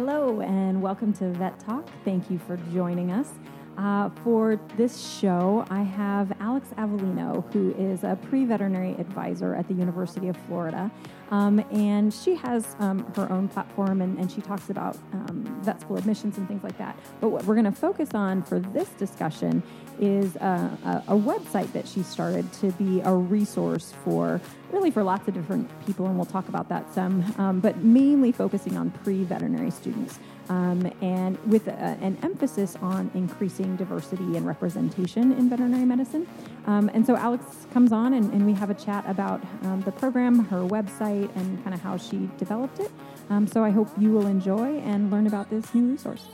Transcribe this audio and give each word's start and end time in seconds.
Hello, 0.00 0.42
and 0.42 0.80
welcome 0.80 1.12
to 1.14 1.28
Vet 1.30 1.58
Talk. 1.58 1.88
Thank 2.04 2.30
you 2.30 2.38
for 2.38 2.56
joining 2.72 3.10
us. 3.10 3.30
Uh, 3.78 4.10
for 4.24 4.58
this 4.76 5.08
show, 5.20 5.64
I 5.70 5.82
have 5.82 6.32
Alex 6.40 6.70
Avellino, 6.76 7.50
who 7.52 7.72
is 7.78 8.02
a 8.02 8.18
pre 8.28 8.44
veterinary 8.44 8.96
advisor 8.98 9.54
at 9.54 9.68
the 9.68 9.74
University 9.74 10.26
of 10.26 10.36
Florida. 10.48 10.90
Um, 11.30 11.60
and 11.70 12.12
she 12.12 12.34
has 12.34 12.74
um, 12.80 13.06
her 13.14 13.30
own 13.30 13.48
platform 13.48 14.00
and, 14.00 14.18
and 14.18 14.32
she 14.32 14.40
talks 14.40 14.70
about 14.70 14.96
um, 15.12 15.60
vet 15.62 15.80
school 15.80 15.96
admissions 15.96 16.38
and 16.38 16.48
things 16.48 16.64
like 16.64 16.76
that. 16.78 16.98
But 17.20 17.28
what 17.28 17.44
we're 17.44 17.54
going 17.54 17.66
to 17.66 17.72
focus 17.72 18.14
on 18.14 18.42
for 18.42 18.58
this 18.58 18.88
discussion 18.90 19.62
is 20.00 20.34
a, 20.36 21.04
a, 21.08 21.14
a, 21.14 21.16
website 21.16 21.70
that 21.72 21.86
she 21.86 22.02
started 22.02 22.50
to 22.54 22.72
be 22.72 23.00
a 23.00 23.12
resource 23.12 23.92
for 24.04 24.40
really 24.72 24.90
for 24.90 25.04
lots 25.04 25.28
of 25.28 25.34
different 25.34 25.68
people, 25.84 26.06
and 26.06 26.16
we'll 26.16 26.24
talk 26.24 26.48
about 26.48 26.68
that 26.68 26.92
some, 26.94 27.24
um, 27.36 27.60
but 27.60 27.76
mainly 27.78 28.32
focusing 28.32 28.76
on 28.76 28.90
pre 28.90 29.24
veterinary 29.24 29.70
students 29.70 30.18
um, 30.48 30.90
and 31.00 31.38
with 31.46 31.68
a, 31.68 31.72
an 31.72 32.18
emphasis 32.22 32.76
on 32.80 33.10
increasing 33.14 33.76
diversity 33.76 34.36
and 34.36 34.46
representation 34.46 35.32
in 35.32 35.48
veterinary 35.48 35.84
medicine. 35.84 36.26
Um, 36.66 36.90
and 36.94 37.06
so 37.06 37.16
Alex 37.16 37.66
comes 37.72 37.92
on 37.92 38.14
and, 38.14 38.32
and, 38.32 38.46
we 38.46 38.52
have 38.54 38.70
a 38.70 38.74
chat 38.74 39.04
about 39.08 39.42
um, 39.62 39.82
the 39.82 39.92
program, 39.92 40.44
her 40.46 40.60
website, 40.60 41.34
and 41.36 41.62
kind 41.64 41.74
of 41.74 41.80
how 41.80 41.96
she 41.96 42.28
developed 42.38 42.80
it. 42.80 42.90
Um, 43.30 43.46
so 43.46 43.64
I 43.64 43.70
hope 43.70 43.88
you 43.98 44.12
will 44.12 44.26
enjoy 44.26 44.78
and 44.78 45.10
learn 45.10 45.26
about 45.26 45.50
this 45.50 45.74
new 45.74 45.90
resource. 45.90 46.26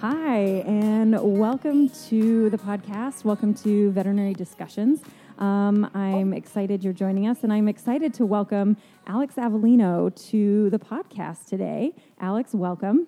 Hi, 0.00 0.36
and 0.66 1.18
welcome 1.38 1.88
to 2.08 2.50
the 2.50 2.58
podcast. 2.58 3.24
Welcome 3.24 3.54
to 3.54 3.90
Veterinary 3.92 4.34
Discussions. 4.34 5.00
Um, 5.38 5.90
I'm 5.94 6.32
excited 6.32 6.84
you're 6.84 6.92
joining 6.92 7.26
us, 7.26 7.42
and 7.42 7.52
I'm 7.52 7.68
excited 7.68 8.12
to 8.14 8.26
welcome 8.26 8.76
Alex 9.06 9.34
Avellino 9.36 10.14
to 10.30 10.70
the 10.70 10.78
podcast 10.78 11.46
today. 11.46 11.94
Alex, 12.20 12.54
welcome. 12.54 13.06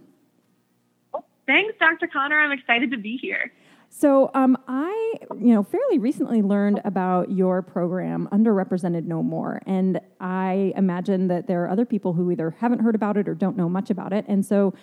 Thanks, 1.46 1.74
Dr. 1.78 2.06
Connor. 2.06 2.40
I'm 2.40 2.52
excited 2.52 2.90
to 2.90 2.98
be 2.98 3.16
here. 3.16 3.52
So, 3.88 4.30
um, 4.34 4.58
I, 4.68 5.14
you 5.38 5.54
know, 5.54 5.62
fairly 5.62 5.98
recently 5.98 6.42
learned 6.42 6.80
about 6.84 7.30
your 7.30 7.62
program, 7.62 8.28
Underrepresented 8.32 9.04
No 9.04 9.22
More, 9.22 9.62
and 9.64 10.00
I 10.20 10.72
imagine 10.76 11.28
that 11.28 11.46
there 11.46 11.62
are 11.64 11.70
other 11.70 11.86
people 11.86 12.12
who 12.12 12.30
either 12.30 12.50
haven't 12.58 12.80
heard 12.80 12.94
about 12.94 13.16
it 13.16 13.28
or 13.28 13.34
don't 13.34 13.56
know 13.56 13.68
much 13.68 13.88
about 13.88 14.12
it, 14.12 14.24
and 14.28 14.44
so 14.44 14.74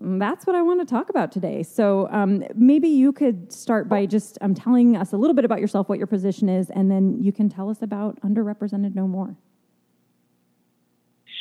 that's 0.00 0.46
what 0.46 0.56
I 0.56 0.62
want 0.62 0.80
to 0.80 0.86
talk 0.86 1.10
about 1.10 1.30
today. 1.30 1.62
So 1.62 2.08
um, 2.10 2.42
maybe 2.54 2.88
you 2.88 3.12
could 3.12 3.52
start 3.52 3.88
by 3.88 4.06
just 4.06 4.38
um, 4.40 4.54
telling 4.54 4.96
us 4.96 5.12
a 5.12 5.16
little 5.16 5.34
bit 5.34 5.44
about 5.44 5.60
yourself, 5.60 5.88
what 5.88 5.98
your 5.98 6.06
position 6.06 6.48
is, 6.48 6.70
and 6.70 6.90
then 6.90 7.22
you 7.22 7.32
can 7.32 7.48
tell 7.50 7.68
us 7.68 7.82
about 7.82 8.20
Underrepresented 8.22 8.94
No 8.94 9.06
More. 9.06 9.36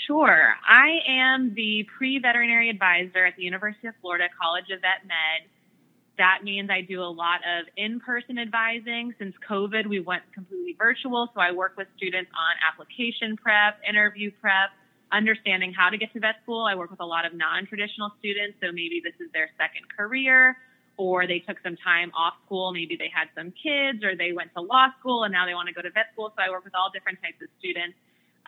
Sure. 0.10 0.56
I 0.68 1.06
am 1.08 1.54
the 1.54 1.86
pre 1.96 2.18
veterinary 2.18 2.72
advisor 2.72 3.28
at 3.28 3.36
the 3.38 3.44
University 3.44 3.88
of 3.88 3.94
Florida 4.02 4.26
College 4.42 4.66
of 4.74 4.82
Vet 4.82 5.06
Med. 5.06 5.46
That 6.18 6.40
means 6.44 6.72
I 6.72 6.82
do 6.82 7.04
a 7.04 7.14
lot 7.14 7.42
of 7.46 7.68
in 7.78 8.00
person 8.00 8.40
advising. 8.40 9.14
Since 9.20 9.36
COVID, 9.48 9.86
we 9.86 10.00
went 10.00 10.24
completely 10.34 10.76
virtual. 10.80 11.30
So 11.36 11.40
I 11.40 11.52
work 11.52 11.78
with 11.78 11.88
students 11.96 12.32
on 12.34 12.58
application 12.66 13.38
prep, 13.38 13.78
interview 13.88 14.32
prep, 14.42 14.74
understanding 15.12 15.74
how 15.78 15.92
to 15.92 15.98
get 16.00 16.12
to 16.14 16.20
vet 16.20 16.42
school. 16.42 16.66
I 16.66 16.74
work 16.74 16.90
with 16.90 17.02
a 17.02 17.06
lot 17.06 17.28
of 17.28 17.36
non-traditional 17.36 18.10
students, 18.18 18.58
so 18.66 18.72
maybe 18.74 19.04
this 19.06 19.14
is 19.22 19.32
their 19.32 19.52
second 19.62 19.86
career 19.96 20.58
or 20.98 21.28
they 21.28 21.38
took 21.38 21.58
some 21.62 21.78
time 21.86 22.12
off 22.18 22.34
school. 22.48 22.74
Maybe 22.74 22.98
they 22.98 23.12
had 23.14 23.30
some 23.38 23.54
kids 23.54 24.04
or 24.04 24.18
they 24.18 24.34
went 24.34 24.58
to 24.58 24.62
law 24.62 24.88
school 25.00 25.24
and 25.26 25.32
now 25.32 25.46
they 25.46 25.54
want 25.54 25.68
to 25.68 25.74
go 25.74 25.84
to 25.84 25.92
vet 25.92 26.10
school. 26.14 26.34
So 26.36 26.42
I 26.42 26.50
work 26.50 26.66
with 26.66 26.74
all 26.74 26.90
different 26.90 27.22
types 27.22 27.38
of 27.46 27.48
students. 27.60 27.94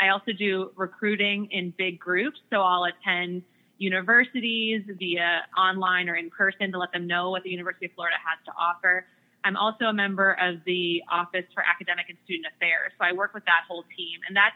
I 0.02 0.10
also 0.10 0.32
do 0.32 0.72
recruiting 0.76 1.48
in 1.52 1.74
big 1.78 2.00
groups. 2.00 2.40
So 2.50 2.62
I'll 2.62 2.86
attend 2.86 3.44
universities 3.78 4.82
via 5.00 5.42
online 5.58 6.10
or 6.10 6.16
in 6.16 6.30
person 6.30 6.72
to 6.72 6.78
let 6.78 6.92
them 6.92 7.08
know 7.08 7.30
what 7.30 7.44
the 7.44 7.50
University 7.50 7.86
of 7.86 7.92
Florida 7.94 8.18
has 8.18 8.44
to 8.46 8.52
offer. 8.60 9.06
I'm 9.44 9.58
also 9.58 9.86
a 9.86 9.94
member 9.94 10.34
of 10.42 10.64
the 10.66 11.02
Office 11.12 11.46
for 11.54 11.64
Academic 11.64 12.06
and 12.10 12.18
Student 12.26 12.48
Affairs. 12.56 12.92
So 13.00 13.06
I 13.06 13.14
work 13.14 13.34
with 13.34 13.46
that 13.46 13.62
whole 13.68 13.84
team. 13.96 14.20
And 14.28 14.36
that's 14.36 14.56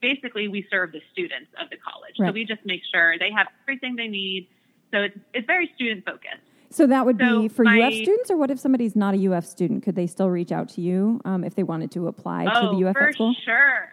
basically 0.00 0.48
we 0.48 0.66
serve 0.70 0.92
the 0.92 1.00
students 1.12 1.50
of 1.60 1.70
the 1.70 1.76
college. 1.76 2.14
Right. 2.18 2.28
So 2.28 2.32
we 2.32 2.44
just 2.44 2.64
make 2.64 2.82
sure 2.92 3.18
they 3.18 3.30
have 3.36 3.46
everything 3.62 3.96
they 3.96 4.08
need. 4.08 4.48
So 4.92 4.98
it's, 5.02 5.18
it's 5.32 5.46
very 5.46 5.70
student 5.74 6.04
focused. 6.04 6.42
So 6.70 6.88
that 6.88 7.06
would 7.06 7.18
so 7.20 7.42
be 7.42 7.48
for 7.48 7.62
my, 7.62 7.80
UF 7.80 7.94
students, 7.94 8.30
or 8.30 8.36
what 8.36 8.50
if 8.50 8.58
somebody's 8.58 8.96
not 8.96 9.14
a 9.14 9.32
UF 9.32 9.46
student? 9.46 9.84
Could 9.84 9.94
they 9.94 10.08
still 10.08 10.28
reach 10.28 10.50
out 10.50 10.68
to 10.70 10.80
you 10.80 11.20
um, 11.24 11.44
if 11.44 11.54
they 11.54 11.62
wanted 11.62 11.92
to 11.92 12.08
apply 12.08 12.46
oh, 12.52 12.72
to 12.72 12.76
the 12.76 12.88
UF 12.88 12.96
for 12.96 13.12
school? 13.12 13.34
Sure. 13.44 13.88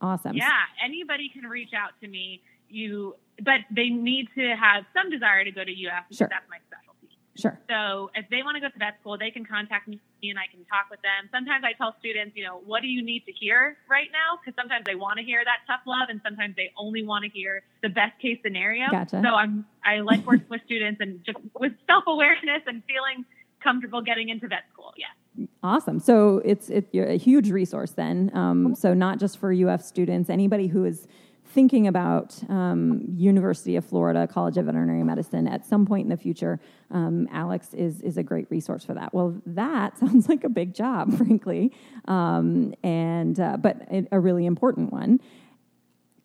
Awesome. 0.00 0.36
Yeah, 0.36 0.48
anybody 0.84 1.28
can 1.28 1.44
reach 1.44 1.72
out 1.74 1.90
to 2.02 2.08
me. 2.08 2.42
You, 2.68 3.16
but 3.42 3.60
they 3.70 3.88
need 3.88 4.28
to 4.36 4.54
have 4.54 4.84
some 4.94 5.10
desire 5.10 5.44
to 5.44 5.50
go 5.50 5.64
to 5.64 5.72
UF. 5.72 6.04
Sure. 6.12 6.28
That's 6.30 6.44
my 6.50 6.58
specialty. 6.66 6.88
Sure. 7.38 7.58
So 7.70 8.10
if 8.14 8.28
they 8.30 8.42
want 8.42 8.56
to 8.56 8.60
go 8.60 8.68
to 8.68 8.78
vet 8.78 8.98
school, 9.00 9.16
they 9.16 9.30
can 9.30 9.46
contact 9.46 9.86
me 9.86 10.00
and 10.24 10.38
I 10.38 10.50
can 10.50 10.64
talk 10.66 10.90
with 10.90 11.00
them. 11.02 11.30
Sometimes 11.30 11.62
I 11.62 11.72
tell 11.72 11.94
students, 12.00 12.34
you 12.34 12.42
know, 12.44 12.58
what 12.66 12.82
do 12.82 12.88
you 12.88 13.02
need 13.02 13.24
to 13.26 13.32
hear 13.32 13.78
right 13.88 14.08
now? 14.10 14.38
Because 14.38 14.58
sometimes 14.58 14.84
they 14.86 14.96
want 14.96 15.18
to 15.18 15.24
hear 15.24 15.44
that 15.44 15.62
tough 15.66 15.86
love, 15.86 16.10
and 16.10 16.20
sometimes 16.24 16.56
they 16.56 16.72
only 16.76 17.04
want 17.04 17.24
to 17.24 17.30
hear 17.30 17.62
the 17.82 17.88
best 17.88 18.18
case 18.20 18.38
scenario. 18.42 18.90
Gotcha. 18.90 19.22
So 19.22 19.34
I'm 19.34 19.64
I 19.84 20.00
like 20.00 20.26
working 20.26 20.50
with 20.50 20.62
students 20.66 21.00
and 21.00 21.22
just 21.24 21.38
with 21.54 21.72
self 21.86 22.04
awareness 22.08 22.66
and 22.66 22.82
feeling 22.90 23.24
comfortable 23.62 24.02
getting 24.02 24.28
into 24.28 24.48
vet 24.48 24.64
school. 24.72 24.92
Yeah. 24.96 25.06
Awesome. 25.62 26.00
So 26.00 26.40
it's 26.44 26.68
it's 26.68 26.88
a 26.94 27.16
huge 27.16 27.50
resource 27.50 27.92
then. 27.92 28.30
Um, 28.34 28.74
so 28.74 28.94
not 28.94 29.18
just 29.18 29.38
for 29.38 29.52
UF 29.52 29.82
students, 29.82 30.30
anybody 30.30 30.66
who 30.66 30.84
is 30.84 31.06
thinking 31.44 31.86
about 31.86 32.38
um, 32.50 33.02
University 33.16 33.76
of 33.76 33.84
Florida 33.84 34.26
College 34.26 34.58
of 34.58 34.66
Veterinary 34.66 35.02
Medicine 35.02 35.48
at 35.48 35.64
some 35.64 35.86
point 35.86 36.04
in 36.04 36.10
the 36.10 36.16
future, 36.16 36.60
um, 36.90 37.28
Alex 37.32 37.72
is 37.74 38.00
is 38.02 38.16
a 38.16 38.22
great 38.22 38.50
resource 38.50 38.84
for 38.84 38.94
that. 38.94 39.14
Well, 39.14 39.40
that 39.46 39.98
sounds 39.98 40.28
like 40.28 40.44
a 40.44 40.48
big 40.48 40.74
job, 40.74 41.16
frankly, 41.16 41.72
um, 42.06 42.74
and 42.82 43.38
uh, 43.38 43.56
but 43.56 43.88
a 44.10 44.18
really 44.20 44.46
important 44.46 44.92
one 44.92 45.20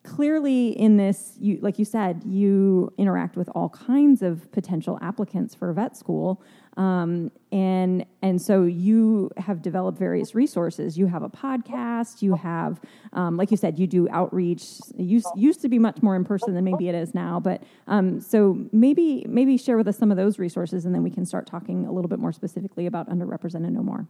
clearly 0.04 0.68
in 0.68 0.98
this 0.98 1.32
you 1.40 1.58
like 1.62 1.78
you 1.78 1.84
said 1.84 2.22
you 2.26 2.92
interact 2.98 3.36
with 3.36 3.48
all 3.54 3.70
kinds 3.70 4.20
of 4.20 4.50
potential 4.52 4.98
applicants 5.02 5.54
for 5.54 5.72
vet 5.72 5.96
school. 5.96 6.42
Um, 6.76 7.30
and 7.52 8.04
and 8.20 8.40
so 8.40 8.64
you 8.64 9.30
have 9.38 9.62
developed 9.62 9.98
various 9.98 10.34
resources. 10.34 10.98
You 10.98 11.06
have 11.06 11.22
a 11.22 11.30
podcast. 11.30 12.20
You 12.20 12.34
have 12.34 12.80
um, 13.12 13.36
like 13.36 13.50
you 13.50 13.56
said 13.56 13.78
you 13.78 13.86
do 13.86 14.08
outreach. 14.10 14.64
Used, 14.96 15.28
used 15.36 15.62
to 15.62 15.68
be 15.68 15.78
much 15.78 16.02
more 16.02 16.16
in 16.16 16.24
person 16.24 16.54
than 16.54 16.64
maybe 16.64 16.88
it 16.88 16.94
is 16.94 17.14
now 17.14 17.40
but 17.40 17.62
um, 17.86 18.20
so 18.20 18.58
maybe 18.72 19.24
maybe 19.28 19.56
share 19.56 19.76
with 19.76 19.88
us 19.88 19.96
some 19.96 20.10
of 20.10 20.16
those 20.16 20.38
resources 20.38 20.84
and 20.84 20.94
then 20.94 21.02
we 21.02 21.10
can 21.10 21.24
start 21.24 21.46
talking 21.46 21.86
a 21.86 21.92
little 21.92 22.08
bit 22.08 22.18
more 22.18 22.32
specifically 22.32 22.86
about 22.86 23.08
underrepresented 23.08 23.70
no 23.70 23.82
more. 23.82 24.06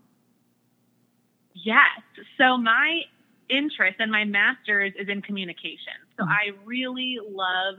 Yes. 1.54 2.02
So 2.36 2.56
my 2.56 3.02
interest 3.48 3.96
and 3.98 4.10
my 4.10 4.24
master's 4.24 4.92
is 4.98 5.08
in 5.08 5.22
communication. 5.22 5.98
So 6.16 6.24
mm-hmm. 6.24 6.32
I 6.32 6.64
really 6.64 7.18
love 7.22 7.76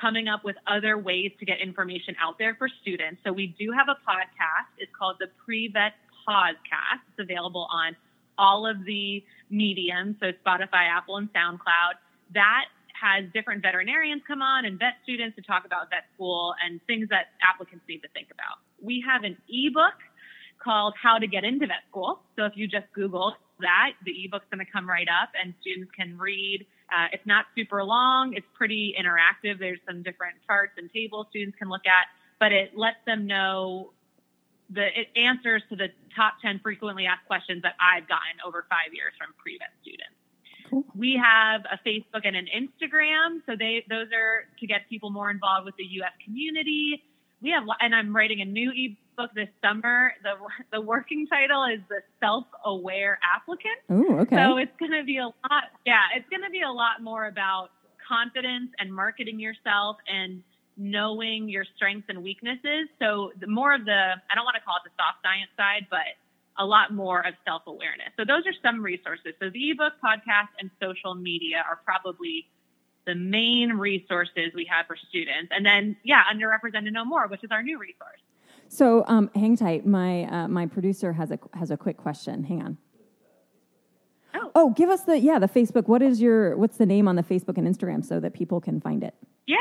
coming 0.00 0.28
up 0.28 0.44
with 0.44 0.56
other 0.66 0.96
ways 0.98 1.32
to 1.38 1.44
get 1.44 1.60
information 1.60 2.14
out 2.20 2.38
there 2.38 2.54
for 2.54 2.68
students. 2.80 3.20
So 3.24 3.32
we 3.32 3.54
do 3.58 3.72
have 3.72 3.88
a 3.88 3.98
podcast. 4.08 4.70
It's 4.78 4.92
called 4.96 5.16
the 5.20 5.28
Pre-Vet 5.44 5.92
Podcast. 6.26 7.02
It's 7.10 7.18
available 7.18 7.68
on 7.70 7.96
all 8.38 8.66
of 8.66 8.84
the 8.84 9.22
mediums, 9.50 10.16
so 10.20 10.32
Spotify, 10.44 10.88
Apple, 10.88 11.16
and 11.16 11.28
SoundCloud. 11.32 12.00
That 12.32 12.64
has 13.00 13.24
different 13.32 13.62
veterinarians 13.62 14.22
come 14.26 14.42
on 14.42 14.64
and 14.64 14.78
vet 14.78 14.94
students 15.02 15.36
to 15.36 15.42
talk 15.42 15.64
about 15.64 15.90
vet 15.90 16.04
school 16.14 16.54
and 16.64 16.80
things 16.86 17.08
that 17.08 17.32
applicants 17.42 17.84
need 17.88 17.98
to 17.98 18.08
think 18.08 18.28
about. 18.30 18.60
We 18.80 19.04
have 19.06 19.24
an 19.24 19.36
ebook 19.48 19.94
called 20.62 20.94
How 21.00 21.18
to 21.18 21.26
Get 21.26 21.44
into 21.44 21.66
Vet 21.66 21.84
School. 21.88 22.20
So 22.36 22.44
if 22.44 22.52
you 22.56 22.68
just 22.68 22.86
Google 22.94 23.34
that, 23.60 23.92
the 24.04 24.12
ebook's 24.24 24.46
going 24.50 24.64
to 24.64 24.70
come 24.70 24.88
right 24.88 25.08
up 25.08 25.30
and 25.40 25.54
students 25.60 25.90
can 25.96 26.16
read. 26.18 26.66
Uh, 26.92 27.06
it's 27.12 27.26
not 27.26 27.46
super 27.56 27.84
long. 27.84 28.34
It's 28.34 28.46
pretty 28.54 28.94
interactive. 28.98 29.58
There's 29.58 29.80
some 29.86 30.02
different 30.02 30.36
charts 30.46 30.72
and 30.76 30.90
tables 30.92 31.26
students 31.30 31.56
can 31.58 31.68
look 31.68 31.86
at, 31.86 32.06
but 32.38 32.52
it 32.52 32.76
lets 32.76 32.98
them 33.06 33.26
know 33.26 33.92
the 34.70 34.86
it 34.86 35.08
answers 35.16 35.62
to 35.70 35.76
the 35.76 35.88
top 36.14 36.34
10 36.42 36.60
frequently 36.62 37.06
asked 37.06 37.26
questions 37.26 37.62
that 37.62 37.74
I've 37.80 38.08
gotten 38.08 38.38
over 38.46 38.66
five 38.68 38.94
years 38.94 39.12
from 39.18 39.34
pre-vet 39.38 39.70
students. 39.82 40.14
Cool. 40.68 40.84
We 40.94 41.20
have 41.22 41.62
a 41.66 41.78
Facebook 41.86 42.22
and 42.24 42.36
an 42.36 42.46
Instagram, 42.46 43.42
so 43.46 43.56
they 43.58 43.84
those 43.88 44.06
are 44.14 44.46
to 44.58 44.66
get 44.66 44.88
people 44.88 45.10
more 45.10 45.30
involved 45.30 45.66
with 45.66 45.74
the 45.76 45.84
UF 45.84 46.12
community. 46.24 47.02
We 47.42 47.50
have, 47.50 47.64
and 47.80 47.94
I'm 47.94 48.14
writing 48.14 48.40
a 48.40 48.44
new 48.44 48.70
ebook 48.70 48.98
book 49.20 49.30
this 49.34 49.48
summer. 49.62 50.12
The 50.22 50.34
the 50.72 50.80
working 50.80 51.26
title 51.26 51.64
is 51.64 51.80
the 51.88 52.00
self 52.20 52.44
aware 52.64 53.18
applicant. 53.22 53.78
Oh, 53.88 54.18
okay. 54.20 54.36
So 54.36 54.56
it's 54.56 54.76
going 54.78 54.92
to 54.92 55.04
be 55.04 55.18
a 55.18 55.26
lot. 55.26 55.64
Yeah, 55.84 56.02
it's 56.16 56.28
going 56.28 56.42
to 56.42 56.50
be 56.50 56.62
a 56.62 56.70
lot 56.70 57.02
more 57.02 57.26
about 57.26 57.70
confidence 58.06 58.70
and 58.78 58.92
marketing 58.92 59.38
yourself 59.38 59.96
and 60.08 60.42
knowing 60.76 61.48
your 61.48 61.64
strengths 61.76 62.06
and 62.08 62.22
weaknesses. 62.22 62.88
So 62.98 63.32
the 63.38 63.46
more 63.46 63.74
of 63.74 63.84
the 63.84 64.14
I 64.30 64.34
don't 64.34 64.44
want 64.44 64.56
to 64.56 64.62
call 64.62 64.76
it 64.76 64.88
the 64.88 64.94
soft 64.96 65.22
science 65.22 65.50
side, 65.56 65.86
but 65.90 66.16
a 66.58 66.64
lot 66.64 66.92
more 66.92 67.20
of 67.26 67.34
self 67.44 67.62
awareness. 67.66 68.08
So 68.16 68.24
those 68.24 68.46
are 68.46 68.54
some 68.62 68.82
resources. 68.82 69.34
So 69.40 69.50
the 69.50 69.70
ebook, 69.70 69.94
podcast, 70.02 70.52
and 70.58 70.70
social 70.80 71.14
media 71.14 71.64
are 71.68 71.80
probably 71.84 72.46
the 73.06 73.14
main 73.14 73.72
resources 73.72 74.52
we 74.54 74.66
have 74.70 74.86
for 74.86 74.96
students. 75.08 75.50
And 75.50 75.64
then, 75.64 75.96
yeah, 76.04 76.22
underrepresented 76.32 76.92
no 76.92 77.04
more, 77.04 77.26
which 77.28 77.42
is 77.42 77.50
our 77.50 77.62
new 77.62 77.78
resource. 77.78 78.20
So 78.72 79.04
um, 79.08 79.30
hang 79.34 79.56
tight. 79.56 79.84
My 79.84 80.24
uh, 80.24 80.48
my 80.48 80.64
producer 80.64 81.12
has 81.12 81.32
a 81.32 81.40
has 81.54 81.72
a 81.72 81.76
quick 81.76 81.96
question. 81.96 82.44
Hang 82.44 82.62
on. 82.62 82.78
Oh. 84.32 84.52
oh, 84.54 84.70
give 84.70 84.88
us 84.88 85.02
the 85.02 85.18
yeah 85.18 85.40
the 85.40 85.48
Facebook. 85.48 85.88
What 85.88 86.02
is 86.02 86.22
your 86.22 86.56
what's 86.56 86.76
the 86.76 86.86
name 86.86 87.08
on 87.08 87.16
the 87.16 87.24
Facebook 87.24 87.58
and 87.58 87.66
Instagram 87.66 88.04
so 88.04 88.20
that 88.20 88.32
people 88.32 88.60
can 88.60 88.80
find 88.80 89.02
it? 89.02 89.14
Yeah. 89.48 89.56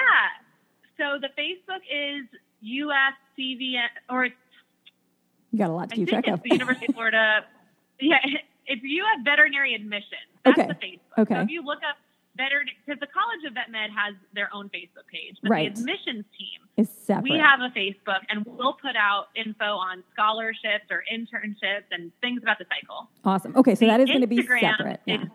So 1.00 1.18
the 1.20 1.30
Facebook 1.30 1.82
is 1.92 2.28
UFCVM 2.64 3.88
or 4.12 4.26
you 4.26 5.58
got 5.58 5.72
a 5.72 5.74
lot 5.74 5.90
to 5.90 5.96
keep 5.96 6.10
track 6.10 6.28
of. 6.28 6.44
the 6.44 6.52
University 6.52 6.86
of 6.88 6.96
Florida. 6.96 7.46
Yeah, 8.02 8.16
if 8.66 8.80
you 8.82 9.04
have 9.04 9.26
Veterinary 9.26 9.76
admission, 9.76 10.20
That's 10.46 10.58
okay. 10.58 10.68
the 10.70 10.74
Facebook. 10.76 11.22
Okay. 11.24 11.34
So 11.34 11.42
if 11.42 11.50
you 11.50 11.66
look 11.66 11.80
up 11.80 11.98
veterinary, 12.40 12.72
because 12.80 13.00
the 13.04 13.12
College 13.12 13.44
of 13.44 13.54
Vet 13.54 13.70
Med 13.70 13.92
has 13.92 14.16
their 14.34 14.48
own 14.56 14.72
Facebook 14.72 15.04
page, 15.12 15.36
but 15.44 15.52
right. 15.52 15.76
the 15.76 15.82
admissions 15.82 16.24
team 16.40 16.60
is 16.78 16.88
separate. 16.88 17.28
We 17.28 17.38
have 17.38 17.60
a 17.60 17.70
Facebook, 17.76 18.24
and 18.30 18.48
we'll 18.48 18.80
put 18.80 18.96
out 18.96 19.28
info 19.36 19.76
on 19.76 20.04
scholarships 20.16 20.88
or 20.90 21.04
internships 21.12 21.92
and 21.92 22.12
things 22.22 22.42
about 22.42 22.58
the 22.58 22.66
cycle. 22.72 23.10
Awesome. 23.26 23.56
Okay, 23.56 23.76
so 23.76 23.84
the 23.84 23.92
that 23.92 24.00
is 24.00 24.08
going 24.08 24.22
to 24.22 24.28
be 24.28 24.40
Instagram 24.40 24.78
separate. 24.78 25.02
Yeah. 25.06 25.24
Is, 25.24 25.30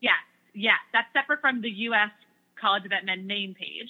yes, 0.00 0.20
yes, 0.54 0.80
that's 0.92 1.08
separate 1.16 1.40
from 1.40 1.62
the 1.62 1.72
UF 1.88 2.12
College 2.60 2.84
of 2.84 2.90
Vet 2.90 3.06
Med 3.06 3.24
main 3.24 3.54
page, 3.54 3.88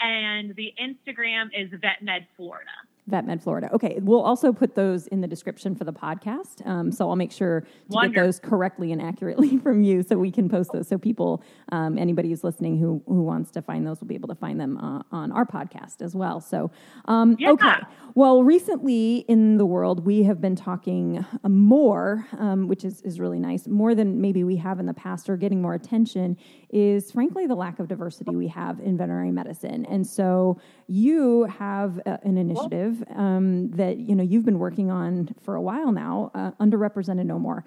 and 0.00 0.54
the 0.54 0.74
Instagram 0.76 1.48
is 1.56 1.70
Vet 1.80 2.02
Med 2.02 2.26
Florida. 2.36 2.76
VetMed 3.10 3.42
Florida. 3.42 3.70
Okay, 3.72 3.98
we'll 4.02 4.22
also 4.22 4.52
put 4.52 4.74
those 4.74 5.06
in 5.08 5.20
the 5.20 5.28
description 5.28 5.74
for 5.76 5.84
the 5.84 5.92
podcast. 5.92 6.66
Um, 6.66 6.90
so 6.90 7.08
I'll 7.08 7.16
make 7.16 7.30
sure 7.30 7.60
to 7.60 7.66
Wonderful. 7.88 8.14
get 8.14 8.26
those 8.26 8.38
correctly 8.40 8.92
and 8.92 9.00
accurately 9.00 9.58
from 9.62 9.82
you, 9.82 10.02
so 10.02 10.16
we 10.18 10.30
can 10.30 10.48
post 10.48 10.72
those. 10.72 10.88
So 10.88 10.98
people, 10.98 11.42
um, 11.70 11.98
anybody 11.98 12.30
who's 12.30 12.42
listening 12.42 12.78
who 12.78 13.02
who 13.06 13.22
wants 13.22 13.50
to 13.52 13.62
find 13.62 13.86
those, 13.86 14.00
will 14.00 14.08
be 14.08 14.16
able 14.16 14.28
to 14.28 14.34
find 14.34 14.60
them 14.60 14.76
uh, 14.78 15.02
on 15.12 15.30
our 15.30 15.46
podcast 15.46 16.02
as 16.02 16.16
well. 16.16 16.40
So, 16.40 16.70
um, 17.04 17.36
yeah. 17.38 17.50
okay. 17.50 17.74
Well, 18.14 18.42
recently 18.42 19.18
in 19.28 19.58
the 19.58 19.66
world, 19.66 20.04
we 20.04 20.22
have 20.24 20.40
been 20.40 20.56
talking 20.56 21.24
more, 21.46 22.26
um, 22.38 22.66
which 22.66 22.84
is 22.84 23.02
is 23.02 23.20
really 23.20 23.38
nice, 23.38 23.68
more 23.68 23.94
than 23.94 24.20
maybe 24.20 24.42
we 24.42 24.56
have 24.56 24.80
in 24.80 24.86
the 24.86 24.94
past, 24.94 25.30
or 25.30 25.36
getting 25.36 25.62
more 25.62 25.74
attention. 25.74 26.36
Is 26.70 27.12
frankly 27.12 27.46
the 27.46 27.54
lack 27.54 27.78
of 27.78 27.86
diversity 27.86 28.34
we 28.34 28.48
have 28.48 28.80
in 28.80 28.96
veterinary 28.96 29.30
medicine, 29.30 29.86
and 29.86 30.04
so 30.04 30.60
you 30.88 31.44
have 31.44 32.00
uh, 32.04 32.16
an 32.24 32.36
initiative 32.36 33.04
um, 33.14 33.70
that 33.70 33.98
you 33.98 34.16
know 34.16 34.24
you've 34.24 34.44
been 34.44 34.58
working 34.58 34.90
on 34.90 35.28
for 35.42 35.54
a 35.54 35.62
while 35.62 35.92
now, 35.92 36.32
uh, 36.34 36.50
underrepresented 36.60 37.26
no 37.26 37.38
more. 37.38 37.64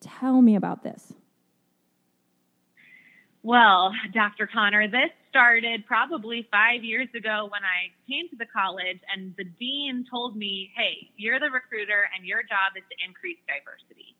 Tell 0.00 0.42
me 0.42 0.56
about 0.56 0.82
this. 0.82 1.14
Well, 3.42 3.92
Dr. 4.14 4.46
Connor, 4.46 4.86
this 4.86 5.10
started 5.28 5.84
probably 5.86 6.46
five 6.52 6.84
years 6.84 7.08
ago 7.16 7.48
when 7.50 7.62
I 7.64 7.90
came 8.06 8.28
to 8.28 8.36
the 8.36 8.46
college, 8.46 9.00
and 9.12 9.34
the 9.36 9.44
dean 9.44 10.04
told 10.08 10.36
me, 10.36 10.70
"Hey, 10.76 11.10
you're 11.16 11.40
the 11.40 11.50
recruiter, 11.50 12.08
and 12.14 12.26
your 12.26 12.42
job 12.42 12.76
is 12.76 12.84
to 12.90 12.96
increase 13.04 13.38
diversity." 13.48 14.11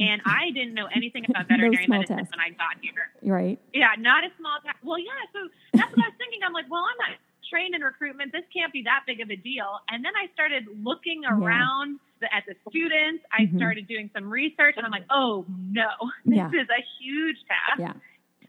And 0.00 0.22
I 0.26 0.50
didn't 0.50 0.74
know 0.74 0.88
anything 0.94 1.24
about 1.28 1.46
veterinary 1.48 1.86
no 1.86 1.98
medicine 1.98 2.16
task. 2.18 2.30
when 2.32 2.40
I 2.40 2.50
got 2.56 2.80
here. 2.80 3.12
Right. 3.22 3.58
Yeah, 3.74 3.92
not 3.98 4.24
a 4.24 4.28
small 4.38 4.56
task. 4.64 4.78
Well, 4.82 4.98
yeah. 4.98 5.12
So 5.32 5.40
that's 5.74 5.92
what 5.94 6.04
I 6.04 6.08
was 6.08 6.16
thinking. 6.18 6.40
I'm 6.44 6.52
like, 6.56 6.66
well, 6.70 6.82
I'm 6.88 6.96
not 6.98 7.18
trained 7.50 7.74
in 7.74 7.82
recruitment. 7.82 8.32
This 8.32 8.44
can't 8.54 8.72
be 8.72 8.82
that 8.84 9.02
big 9.06 9.20
of 9.20 9.28
a 9.30 9.36
deal. 9.36 9.78
And 9.90 10.04
then 10.04 10.12
I 10.16 10.32
started 10.32 10.66
looking 10.82 11.22
around 11.28 11.98
the, 12.20 12.32
at 12.34 12.44
the 12.46 12.54
students. 12.70 13.24
I 13.30 13.42
Mhm. 13.46 13.56
started 13.58 13.86
doing 13.88 14.08
some 14.14 14.30
research, 14.30 14.74
and 14.76 14.86
I'm 14.86 14.92
like, 14.92 15.06
oh 15.10 15.44
no, 15.48 15.88
this 16.24 16.36
Yeah. 16.36 16.48
is 16.48 16.68
a 16.70 16.82
huge 17.02 17.36
task. 17.46 17.78
Yeah. 17.80 17.92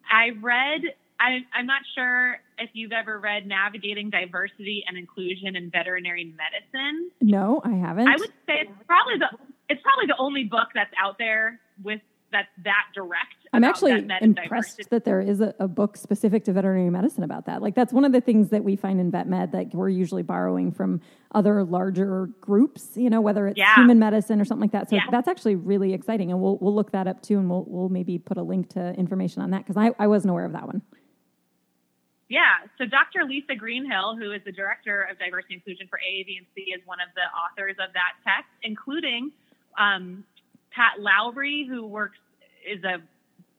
I 0.10 0.32
read. 0.40 0.82
I, 1.20 1.46
I'm 1.54 1.68
not 1.68 1.82
sure 1.94 2.40
if 2.58 2.72
you've 2.74 2.92
ever 2.92 3.20
read 3.20 3.46
Navigating 3.46 4.10
Diversity 4.10 4.84
and 4.88 4.98
Inclusion 4.98 5.56
in 5.56 5.70
Veterinary 5.70 6.26
Medicine. 6.26 7.12
No, 7.22 7.62
I 7.64 7.74
haven't. 7.74 8.08
I 8.08 8.16
would 8.18 8.32
say 8.48 8.62
it's 8.66 8.72
probably 8.88 9.20
the 9.20 9.30
it's 9.72 9.82
probably 9.82 10.08
the 10.08 10.18
only 10.18 10.44
book 10.44 10.70
that's 10.76 10.94
out 11.02 11.18
there 11.18 11.60
with 11.84 12.02
that's 12.32 12.48
that 12.64 12.86
direct. 12.96 13.36
I'm 13.52 13.66
actually 13.66 13.92
and 13.92 14.10
impressed 14.22 14.78
diversity. 14.78 14.84
that 14.92 15.04
there 15.04 15.20
is 15.20 15.42
a, 15.42 15.54
a 15.60 15.68
book 15.68 15.98
specific 15.98 16.46
to 16.46 16.54
veterinary 16.54 16.90
medicine 16.90 17.24
about 17.26 17.46
that. 17.48 17.62
Like 17.62 17.76
that's 17.76 17.92
one 17.92 18.06
of 18.06 18.14
the 18.14 18.22
things 18.22 18.50
that 18.52 18.64
we 18.64 18.78
find 18.78 19.02
in 19.02 19.12
vet 19.12 19.28
med 19.28 19.52
that 19.52 19.74
we're 19.76 19.90
usually 19.90 20.24
borrowing 20.24 20.72
from 20.72 21.02
other 21.36 21.66
larger 21.66 22.28
groups. 22.40 22.92
You 22.96 23.10
know, 23.10 23.20
whether 23.20 23.48
it's 23.48 23.58
Yeah. 23.58 23.76
human 23.76 24.00
medicine 24.00 24.40
or 24.40 24.46
something 24.46 24.62
like 24.62 24.72
that. 24.72 24.90
So 24.90 24.96
Yeah. 24.96 25.02
that's 25.12 25.28
actually 25.28 25.56
really 25.58 25.94
exciting, 25.94 26.32
and 26.32 26.40
we'll 26.42 26.58
we'll 26.62 26.74
look 26.76 26.92
that 26.92 27.06
up 27.08 27.22
too, 27.22 27.38
and 27.38 27.50
we'll 27.50 27.66
we'll 27.68 27.90
maybe 27.90 28.18
put 28.18 28.38
a 28.38 28.44
link 28.44 28.70
to 28.70 28.94
information 28.94 29.42
on 29.42 29.50
that 29.52 29.66
because 29.66 29.76
I, 29.78 29.92
I 30.00 30.08
wasn't 30.08 30.32
aware 30.32 30.46
of 30.46 30.54
that 30.54 30.66
one. 30.68 30.82
Yeah. 32.30 32.64
So 32.78 32.86
Dr. 32.86 33.26
Lisa 33.28 33.56
Greenhill, 33.56 34.16
who 34.16 34.32
is 34.32 34.42
the 34.46 34.54
director 34.54 35.02
of 35.12 35.20
diversity 35.20 35.56
inclusion 35.56 35.88
for 35.90 36.00
AAVMC, 36.00 36.74
is 36.74 36.82
one 36.86 37.00
of 37.02 37.10
the 37.14 37.28
authors 37.36 37.76
of 37.78 37.92
that 37.94 38.14
text, 38.24 38.48
including 38.64 39.32
um, 39.78 40.24
Pat 40.72 41.00
Lowry, 41.00 41.66
who 41.68 41.86
works 41.86 42.18
is 42.66 42.84
a 42.84 43.02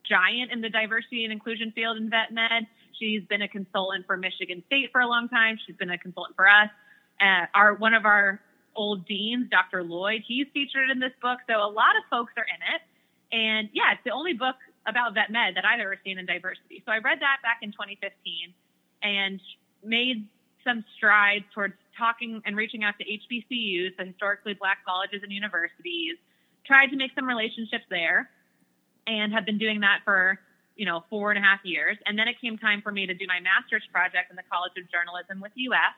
giant 0.07 0.51
in 0.51 0.61
the 0.61 0.69
diversity 0.69 1.23
and 1.23 1.31
inclusion 1.31 1.71
field 1.71 1.97
in 1.97 2.09
vet 2.09 2.31
med. 2.31 2.67
She's 2.99 3.23
been 3.29 3.41
a 3.41 3.47
consultant 3.47 4.05
for 4.05 4.17
Michigan 4.17 4.63
State 4.67 4.91
for 4.91 5.01
a 5.01 5.07
long 5.07 5.29
time. 5.29 5.57
She's 5.65 5.75
been 5.75 5.89
a 5.89 5.97
consultant 5.97 6.35
for 6.35 6.47
us. 6.47 6.69
Uh, 7.19 7.45
our 7.53 7.75
one 7.75 7.93
of 7.93 8.05
our 8.05 8.39
old 8.75 9.05
deans, 9.05 9.49
Dr. 9.49 9.83
Lloyd, 9.83 10.23
he's 10.27 10.47
featured 10.53 10.89
in 10.89 10.99
this 10.99 11.13
book. 11.21 11.39
So 11.47 11.55
a 11.55 11.69
lot 11.69 11.95
of 11.97 12.03
folks 12.09 12.33
are 12.37 12.45
in 12.45 12.61
it. 12.73 12.81
And 13.33 13.69
yeah, 13.73 13.93
it's 13.93 14.03
the 14.03 14.11
only 14.11 14.33
book 14.33 14.55
about 14.87 15.13
vet 15.13 15.31
med 15.31 15.55
that 15.55 15.65
I've 15.65 15.79
ever 15.79 15.97
seen 16.03 16.17
in 16.17 16.25
diversity. 16.25 16.83
So 16.85 16.91
I 16.91 16.97
read 16.97 17.19
that 17.19 17.37
back 17.41 17.59
in 17.61 17.71
2015 17.71 18.53
and 19.01 19.39
made 19.83 20.27
some 20.63 20.83
strides 20.97 21.45
towards 21.53 21.73
talking 21.97 22.41
and 22.45 22.55
reaching 22.55 22.83
out 22.83 22.95
to 22.99 23.05
HBCUs, 23.05 23.97
the 23.97 24.05
historically 24.05 24.53
black 24.53 24.79
colleges 24.85 25.21
and 25.23 25.31
universities, 25.31 26.17
tried 26.65 26.87
to 26.87 26.95
make 26.95 27.11
some 27.15 27.25
relationships 27.25 27.85
there 27.89 28.29
and 29.07 29.33
have 29.33 29.45
been 29.45 29.57
doing 29.57 29.81
that 29.81 29.99
for, 30.05 30.39
you 30.75 30.85
know, 30.85 31.03
four 31.09 31.31
and 31.31 31.37
a 31.37 31.41
half 31.41 31.59
years. 31.63 31.97
And 32.05 32.17
then 32.17 32.27
it 32.27 32.39
came 32.39 32.57
time 32.57 32.81
for 32.81 32.91
me 32.91 33.05
to 33.05 33.13
do 33.13 33.25
my 33.27 33.39
master's 33.39 33.83
project 33.91 34.29
in 34.29 34.35
the 34.35 34.43
College 34.51 34.71
of 34.77 34.89
Journalism 34.89 35.41
with 35.41 35.51
UF. 35.53 35.93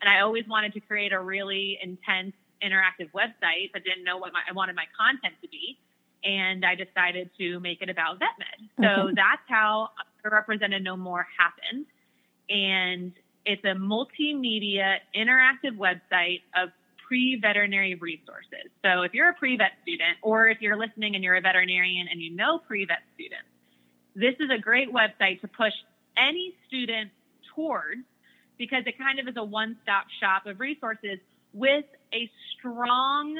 And 0.00 0.10
I 0.10 0.20
always 0.20 0.44
wanted 0.48 0.72
to 0.74 0.80
create 0.80 1.12
a 1.12 1.20
really 1.20 1.78
intense 1.82 2.34
interactive 2.62 3.10
website, 3.14 3.70
but 3.72 3.84
didn't 3.84 4.04
know 4.04 4.18
what 4.18 4.32
my, 4.32 4.40
I 4.48 4.52
wanted 4.52 4.74
my 4.74 4.86
content 4.98 5.34
to 5.42 5.48
be. 5.48 5.78
And 6.24 6.64
I 6.66 6.74
decided 6.74 7.30
to 7.38 7.60
make 7.60 7.80
it 7.80 7.88
about 7.88 8.18
vet 8.18 8.34
med. 8.38 8.68
So 8.82 9.02
Okay. 9.04 9.12
that's 9.14 9.42
how 9.48 9.90
Represented 10.24 10.82
No 10.82 10.96
More 10.96 11.26
happened. 11.38 11.86
And 12.50 13.12
it's 13.48 13.64
a 13.64 13.74
multimedia 13.74 14.96
interactive 15.16 15.74
website 15.78 16.42
of 16.54 16.68
pre-veterinary 17.08 17.94
resources. 17.94 18.68
So 18.84 19.02
if 19.02 19.14
you're 19.14 19.30
a 19.30 19.34
pre-vet 19.34 19.72
student 19.80 20.18
or 20.20 20.48
if 20.48 20.60
you're 20.60 20.76
listening 20.76 21.14
and 21.14 21.24
you're 21.24 21.36
a 21.36 21.40
veterinarian 21.40 22.08
and 22.10 22.20
you 22.20 22.36
know 22.36 22.58
pre-vet 22.58 22.98
students, 23.14 23.48
this 24.14 24.34
is 24.38 24.50
a 24.54 24.60
great 24.60 24.92
website 24.92 25.40
to 25.40 25.48
push 25.48 25.72
any 26.18 26.54
student 26.66 27.10
towards 27.54 28.04
because 28.58 28.82
it 28.84 28.98
kind 28.98 29.18
of 29.18 29.26
is 29.26 29.36
a 29.38 29.44
one-stop 29.44 30.04
shop 30.20 30.44
of 30.44 30.60
resources 30.60 31.18
with 31.54 31.86
a 32.12 32.30
strong 32.52 33.34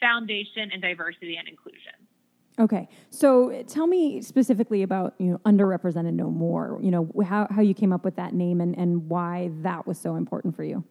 foundation 0.00 0.70
in 0.72 0.80
diversity 0.80 1.34
and 1.34 1.48
inclusion. 1.48 1.97
Okay, 2.58 2.88
so 3.10 3.62
tell 3.68 3.86
me 3.86 4.20
specifically 4.20 4.82
about 4.82 5.14
you 5.18 5.30
know 5.30 5.38
underrepresented 5.44 6.14
no 6.14 6.30
more. 6.30 6.78
You 6.82 6.90
know 6.90 7.12
how 7.24 7.46
how 7.50 7.62
you 7.62 7.74
came 7.74 7.92
up 7.92 8.04
with 8.04 8.16
that 8.16 8.34
name 8.34 8.60
and 8.60 8.76
and 8.76 9.08
why 9.08 9.50
that 9.62 9.86
was 9.86 9.98
so 9.98 10.16
important 10.16 10.56
for 10.56 10.64
you. 10.64 10.82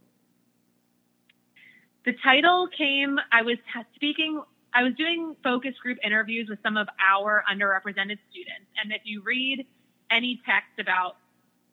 The 2.05 2.13
title 2.23 2.69
came, 2.77 3.19
I 3.33 3.41
was 3.41 3.57
speaking, 3.95 4.41
I 4.73 4.81
was 4.83 4.93
doing 4.93 5.35
focus 5.43 5.73
group 5.81 5.97
interviews 6.05 6.47
with 6.47 6.59
some 6.63 6.77
of 6.77 6.87
our 7.05 7.43
underrepresented 7.51 8.17
students. 8.31 8.69
And 8.81 8.93
if 8.93 9.01
you 9.03 9.21
read 9.23 9.65
any 10.09 10.41
text 10.45 10.79
about 10.79 11.17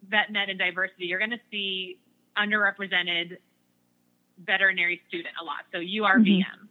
vet 0.08 0.32
med 0.32 0.48
and 0.48 0.58
diversity, 0.58 1.06
you're 1.06 1.20
going 1.20 1.30
to 1.30 1.40
see 1.52 1.98
underrepresented 2.36 3.36
veterinary 4.44 5.00
student 5.06 5.34
a 5.40 5.44
lot. 5.44 5.66
So 5.70 5.78
URVM. 5.78 6.42
Mhm. 6.42 6.68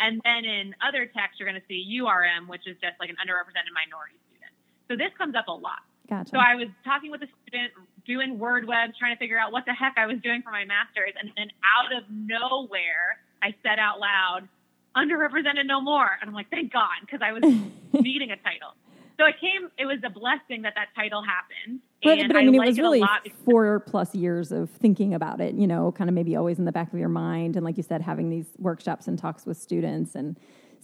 And 0.00 0.20
then 0.24 0.44
in 0.44 0.74
other 0.82 1.06
texts, 1.06 1.38
you're 1.38 1.48
going 1.48 1.60
to 1.60 1.66
see 1.68 2.00
URM, 2.00 2.48
which 2.48 2.66
is 2.66 2.76
just 2.82 2.98
like 2.98 3.10
an 3.10 3.16
underrepresented 3.16 3.72
minority 3.72 4.18
student. 4.28 4.52
So 4.88 4.96
this 4.96 5.14
comes 5.16 5.34
up 5.34 5.48
a 5.48 5.54
lot. 5.54 5.86
Gotcha. 6.08 6.30
So 6.30 6.38
I 6.38 6.54
was 6.54 6.68
talking 6.84 7.10
with 7.10 7.22
a 7.22 7.30
student, 7.46 7.72
doing 8.04 8.38
word 8.38 8.66
webs, 8.66 8.92
trying 8.98 9.14
to 9.14 9.18
figure 9.18 9.38
out 9.38 9.52
what 9.52 9.64
the 9.64 9.72
heck 9.72 9.94
I 9.96 10.06
was 10.06 10.18
doing 10.20 10.42
for 10.42 10.50
my 10.50 10.64
master's, 10.64 11.14
and 11.18 11.30
then 11.36 11.48
out 11.64 11.96
of 11.96 12.04
nowhere, 12.10 13.18
I 13.42 13.54
said 13.62 13.78
out 13.78 14.00
loud, 14.00 14.48
"Underrepresented 14.94 15.64
no 15.64 15.80
more," 15.80 16.10
and 16.20 16.28
I'm 16.28 16.34
like, 16.34 16.50
"Thank 16.50 16.72
God," 16.72 17.00
because 17.00 17.20
I 17.22 17.32
was 17.32 17.42
needing 17.92 18.30
a 18.30 18.36
title. 18.36 18.76
So 19.18 19.26
it 19.26 19.36
came. 19.40 19.70
It 19.78 19.86
was 19.86 19.98
a 20.04 20.10
blessing 20.10 20.62
that 20.62 20.74
that 20.74 20.88
title 20.96 21.22
happened, 21.22 21.80
But, 22.02 22.18
and 22.18 22.28
but 22.28 22.36
I 22.36 22.44
mean, 22.44 22.54
it 22.54 22.66
was 22.66 22.78
really 22.78 23.00
because- 23.00 23.38
four 23.44 23.80
plus 23.80 24.14
years 24.14 24.50
of 24.50 24.70
thinking 24.70 25.14
about 25.14 25.40
it, 25.40 25.54
you 25.54 25.66
know, 25.66 25.92
kind 25.92 26.10
of 26.10 26.14
maybe 26.14 26.34
always 26.34 26.58
in 26.58 26.64
the 26.64 26.72
back 26.72 26.92
of 26.92 26.98
your 26.98 27.08
mind. 27.08 27.56
And 27.56 27.64
like 27.64 27.76
you 27.76 27.82
said, 27.84 28.02
having 28.02 28.28
these 28.30 28.46
workshops 28.58 29.06
and 29.06 29.18
talks 29.18 29.46
with 29.46 29.56
students. 29.56 30.14
And 30.14 30.36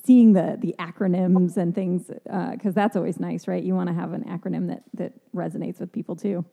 seeing 0.04 0.32
the 0.32 0.56
the 0.58 0.74
acronyms 0.78 1.56
and 1.56 1.74
things 1.74 2.06
because 2.06 2.66
uh, 2.66 2.72
that's 2.74 2.96
always 2.96 3.20
nice, 3.20 3.46
right? 3.46 3.62
You 3.62 3.74
want 3.74 3.88
to 3.88 3.94
have 3.94 4.12
an 4.12 4.24
acronym 4.24 4.68
that 4.68 4.82
that 4.94 5.12
resonates 5.34 5.78
with 5.80 5.92
people 5.92 6.16
too. 6.16 6.44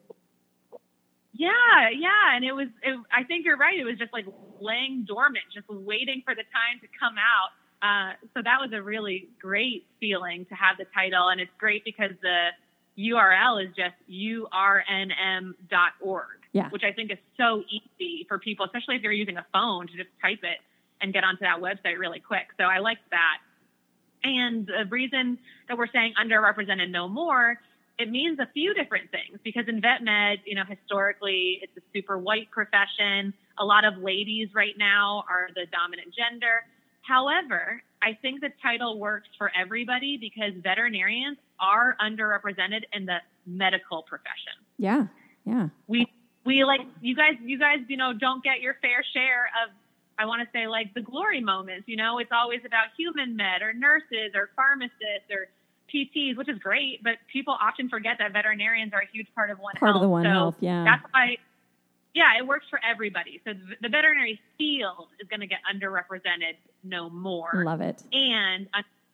Yeah, 1.32 1.88
yeah, 1.96 2.34
and 2.34 2.44
it 2.44 2.52
was. 2.52 2.68
It, 2.82 2.98
I 3.12 3.22
think 3.24 3.44
you're 3.44 3.56
right. 3.56 3.78
It 3.78 3.84
was 3.84 3.96
just 3.96 4.12
like 4.12 4.26
laying 4.60 5.04
dormant, 5.06 5.44
just 5.54 5.68
waiting 5.68 6.22
for 6.24 6.34
the 6.34 6.42
time 6.42 6.80
to 6.80 6.88
come 6.98 7.14
out. 7.16 7.50
Uh, 7.82 8.12
so 8.34 8.42
that 8.42 8.58
was 8.60 8.70
a 8.72 8.82
really 8.82 9.28
great 9.40 9.86
feeling 10.00 10.44
to 10.46 10.54
have 10.54 10.76
the 10.78 10.84
title, 10.94 11.28
and 11.28 11.40
it's 11.40 11.52
great 11.58 11.84
because 11.84 12.10
the 12.22 12.48
URL 12.98 13.64
is 13.64 13.70
just 13.76 13.94
urnm.org, 14.10 15.56
yeah. 16.52 16.68
which 16.70 16.82
I 16.82 16.92
think 16.92 17.12
is 17.12 17.18
so 17.36 17.62
easy 17.70 18.26
for 18.28 18.38
people, 18.38 18.66
especially 18.66 18.96
if 18.96 19.02
you're 19.02 19.12
using 19.12 19.36
a 19.36 19.46
phone, 19.52 19.86
to 19.86 19.92
just 19.96 20.08
type 20.20 20.40
it 20.42 20.58
and 21.00 21.12
get 21.12 21.22
onto 21.22 21.40
that 21.40 21.60
website 21.60 21.98
really 21.98 22.18
quick. 22.18 22.48
So 22.56 22.64
I 22.64 22.78
liked 22.78 23.08
that. 23.10 23.38
And 24.24 24.66
the 24.66 24.84
reason 24.90 25.38
that 25.68 25.78
we're 25.78 25.86
saying 25.92 26.14
underrepresented 26.20 26.90
no 26.90 27.06
more 27.06 27.60
it 27.98 28.10
means 28.10 28.38
a 28.38 28.46
few 28.54 28.72
different 28.74 29.10
things 29.10 29.40
because 29.42 29.64
in 29.66 29.80
vet 29.80 30.02
med, 30.02 30.38
you 30.46 30.54
know, 30.54 30.62
historically 30.64 31.58
it's 31.62 31.76
a 31.76 31.80
super 31.92 32.16
white 32.16 32.50
profession. 32.50 33.34
A 33.58 33.64
lot 33.64 33.84
of 33.84 33.98
ladies 33.98 34.48
right 34.54 34.78
now 34.78 35.24
are 35.28 35.48
the 35.54 35.66
dominant 35.72 36.14
gender. 36.14 36.62
However, 37.08 37.82
I 38.02 38.18
think 38.20 38.42
the 38.42 38.50
title 38.60 38.98
works 38.98 39.28
for 39.38 39.50
everybody 39.58 40.18
because 40.18 40.52
veterinarians 40.62 41.38
are 41.58 41.96
underrepresented 42.00 42.82
in 42.92 43.06
the 43.06 43.16
medical 43.46 44.02
profession. 44.02 44.52
Yeah. 44.76 45.06
Yeah. 45.46 45.68
We 45.86 46.06
we 46.44 46.64
like 46.64 46.82
you 47.00 47.16
guys 47.16 47.36
you 47.42 47.58
guys, 47.58 47.78
you 47.88 47.96
know, 47.96 48.12
don't 48.12 48.44
get 48.44 48.60
your 48.60 48.76
fair 48.82 49.02
share 49.14 49.50
of 49.64 49.72
I 50.18 50.26
want 50.26 50.42
to 50.42 50.48
say 50.52 50.66
like 50.66 50.92
the 50.92 51.00
glory 51.00 51.40
moments, 51.40 51.88
you 51.88 51.96
know, 51.96 52.18
it's 52.18 52.30
always 52.30 52.60
about 52.66 52.88
human 52.98 53.36
med 53.36 53.62
or 53.62 53.72
nurses 53.72 54.34
or 54.34 54.50
pharmacists 54.54 55.30
or 55.30 55.48
PTs, 55.92 56.36
which 56.36 56.50
is 56.50 56.58
great, 56.58 57.02
but 57.02 57.14
people 57.32 57.56
often 57.58 57.88
forget 57.88 58.16
that 58.18 58.34
veterinarians 58.34 58.92
are 58.92 59.00
a 59.00 59.08
huge 59.10 59.28
part 59.34 59.50
of 59.50 59.58
One 59.58 59.74
part 59.76 59.92
Health. 59.92 59.96
of 59.96 60.02
the 60.02 60.08
One 60.10 60.24
so 60.24 60.28
Health, 60.28 60.56
yeah. 60.60 60.84
That's 60.84 61.04
why, 61.14 61.38
yeah, 62.18 62.36
it 62.36 62.44
works 62.44 62.66
for 62.68 62.80
everybody. 62.84 63.40
So 63.44 63.52
the 63.80 63.88
veterinary 63.88 64.40
field 64.58 65.06
is 65.20 65.28
going 65.28 65.38
to 65.38 65.46
get 65.46 65.60
underrepresented 65.72 66.56
no 66.82 67.08
more. 67.08 67.62
Love 67.64 67.80
it. 67.80 68.02
And 68.12 68.66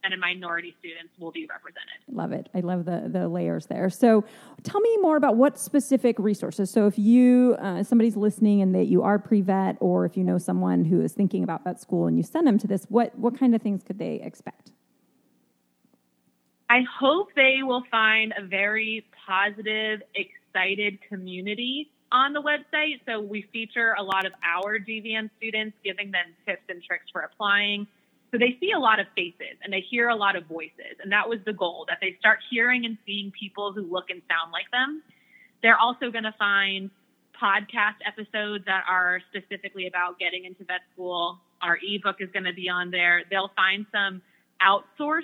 and 0.02 0.20
minority 0.20 0.75
students 0.80 1.12
will 1.18 1.32
be 1.32 1.46
represented. 1.46 1.96
Love 2.12 2.32
it. 2.32 2.49
I 2.54 2.61
love 2.61 2.84
the 2.84 3.08
the 3.11 3.28
layers 3.28 3.66
there. 3.66 3.88
So, 3.88 4.25
tell 4.62 4.80
me 4.80 4.99
more 4.99 5.16
about 5.16 5.37
what 5.37 5.58
specific 5.58 6.18
resources. 6.18 6.70
So, 6.70 6.87
if 6.87 6.99
you 6.99 7.56
uh, 7.58 7.82
somebody's 7.82 8.16
listening 8.16 8.61
and 8.61 8.75
that 8.75 8.84
you 8.84 9.02
are 9.02 9.18
pre 9.18 9.40
vet, 9.40 9.76
or 9.80 10.04
if 10.04 10.16
you 10.16 10.25
know 10.25 10.37
someone 10.37 10.84
who 10.84 11.00
is 11.00 11.12
thinking 11.12 11.42
about 11.42 11.64
vet 11.64 11.80
school 11.80 12.06
and 12.06 12.18
you 12.18 12.23
send 12.23 12.46
them 12.46 12.58
to 12.58 12.66
this, 12.66 12.84
what 12.90 13.18
what 13.18 13.38
kind 13.38 13.54
of 13.54 13.62
things 13.62 13.82
could 13.82 13.99
they 13.99 14.16
expect? 14.23 14.73
I 16.68 16.82
hope 17.00 17.28
they 17.34 17.61
will 17.62 17.84
find 17.90 18.34
a 18.37 18.42
very 18.42 19.06
positive, 19.26 20.02
excited 20.14 20.99
community 21.08 21.90
on 22.14 22.33
the 22.33 22.40
website. 22.40 23.00
So 23.06 23.21
we 23.21 23.42
feature 23.52 23.97
a 23.99 24.02
lot 24.02 24.25
of 24.25 24.33
our 24.42 24.78
DVM 24.78 25.28
students, 25.37 25.76
giving 25.85 26.12
them 26.12 26.26
tips 26.47 26.62
and 26.68 26.80
tricks 26.83 27.06
for 27.12 27.23
applying. 27.23 27.88
So 28.30 28.38
they 28.38 28.56
see 28.61 28.71
a 28.71 28.78
lot 28.78 29.00
of 29.00 29.06
faces 29.16 29.59
and 29.62 29.73
they 29.73 29.80
hear 29.90 30.09
a 30.09 30.14
lot 30.14 30.37
of 30.37 30.47
voices. 30.47 30.94
And 31.02 31.11
that 31.12 31.28
was 31.28 31.40
the 31.44 31.52
goal 31.52 31.85
that 31.88 31.99
they 32.00 32.16
start 32.21 32.38
hearing 32.50 32.85
and 32.87 32.97
seeing 33.04 33.33
people 33.38 33.73
who 33.73 33.83
look 33.83 34.11
and 34.11 34.23
sound 34.30 34.52
like 34.52 34.71
them. 34.71 35.02
They're 35.62 35.78
also 35.78 36.11
going 36.11 36.25
to 36.25 36.35
find 36.38 36.90
podcast 37.40 37.99
episodes 38.06 38.64
that 38.66 38.85
are 38.88 39.21
specifically 39.35 39.88
about 39.88 40.18
getting 40.18 40.44
into 40.44 40.64
vet 40.64 40.83
school. 40.92 41.40
Our 41.62 41.78
ebook 41.83 42.16
is 42.21 42.30
going 42.33 42.44
to 42.44 42.52
be 42.52 42.68
on 42.68 42.90
there. 42.90 43.25
They'll 43.28 43.50
find 43.56 43.87
some 43.90 44.23
outsourced 44.62 45.23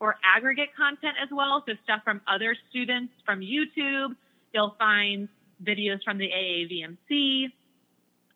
or 0.00 0.16
aggregate 0.24 0.74
content 0.76 1.14
as 1.22 1.28
well. 1.30 1.62
So 1.66 1.74
stuff 1.84 2.02
from 2.04 2.20
other 2.26 2.56
students 2.70 3.12
from 3.24 3.40
YouTube. 3.40 4.16
You'll 4.52 4.74
find 4.78 5.28
videos 5.64 6.02
from 6.04 6.18
the 6.18 6.28
AAVMC. 6.28 7.52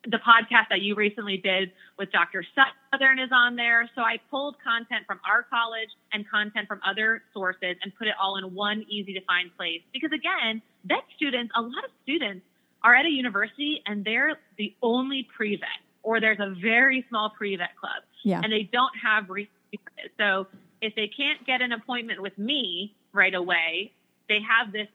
The 0.05 0.17
podcast 0.17 0.69
that 0.71 0.81
you 0.81 0.95
recently 0.95 1.37
did 1.37 1.71
with 1.99 2.11
Dr. 2.11 2.43
Southern 2.91 3.19
is 3.19 3.29
on 3.31 3.55
there. 3.55 3.87
So 3.95 4.01
I 4.01 4.17
pulled 4.31 4.55
content 4.63 5.05
from 5.05 5.19
our 5.29 5.43
college 5.43 5.89
and 6.11 6.27
content 6.27 6.67
from 6.67 6.81
other 6.83 7.21
sources 7.33 7.75
and 7.83 7.93
put 7.97 8.07
it 8.07 8.15
all 8.19 8.37
in 8.37 8.55
one 8.55 8.83
easy 8.89 9.13
to 9.13 9.21
find 9.25 9.55
place. 9.55 9.81
Because 9.93 10.11
again, 10.11 10.61
vet 10.85 11.03
students, 11.15 11.53
a 11.55 11.61
lot 11.61 11.83
of 11.83 11.91
students 12.01 12.43
are 12.83 12.95
at 12.95 13.05
a 13.05 13.09
university 13.09 13.83
and 13.85 14.03
they're 14.03 14.39
the 14.57 14.73
only 14.81 15.27
pre-vet 15.35 15.69
or 16.03 16.19
there's 16.19 16.39
a 16.39 16.55
very 16.59 17.05
small 17.09 17.29
pre-vet 17.29 17.77
club 17.79 18.03
yeah. 18.23 18.41
and 18.43 18.51
they 18.51 18.69
don't 18.71 18.93
have 19.03 19.29
resources. 19.29 20.09
So 20.17 20.47
if 20.81 20.95
they 20.95 21.07
can't 21.07 21.45
get 21.45 21.61
an 21.61 21.71
appointment 21.71 22.21
with 22.21 22.37
me 22.37 22.95
right 23.13 23.33
away, 23.33 23.91
they 24.29 24.39
have 24.41 24.71
this 24.71 24.87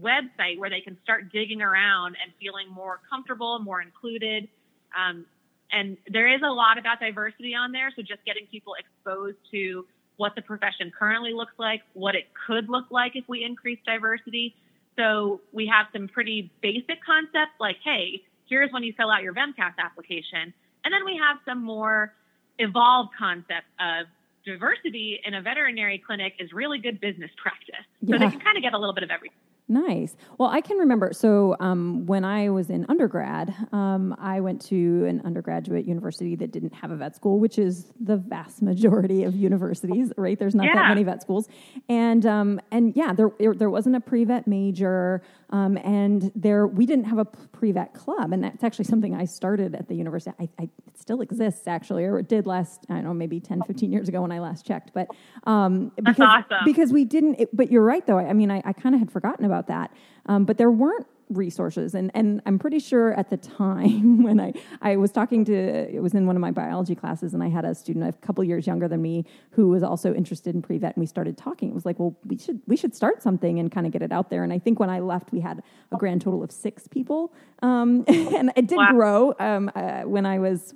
website 0.00 0.58
where 0.58 0.70
they 0.70 0.80
can 0.80 0.96
start 1.02 1.32
digging 1.32 1.62
around 1.62 2.16
and 2.22 2.32
feeling 2.40 2.68
more 2.68 3.00
comfortable, 3.08 3.58
more 3.58 3.80
included. 3.80 4.48
Um, 4.96 5.26
and 5.72 5.96
there 6.08 6.32
is 6.32 6.40
a 6.44 6.50
lot 6.50 6.78
about 6.78 7.00
diversity 7.00 7.54
on 7.54 7.72
there. 7.72 7.92
So 7.96 8.02
just 8.02 8.24
getting 8.24 8.46
people 8.46 8.74
exposed 8.78 9.38
to 9.50 9.86
what 10.16 10.34
the 10.36 10.42
profession 10.42 10.92
currently 10.96 11.32
looks 11.32 11.54
like, 11.58 11.82
what 11.94 12.14
it 12.14 12.26
could 12.46 12.68
look 12.68 12.86
like 12.90 13.12
if 13.16 13.24
we 13.28 13.44
increase 13.44 13.78
diversity. 13.84 14.54
So 14.96 15.40
we 15.52 15.66
have 15.66 15.86
some 15.92 16.06
pretty 16.08 16.52
basic 16.62 17.02
concepts 17.04 17.58
like, 17.58 17.76
hey, 17.84 18.22
here's 18.46 18.72
when 18.72 18.84
you 18.84 18.92
fill 18.96 19.10
out 19.10 19.22
your 19.22 19.34
VMCAS 19.34 19.74
application. 19.78 20.54
And 20.84 20.92
then 20.92 21.04
we 21.04 21.18
have 21.20 21.38
some 21.44 21.64
more 21.64 22.12
evolved 22.58 23.10
concepts 23.18 23.66
of 23.80 24.06
diversity 24.44 25.20
in 25.24 25.34
a 25.34 25.42
veterinary 25.42 25.98
clinic 25.98 26.34
is 26.38 26.52
really 26.52 26.78
good 26.78 27.00
business 27.00 27.30
practice. 27.36 27.74
So 28.06 28.12
yeah. 28.12 28.18
they 28.18 28.30
can 28.30 28.40
kind 28.40 28.56
of 28.56 28.62
get 28.62 28.74
a 28.74 28.78
little 28.78 28.94
bit 28.94 29.02
of 29.02 29.10
everything. 29.10 29.38
Nice. 29.66 30.14
Well, 30.36 30.50
I 30.50 30.60
can 30.60 30.76
remember. 30.76 31.14
So 31.14 31.56
um, 31.58 32.04
when 32.04 32.22
I 32.22 32.50
was 32.50 32.68
in 32.68 32.84
undergrad, 32.90 33.54
um, 33.72 34.14
I 34.18 34.40
went 34.40 34.60
to 34.66 35.06
an 35.06 35.22
undergraduate 35.24 35.86
university 35.86 36.36
that 36.36 36.52
didn't 36.52 36.74
have 36.74 36.90
a 36.90 36.96
vet 36.96 37.16
school, 37.16 37.38
which 37.38 37.58
is 37.58 37.90
the 37.98 38.18
vast 38.18 38.60
majority 38.62 39.24
of 39.24 39.34
universities, 39.34 40.12
right? 40.18 40.38
There's 40.38 40.54
not 40.54 40.66
yeah. 40.66 40.74
that 40.74 40.88
many 40.90 41.02
vet 41.02 41.22
schools, 41.22 41.48
and 41.88 42.26
um, 42.26 42.60
and 42.70 42.94
yeah, 42.94 43.14
there 43.14 43.30
there 43.54 43.70
wasn't 43.70 43.96
a 43.96 44.00
pre 44.00 44.24
vet 44.24 44.46
major, 44.46 45.22
um, 45.48 45.78
and 45.78 46.30
there 46.34 46.66
we 46.66 46.84
didn't 46.84 47.06
have 47.06 47.18
a 47.18 47.24
pre 47.24 47.72
vet 47.72 47.94
club, 47.94 48.34
and 48.34 48.44
that's 48.44 48.64
actually 48.64 48.84
something 48.84 49.14
I 49.14 49.24
started 49.24 49.74
at 49.74 49.88
the 49.88 49.94
university. 49.94 50.36
I, 50.38 50.48
I, 50.58 50.64
it 50.64 50.98
still 50.98 51.22
exists 51.22 51.66
actually, 51.66 52.04
or 52.04 52.18
it 52.18 52.28
did 52.28 52.46
last 52.46 52.84
I 52.90 52.96
don't 52.96 53.04
know 53.04 53.14
maybe 53.14 53.40
10, 53.40 53.62
15 53.62 53.90
years 53.90 54.10
ago 54.10 54.20
when 54.20 54.32
I 54.32 54.40
last 54.40 54.66
checked, 54.66 54.90
but 54.92 55.08
um, 55.44 55.90
because 56.02 56.44
awesome. 56.50 56.64
because 56.66 56.92
we 56.92 57.06
didn't. 57.06 57.40
It, 57.40 57.56
but 57.56 57.72
you're 57.72 57.82
right 57.82 58.06
though. 58.06 58.18
I 58.18 58.34
mean, 58.34 58.50
I, 58.50 58.60
I 58.66 58.74
kind 58.74 58.94
of 58.94 58.98
had 58.98 59.10
forgotten 59.10 59.46
about 59.46 59.53
about 59.54 59.68
that. 59.68 59.90
Um, 60.26 60.44
but 60.44 60.58
there 60.58 60.70
weren't 60.70 61.06
resources 61.30 61.94
and 61.94 62.10
and 62.14 62.42
I'm 62.44 62.58
pretty 62.58 62.78
sure 62.78 63.14
at 63.14 63.30
the 63.30 63.38
time 63.38 64.22
when 64.26 64.38
I 64.38 64.52
I 64.82 64.96
was 64.96 65.10
talking 65.10 65.42
to 65.46 65.54
it 65.54 66.02
was 66.02 66.12
in 66.12 66.26
one 66.26 66.36
of 66.36 66.40
my 66.40 66.50
biology 66.50 66.94
classes 66.94 67.32
and 67.32 67.42
I 67.42 67.48
had 67.48 67.64
a 67.64 67.74
student 67.74 68.06
a 68.06 68.12
couple 68.26 68.44
years 68.44 68.66
younger 68.66 68.88
than 68.88 69.00
me 69.00 69.24
who 69.52 69.68
was 69.68 69.82
also 69.82 70.14
interested 70.14 70.54
in 70.54 70.60
pre-vet 70.60 70.94
and 70.94 71.00
we 71.00 71.06
started 71.06 71.38
talking 71.38 71.70
it 71.70 71.74
was 71.74 71.86
like 71.86 71.98
well 71.98 72.14
we 72.26 72.36
should 72.36 72.60
we 72.66 72.76
should 72.76 72.94
start 72.94 73.22
something 73.22 73.58
and 73.58 73.72
kind 73.72 73.86
of 73.86 73.92
get 73.92 74.02
it 74.02 74.12
out 74.12 74.28
there 74.28 74.44
and 74.44 74.52
I 74.52 74.58
think 74.58 74.78
when 74.78 74.90
I 74.90 75.00
left 75.00 75.32
we 75.32 75.40
had 75.40 75.62
a 75.92 75.96
grand 75.96 76.20
total 76.20 76.42
of 76.42 76.52
six 76.52 76.86
people 76.86 77.32
um, 77.62 78.04
and 78.08 78.52
it 78.54 78.66
did 78.66 78.76
wow. 78.76 78.92
grow 78.92 79.34
um, 79.40 79.72
uh, 79.74 80.02
when 80.02 80.26
I 80.26 80.38
was 80.38 80.74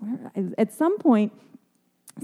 at 0.56 0.72
some 0.72 0.96
point 0.96 1.30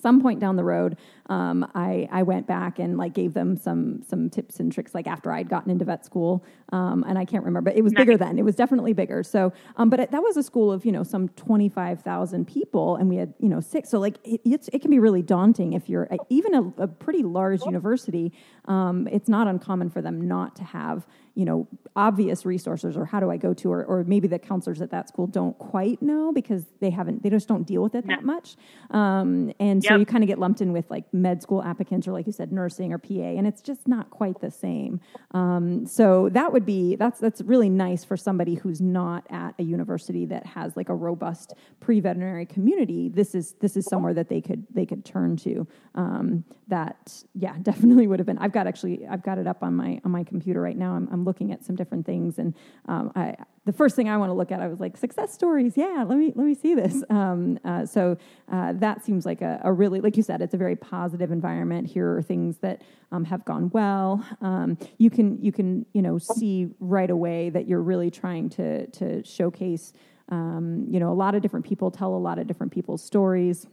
some 0.01 0.21
point 0.21 0.41
down 0.41 0.57
the 0.57 0.65
road, 0.65 0.97
um, 1.31 1.71
I, 1.75 2.09
I 2.13 2.23
went 2.23 2.47
back 2.47 2.79
and 2.79 2.99
like 2.99 3.15
gave 3.15 3.33
them 3.33 3.57
some 3.57 4.03
some 4.03 4.29
tips 4.29 4.61
and 4.61 4.71
tricks 4.71 4.95
like 4.95 5.07
after 5.07 5.33
I'd 5.33 5.49
gotten 5.49 5.71
into 5.71 5.85
vet 5.85 6.05
school, 6.05 6.45
um, 6.71 7.05
and 7.09 7.19
I 7.19 7.25
can't 7.25 7.45
remember, 7.45 7.71
but 7.71 7.79
it 7.79 7.83
was 7.83 7.95
bigger 7.95 8.17
then. 8.17 8.39
It 8.39 8.45
was 8.45 8.55
definitely 8.57 8.93
bigger. 8.93 9.23
So, 9.23 9.53
um, 9.77 9.89
but 9.89 10.01
it, 10.01 10.11
that 10.11 10.23
was 10.23 10.37
a 10.37 10.43
school 10.43 10.71
of 10.71 10.85
you 10.85 10.93
know 10.93 11.03
some 11.03 11.29
twenty 11.31 11.69
five 11.69 12.03
thousand 12.03 12.47
people, 12.47 12.97
and 12.97 13.09
we 13.09 13.17
had 13.17 13.33
you 13.39 13.49
know 13.49 13.61
six. 13.61 13.89
So 13.89 13.99
like 13.99 14.19
it, 14.25 14.69
it 14.73 14.83
can 14.83 14.91
be 14.91 14.99
really 14.99 15.23
daunting 15.23 15.73
if 15.73 15.89
you're 15.89 16.09
even 16.29 16.55
a, 16.55 16.83
a 16.83 16.89
pretty 16.89 17.23
large 17.23 17.63
university. 17.63 18.33
Um, 18.67 19.09
it's 19.11 19.29
not 19.29 19.49
uncommon 19.49 19.91
for 19.91 20.03
them 20.03 20.29
not 20.29 20.57
to 20.57 20.65
have 20.65 21.07
you 21.35 21.45
know 21.45 21.67
obvious 21.97 22.47
resources 22.47 22.97
or 22.97 23.05
how 23.05 23.21
do 23.21 23.31
I 23.31 23.37
go 23.37 23.53
to 23.55 23.73
or, 23.73 23.85
or 23.85 24.05
maybe 24.05 24.29
the 24.29 24.39
counselors 24.39 24.81
at 24.81 24.91
that 24.91 25.09
school 25.09 25.27
don't 25.27 25.57
quite 25.59 26.01
know 26.01 26.33
because 26.33 26.65
they 26.81 26.91
haven't 26.91 27.23
they 27.23 27.31
just 27.31 27.49
don't 27.49 27.65
deal 27.65 27.83
with 27.83 27.95
it 27.95 28.07
that 28.07 28.25
much 28.25 28.57
um, 28.91 29.53
and 29.59 29.83
yep. 29.83 29.91
so 29.91 29.97
you 29.97 30.07
kind 30.07 30.23
of 30.23 30.29
get 30.29 30.39
lumped 30.39 30.61
in 30.61 30.73
with 30.73 30.89
like 30.91 31.05
med 31.15 31.41
school 31.41 31.63
applicants 31.63 32.09
or 32.09 32.13
like 32.13 32.27
you 32.27 32.33
said 32.33 32.53
nursing 32.53 32.93
or 32.93 32.99
PA 32.99 33.13
and 33.13 33.47
it's 33.47 33.63
just 33.63 33.87
not 33.87 34.11
quite 34.11 34.41
the 34.41 34.51
same. 34.51 35.01
Um, 35.31 35.87
so 35.87 36.29
that 36.31 36.53
would 36.53 36.67
be 36.67 36.97
that's 36.97 37.21
that's 37.21 37.41
really 37.43 37.71
nice 37.71 38.05
for 38.05 38.17
somebody 38.17 38.57
who's 38.57 38.81
not 38.81 39.25
at 39.31 39.55
a 39.59 39.63
university 39.63 40.27
that 40.27 40.45
has 40.45 40.77
like 40.77 40.89
a 40.89 40.95
robust 40.95 41.55
pre-veterinary 41.79 42.47
community. 42.47 43.09
This 43.09 43.35
is 43.35 43.53
this 43.61 43.77
is 43.77 43.87
somewhere 43.87 44.13
that 44.15 44.29
they 44.29 44.41
could 44.41 44.67
they 44.75 44.85
could 44.85 45.05
turn 45.05 45.37
to. 45.39 45.67
Um, 45.95 46.45
that 46.67 47.23
yeah 47.35 47.57
definitely 47.63 48.09
would 48.09 48.19
have 48.19 48.27
been 48.27 48.39
I've 48.39 48.53
got 48.53 48.67
actually 48.67 49.07
I've 49.07 49.23
got 49.23 49.39
it 49.39 49.47
up 49.47 49.63
on 49.63 49.75
my 49.77 50.01
on 50.05 50.11
my 50.11 50.25
computer 50.25 50.61
right 50.61 50.77
now. 50.77 50.95
I'm, 50.95 51.09
I'm 51.13 51.25
looking 51.25 51.53
at 51.53 51.65
some 51.65 51.77
different 51.77 52.05
things, 52.05 52.39
and 52.39 52.55
um, 52.89 53.13
I 53.15 53.37
the 53.65 53.73
first 53.73 53.97
thing 53.97 54.09
I 54.09 54.17
want 54.19 54.29
to 54.29 54.35
look 54.35 54.53
at, 54.53 54.61
I 54.61 54.69
was 54.69 54.79
like, 54.79 54.97
success 54.97 55.33
stories. 55.33 55.77
Yeah, 55.77 56.05
let 56.07 56.19
me 56.19 56.33
let 56.35 56.47
me 56.47 56.55
see 56.55 56.75
this. 56.75 57.03
Um, 57.15 57.61
uh, 57.65 57.87
so 57.87 58.17
uh, 58.51 58.73
that 58.75 59.05
seems 59.05 59.25
like 59.25 59.41
a, 59.41 59.61
a, 59.63 59.73
really, 59.73 60.01
like 60.01 60.17
you 60.17 60.23
said, 60.23 60.43
it's 60.43 60.53
a 60.53 60.57
very 60.57 60.75
positive 60.75 61.31
environment. 61.31 61.87
Here 61.87 62.17
are 62.17 62.23
things 62.23 62.59
that 62.59 62.83
um, 63.13 63.25
have 63.25 63.45
gone 63.45 63.71
well. 63.71 64.25
Um, 64.41 64.77
you 64.99 65.11
can 65.11 65.41
you 65.41 65.53
can 65.53 65.87
you 65.93 66.03
know 66.03 66.19
see 66.19 66.71
right 66.81 67.11
away 67.11 67.51
that 67.51 67.69
you're 67.69 67.83
really 67.83 68.11
trying 68.11 68.49
to 68.51 68.89
to 68.89 69.23
showcase. 69.23 69.93
Um, 70.31 70.87
you 70.91 70.99
know, 70.99 71.13
a 71.13 71.15
lot 71.15 71.37
of 71.37 71.43
different 71.43 71.65
people 71.65 71.91
tell 71.91 72.15
a 72.15 72.19
lot 72.19 72.39
of 72.39 72.47
different 72.47 72.73
people's 72.73 73.03
stories. 73.03 73.67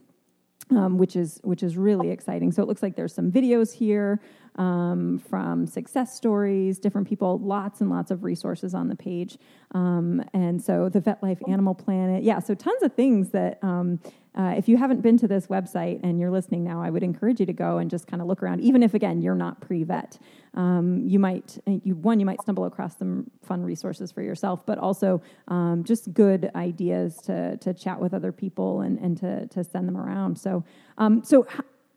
Um, 0.69 0.97
which 0.97 1.17
is 1.17 1.41
which 1.43 1.63
is 1.63 1.75
really 1.75 2.11
exciting. 2.11 2.51
So 2.51 2.61
it 2.61 2.67
looks 2.67 2.83
like 2.83 2.95
there's 2.95 3.13
some 3.13 3.29
videos 3.31 3.73
here 3.73 4.21
um, 4.55 5.19
from 5.29 5.65
success 5.65 6.15
stories, 6.15 6.79
different 6.79 7.07
people, 7.07 7.39
lots 7.39 7.81
and 7.81 7.89
lots 7.89 8.11
of 8.11 8.23
resources 8.23 8.73
on 8.73 8.87
the 8.87 8.95
page. 8.95 9.37
Um, 9.73 10.23
and 10.33 10.61
so 10.61 10.89
the 10.89 10.99
Vet 10.99 11.21
Life 11.23 11.39
Animal 11.47 11.73
Planet, 11.73 12.23
yeah, 12.23 12.39
so 12.39 12.53
tons 12.53 12.83
of 12.83 12.93
things 12.93 13.29
that 13.29 13.59
um, 13.63 13.99
uh, 14.33 14.53
if 14.57 14.69
you 14.69 14.77
haven't 14.77 15.01
been 15.01 15.17
to 15.17 15.27
this 15.27 15.47
website 15.47 15.99
and 16.03 16.19
you're 16.19 16.31
listening 16.31 16.63
now, 16.63 16.81
I 16.81 16.89
would 16.89 17.03
encourage 17.03 17.41
you 17.41 17.45
to 17.45 17.53
go 17.53 17.79
and 17.79 17.89
just 17.89 18.07
kind 18.07 18.21
of 18.21 18.27
look 18.27 18.41
around, 18.41 18.61
even 18.61 18.81
if, 18.81 18.93
again, 18.93 19.21
you're 19.21 19.35
not 19.35 19.59
pre 19.59 19.83
vet. 19.83 20.17
Um, 20.53 21.05
you 21.05 21.19
might, 21.19 21.57
uh, 21.67 21.79
you, 21.83 21.95
one, 21.95 22.19
you 22.19 22.25
might 22.25 22.41
stumble 22.41 22.65
across 22.65 22.97
some 22.97 23.29
fun 23.43 23.61
resources 23.61 24.11
for 24.11 24.21
yourself, 24.21 24.65
but 24.65 24.77
also 24.77 25.21
um, 25.49 25.83
just 25.83 26.13
good 26.13 26.49
ideas 26.55 27.17
to, 27.25 27.57
to 27.57 27.73
chat 27.73 27.99
with 27.99 28.13
other 28.13 28.31
people 28.31 28.81
and, 28.81 28.99
and 28.99 29.17
to, 29.17 29.47
to 29.47 29.63
send 29.63 29.87
them 29.87 29.97
around. 29.97 30.37
So, 30.37 30.63
um, 30.97 31.23
so 31.23 31.45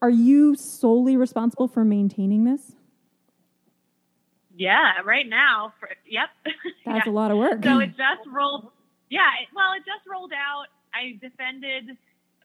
are 0.03 0.11
you 0.11 0.55
solely 0.57 1.17
responsible 1.17 1.69
for 1.69 1.85
maintaining 1.85 2.45
this? 2.45 2.73
Yeah, 4.57 5.01
right 5.05 5.29
now. 5.29 5.75
For, 5.81 5.89
yep. 6.09 6.29
That's 6.87 7.07
yeah. 7.07 7.13
a 7.13 7.13
lot 7.13 7.31
of 7.31 7.39
work. 7.39 7.65
So 7.65 7.81
it 7.81 7.89
just 7.97 8.29
rolled. 8.33 8.71
Yeah, 9.11 9.29
it, 9.43 9.49
well, 9.55 9.73
it 9.73 9.81
just 9.81 10.09
rolled 10.11 10.33
out. 10.33 10.67
I 10.95 11.19
defended 11.21 11.97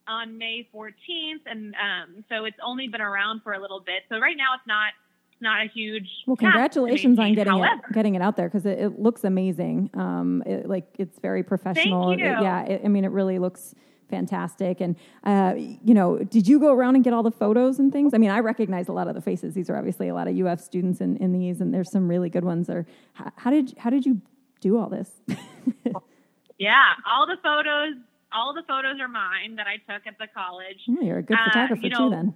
on 0.07 0.37
May 0.37 0.67
14th, 0.73 1.45
and 1.45 1.75
um, 1.75 2.25
so 2.29 2.45
it's 2.45 2.57
only 2.65 2.87
been 2.87 3.01
around 3.01 3.41
for 3.43 3.53
a 3.53 3.59
little 3.59 3.79
bit. 3.79 4.03
So 4.09 4.17
right 4.19 4.35
now, 4.35 4.55
it's 4.55 4.67
not 4.67 4.93
not 5.41 5.61
a 5.63 5.69
huge. 5.69 6.09
Well, 6.25 6.35
congratulations 6.35 7.19
on 7.19 7.33
getting 7.33 7.53
However, 7.53 7.81
it 7.89 7.93
getting 7.93 8.15
it 8.15 8.21
out 8.21 8.35
there 8.35 8.47
because 8.47 8.65
it, 8.65 8.79
it, 8.79 8.99
looks 8.99 9.23
amazing. 9.23 9.89
Um, 9.93 10.43
it, 10.45 10.67
like 10.67 10.87
it's 10.97 11.19
very 11.19 11.43
professional. 11.43 12.09
Thank 12.09 12.21
you. 12.21 12.25
It, 12.25 12.41
yeah, 12.41 12.79
I 12.83 12.87
mean, 12.87 13.05
it 13.05 13.11
really 13.11 13.39
looks 13.39 13.73
fantastic. 14.09 14.81
And, 14.81 14.95
uh, 15.23 15.53
you 15.57 15.93
know, 15.93 16.19
did 16.19 16.47
you 16.47 16.59
go 16.59 16.73
around 16.73 16.95
and 16.95 17.03
get 17.03 17.13
all 17.13 17.23
the 17.23 17.31
photos 17.31 17.79
and 17.79 17.91
things? 17.91 18.13
I 18.13 18.17
mean, 18.17 18.31
I 18.31 18.39
recognize 18.39 18.87
a 18.87 18.91
lot 18.91 19.07
of 19.07 19.15
the 19.15 19.21
faces. 19.21 19.53
These 19.53 19.69
are 19.69 19.77
obviously 19.77 20.07
a 20.07 20.13
lot 20.13 20.27
of 20.27 20.37
UF 20.37 20.59
students 20.59 21.01
in, 21.01 21.17
in 21.17 21.31
these, 21.31 21.61
and 21.61 21.73
there's 21.73 21.91
some 21.91 22.07
really 22.07 22.29
good 22.29 22.43
ones. 22.43 22.69
Or 22.69 22.85
how, 23.13 23.31
how 23.35 23.51
did, 23.51 23.75
how 23.77 23.89
did 23.89 24.05
you 24.05 24.21
do 24.61 24.77
all 24.77 24.89
this? 24.89 25.09
yeah, 26.57 26.93
all 27.07 27.27
the 27.27 27.37
photos, 27.41 27.95
all 28.31 28.53
the 28.53 28.63
photos 28.67 28.99
are 28.99 29.07
mine 29.07 29.55
that 29.55 29.67
I 29.67 29.77
took 29.91 30.05
at 30.07 30.17
the 30.17 30.27
college. 30.33 30.79
Oh, 30.89 31.01
you're 31.01 31.19
a 31.19 31.23
good 31.23 31.37
photographer 31.45 31.81
uh, 31.81 31.83
you 31.83 31.89
know, 31.89 32.09
too 32.09 32.15
then. 32.15 32.33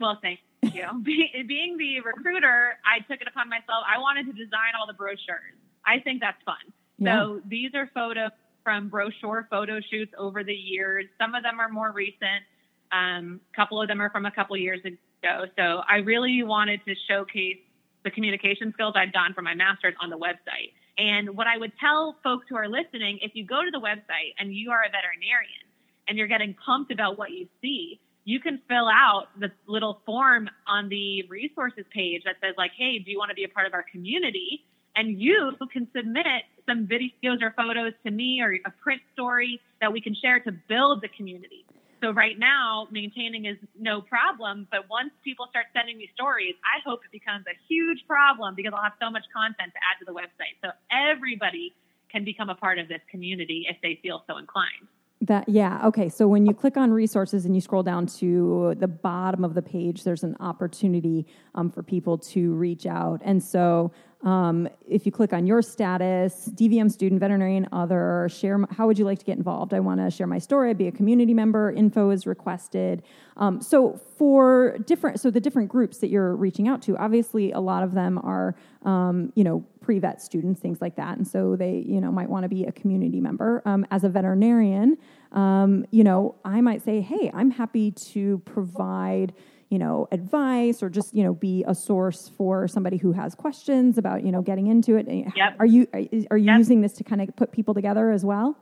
Well, 0.00 0.18
thank 0.20 0.40
you. 0.62 0.84
Be, 1.02 1.30
being 1.46 1.76
the 1.78 2.00
recruiter, 2.00 2.78
I 2.84 3.00
took 3.10 3.20
it 3.20 3.28
upon 3.28 3.48
myself. 3.48 3.84
I 3.86 3.98
wanted 3.98 4.26
to 4.26 4.32
design 4.32 4.74
all 4.78 4.86
the 4.86 4.94
brochures. 4.94 5.56
I 5.86 6.00
think 6.00 6.20
that's 6.20 6.42
fun. 6.44 6.56
Yeah. 6.98 7.18
So 7.18 7.40
these 7.46 7.74
are 7.74 7.90
photos 7.94 8.30
from 8.64 8.88
brochure 8.88 9.46
photo 9.50 9.80
shoots 9.90 10.12
over 10.18 10.44
the 10.44 10.54
years. 10.54 11.06
Some 11.20 11.34
of 11.34 11.42
them 11.42 11.60
are 11.60 11.68
more 11.68 11.92
recent. 11.92 12.44
A 12.92 12.96
um, 12.96 13.40
couple 13.56 13.80
of 13.80 13.88
them 13.88 14.00
are 14.00 14.10
from 14.10 14.26
a 14.26 14.30
couple 14.30 14.56
years 14.56 14.80
ago. 14.84 15.46
So 15.56 15.82
I 15.88 15.96
really 15.96 16.42
wanted 16.42 16.80
to 16.84 16.94
showcase 17.08 17.58
the 18.04 18.10
communication 18.10 18.72
skills 18.72 18.94
I'd 18.96 19.12
done 19.12 19.32
for 19.34 19.42
my 19.42 19.54
master's 19.54 19.94
on 20.00 20.10
the 20.10 20.18
website. 20.18 20.72
And 20.98 21.36
what 21.36 21.46
I 21.46 21.56
would 21.56 21.72
tell 21.80 22.16
folks 22.22 22.46
who 22.48 22.56
are 22.56 22.68
listening, 22.68 23.18
if 23.22 23.32
you 23.34 23.46
go 23.46 23.64
to 23.64 23.70
the 23.70 23.80
website 23.80 24.34
and 24.38 24.54
you 24.54 24.70
are 24.70 24.82
a 24.82 24.90
veterinarian 24.90 25.64
and 26.08 26.18
you're 26.18 26.28
getting 26.28 26.54
pumped 26.54 26.92
about 26.92 27.16
what 27.16 27.30
you 27.30 27.48
see, 27.62 28.00
you 28.24 28.40
can 28.40 28.60
fill 28.68 28.88
out 28.88 29.28
the 29.38 29.50
little 29.66 30.02
form 30.04 30.48
on 30.66 30.88
the 30.88 31.24
resources 31.28 31.84
page 31.92 32.22
that 32.24 32.36
says 32.40 32.54
like, 32.58 32.70
hey, 32.76 32.98
do 32.98 33.10
you 33.10 33.18
want 33.18 33.30
to 33.30 33.34
be 33.34 33.44
a 33.44 33.48
part 33.48 33.66
of 33.66 33.74
our 33.74 33.84
community? 33.90 34.64
And 34.94 35.20
you 35.20 35.52
can 35.72 35.88
submit 35.96 36.26
some 36.68 36.86
videos 36.86 37.42
or 37.42 37.52
photos 37.56 37.92
to 38.04 38.10
me 38.10 38.40
or 38.40 38.58
a 38.66 38.70
print 38.82 39.02
story 39.12 39.60
that 39.80 39.92
we 39.92 40.00
can 40.00 40.14
share 40.14 40.40
to 40.40 40.52
build 40.68 41.02
the 41.02 41.08
community. 41.08 41.64
So 42.02 42.10
right 42.10 42.36
now, 42.36 42.88
maintaining 42.90 43.46
is 43.46 43.56
no 43.78 44.00
problem. 44.00 44.66
But 44.70 44.90
once 44.90 45.10
people 45.22 45.46
start 45.50 45.66
sending 45.72 45.98
me 45.98 46.10
stories, 46.14 46.54
I 46.66 46.82
hope 46.84 47.00
it 47.04 47.12
becomes 47.12 47.44
a 47.46 47.54
huge 47.68 48.04
problem 48.08 48.54
because 48.56 48.72
I'll 48.74 48.82
have 48.82 48.98
so 49.00 49.08
much 49.08 49.22
content 49.32 49.72
to 49.72 49.78
add 49.78 49.98
to 50.00 50.04
the 50.04 50.12
website. 50.12 50.58
So 50.64 50.70
everybody 50.90 51.74
can 52.10 52.24
become 52.24 52.50
a 52.50 52.56
part 52.56 52.80
of 52.80 52.88
this 52.88 53.00
community 53.08 53.66
if 53.68 53.76
they 53.82 54.00
feel 54.02 54.24
so 54.26 54.36
inclined. 54.36 54.88
That 55.22 55.48
yeah 55.48 55.86
okay 55.86 56.08
so 56.08 56.26
when 56.26 56.46
you 56.46 56.52
click 56.52 56.76
on 56.76 56.90
resources 56.90 57.46
and 57.46 57.54
you 57.54 57.60
scroll 57.60 57.84
down 57.84 58.06
to 58.18 58.74
the 58.80 58.88
bottom 58.88 59.44
of 59.44 59.54
the 59.54 59.62
page 59.62 60.02
there's 60.02 60.24
an 60.24 60.36
opportunity 60.40 61.28
um, 61.54 61.70
for 61.70 61.84
people 61.84 62.18
to 62.18 62.54
reach 62.54 62.86
out 62.86 63.20
and 63.24 63.40
so 63.40 63.92
um, 64.22 64.68
if 64.88 65.04
you 65.04 65.12
click 65.12 65.32
on 65.32 65.46
your 65.46 65.62
status, 65.62 66.48
DVM 66.54 66.90
student, 66.90 67.20
veterinarian, 67.20 67.68
other, 67.72 68.28
share, 68.30 68.58
how 68.70 68.86
would 68.86 68.98
you 68.98 69.04
like 69.04 69.18
to 69.18 69.24
get 69.24 69.36
involved? 69.36 69.74
I 69.74 69.80
want 69.80 70.00
to 70.00 70.10
share 70.10 70.26
my 70.26 70.38
story, 70.38 70.72
be 70.74 70.86
a 70.86 70.92
community 70.92 71.34
member, 71.34 71.72
info 71.72 72.10
is 72.10 72.26
requested. 72.26 73.02
Um, 73.36 73.60
so 73.60 73.98
for 74.16 74.78
different, 74.86 75.18
so 75.18 75.30
the 75.30 75.40
different 75.40 75.68
groups 75.68 75.98
that 75.98 76.08
you're 76.08 76.36
reaching 76.36 76.68
out 76.68 76.82
to, 76.82 76.96
obviously 76.98 77.50
a 77.50 77.60
lot 77.60 77.82
of 77.82 77.94
them 77.94 78.18
are, 78.18 78.54
um, 78.84 79.32
you 79.34 79.42
know, 79.42 79.64
pre-vet 79.80 80.22
students, 80.22 80.60
things 80.60 80.80
like 80.80 80.94
that. 80.96 81.16
And 81.16 81.26
so 81.26 81.56
they, 81.56 81.84
you 81.86 82.00
know, 82.00 82.12
might 82.12 82.28
want 82.28 82.44
to 82.44 82.48
be 82.48 82.64
a 82.64 82.72
community 82.72 83.20
member. 83.20 83.62
Um, 83.64 83.84
as 83.90 84.04
a 84.04 84.08
veterinarian, 84.08 84.96
um, 85.32 85.84
you 85.90 86.04
know, 86.04 86.36
I 86.44 86.60
might 86.60 86.82
say, 86.82 87.00
hey, 87.00 87.30
I'm 87.34 87.50
happy 87.50 87.90
to 87.90 88.38
provide, 88.44 89.32
you 89.72 89.78
know, 89.78 90.06
advice 90.12 90.82
or 90.82 90.90
just, 90.90 91.14
you 91.14 91.24
know, 91.24 91.32
be 91.32 91.64
a 91.66 91.74
source 91.74 92.28
for 92.36 92.68
somebody 92.68 92.98
who 92.98 93.10
has 93.12 93.34
questions 93.34 93.96
about, 93.96 94.22
you 94.22 94.30
know, 94.30 94.42
getting 94.42 94.66
into 94.66 94.96
it. 94.96 95.06
Eh, 95.08 95.24
yep. 95.34 95.56
Are 95.58 95.64
you, 95.64 95.86
eh, 95.94 96.04
are, 96.30 96.34
are 96.34 96.36
you 96.36 96.44
yep. 96.44 96.58
using 96.58 96.82
this 96.82 96.92
to 96.92 97.04
kind 97.04 97.22
of 97.22 97.34
put 97.36 97.52
people 97.52 97.72
together 97.72 98.10
as 98.10 98.22
well? 98.22 98.54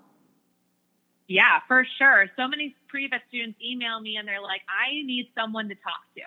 Yeah, 1.26 1.58
for 1.66 1.84
sure. 1.98 2.26
So 2.36 2.46
many 2.46 2.76
pre-vet 2.86 3.22
students 3.28 3.58
email 3.60 4.00
me 4.00 4.18
and 4.18 4.28
they're 4.28 4.40
like, 4.40 4.60
I 4.70 5.02
need 5.04 5.30
someone 5.36 5.68
to 5.70 5.74
talk 5.74 6.06
to. 6.14 6.22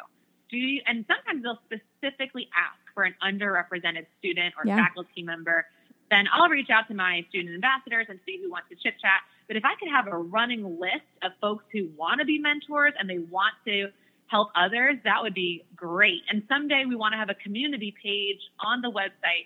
Do 0.52 0.58
you, 0.58 0.82
and 0.86 1.06
sometimes 1.08 1.44
they'll 1.44 1.62
specifically 1.64 2.50
ask 2.54 2.78
for 2.94 3.04
an 3.04 3.16
underrepresented 3.24 4.06
student 4.20 4.54
or 4.58 4.68
yeah. 4.68 4.76
faculty 4.76 5.24
member. 5.24 5.66
Then 6.12 6.26
I'll 6.34 6.50
reach 6.50 6.70
out 6.70 6.90
to 6.90 6.94
my 6.94 7.26
student 7.30 7.56
ambassadors 7.56 8.08
and 8.10 8.20
see 8.26 8.38
who 8.44 8.52
wants 8.52 8.68
to 8.68 8.76
chit 8.76 8.96
chat. 9.02 9.22
But 9.48 9.56
if 9.56 9.64
I 9.64 9.76
could 9.80 9.90
have 9.90 10.08
a 10.08 10.18
running 10.18 10.78
list 10.78 11.08
of 11.24 11.32
folks 11.40 11.64
who 11.72 11.90
want 11.96 12.20
to 12.20 12.26
be 12.26 12.38
mentors 12.38 12.92
and 13.00 13.10
they 13.10 13.20
want 13.20 13.54
to 13.66 13.88
help 14.34 14.50
others, 14.56 14.98
that 15.04 15.22
would 15.22 15.36
be 15.36 15.64
great. 15.76 16.22
And 16.28 16.42
someday 16.50 16.86
we 16.90 16.96
want 16.96 17.14
to 17.14 17.20
have 17.20 17.30
a 17.30 17.36
community 17.36 17.94
page 18.02 18.42
on 18.60 18.82
the 18.82 18.90
website, 18.90 19.46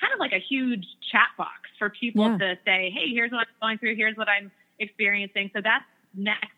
kind 0.00 0.12
of 0.12 0.18
like 0.18 0.32
a 0.32 0.42
huge 0.50 0.84
chat 1.12 1.28
box 1.38 1.70
for 1.78 1.88
people 1.90 2.32
yeah. 2.32 2.38
to 2.38 2.58
say, 2.64 2.90
hey, 2.90 3.14
here's 3.14 3.30
what 3.30 3.46
I'm 3.46 3.54
going 3.62 3.78
through, 3.78 3.94
here's 3.94 4.16
what 4.16 4.28
I'm 4.28 4.50
experiencing. 4.80 5.52
So 5.54 5.60
that's 5.62 5.84
next 6.14 6.53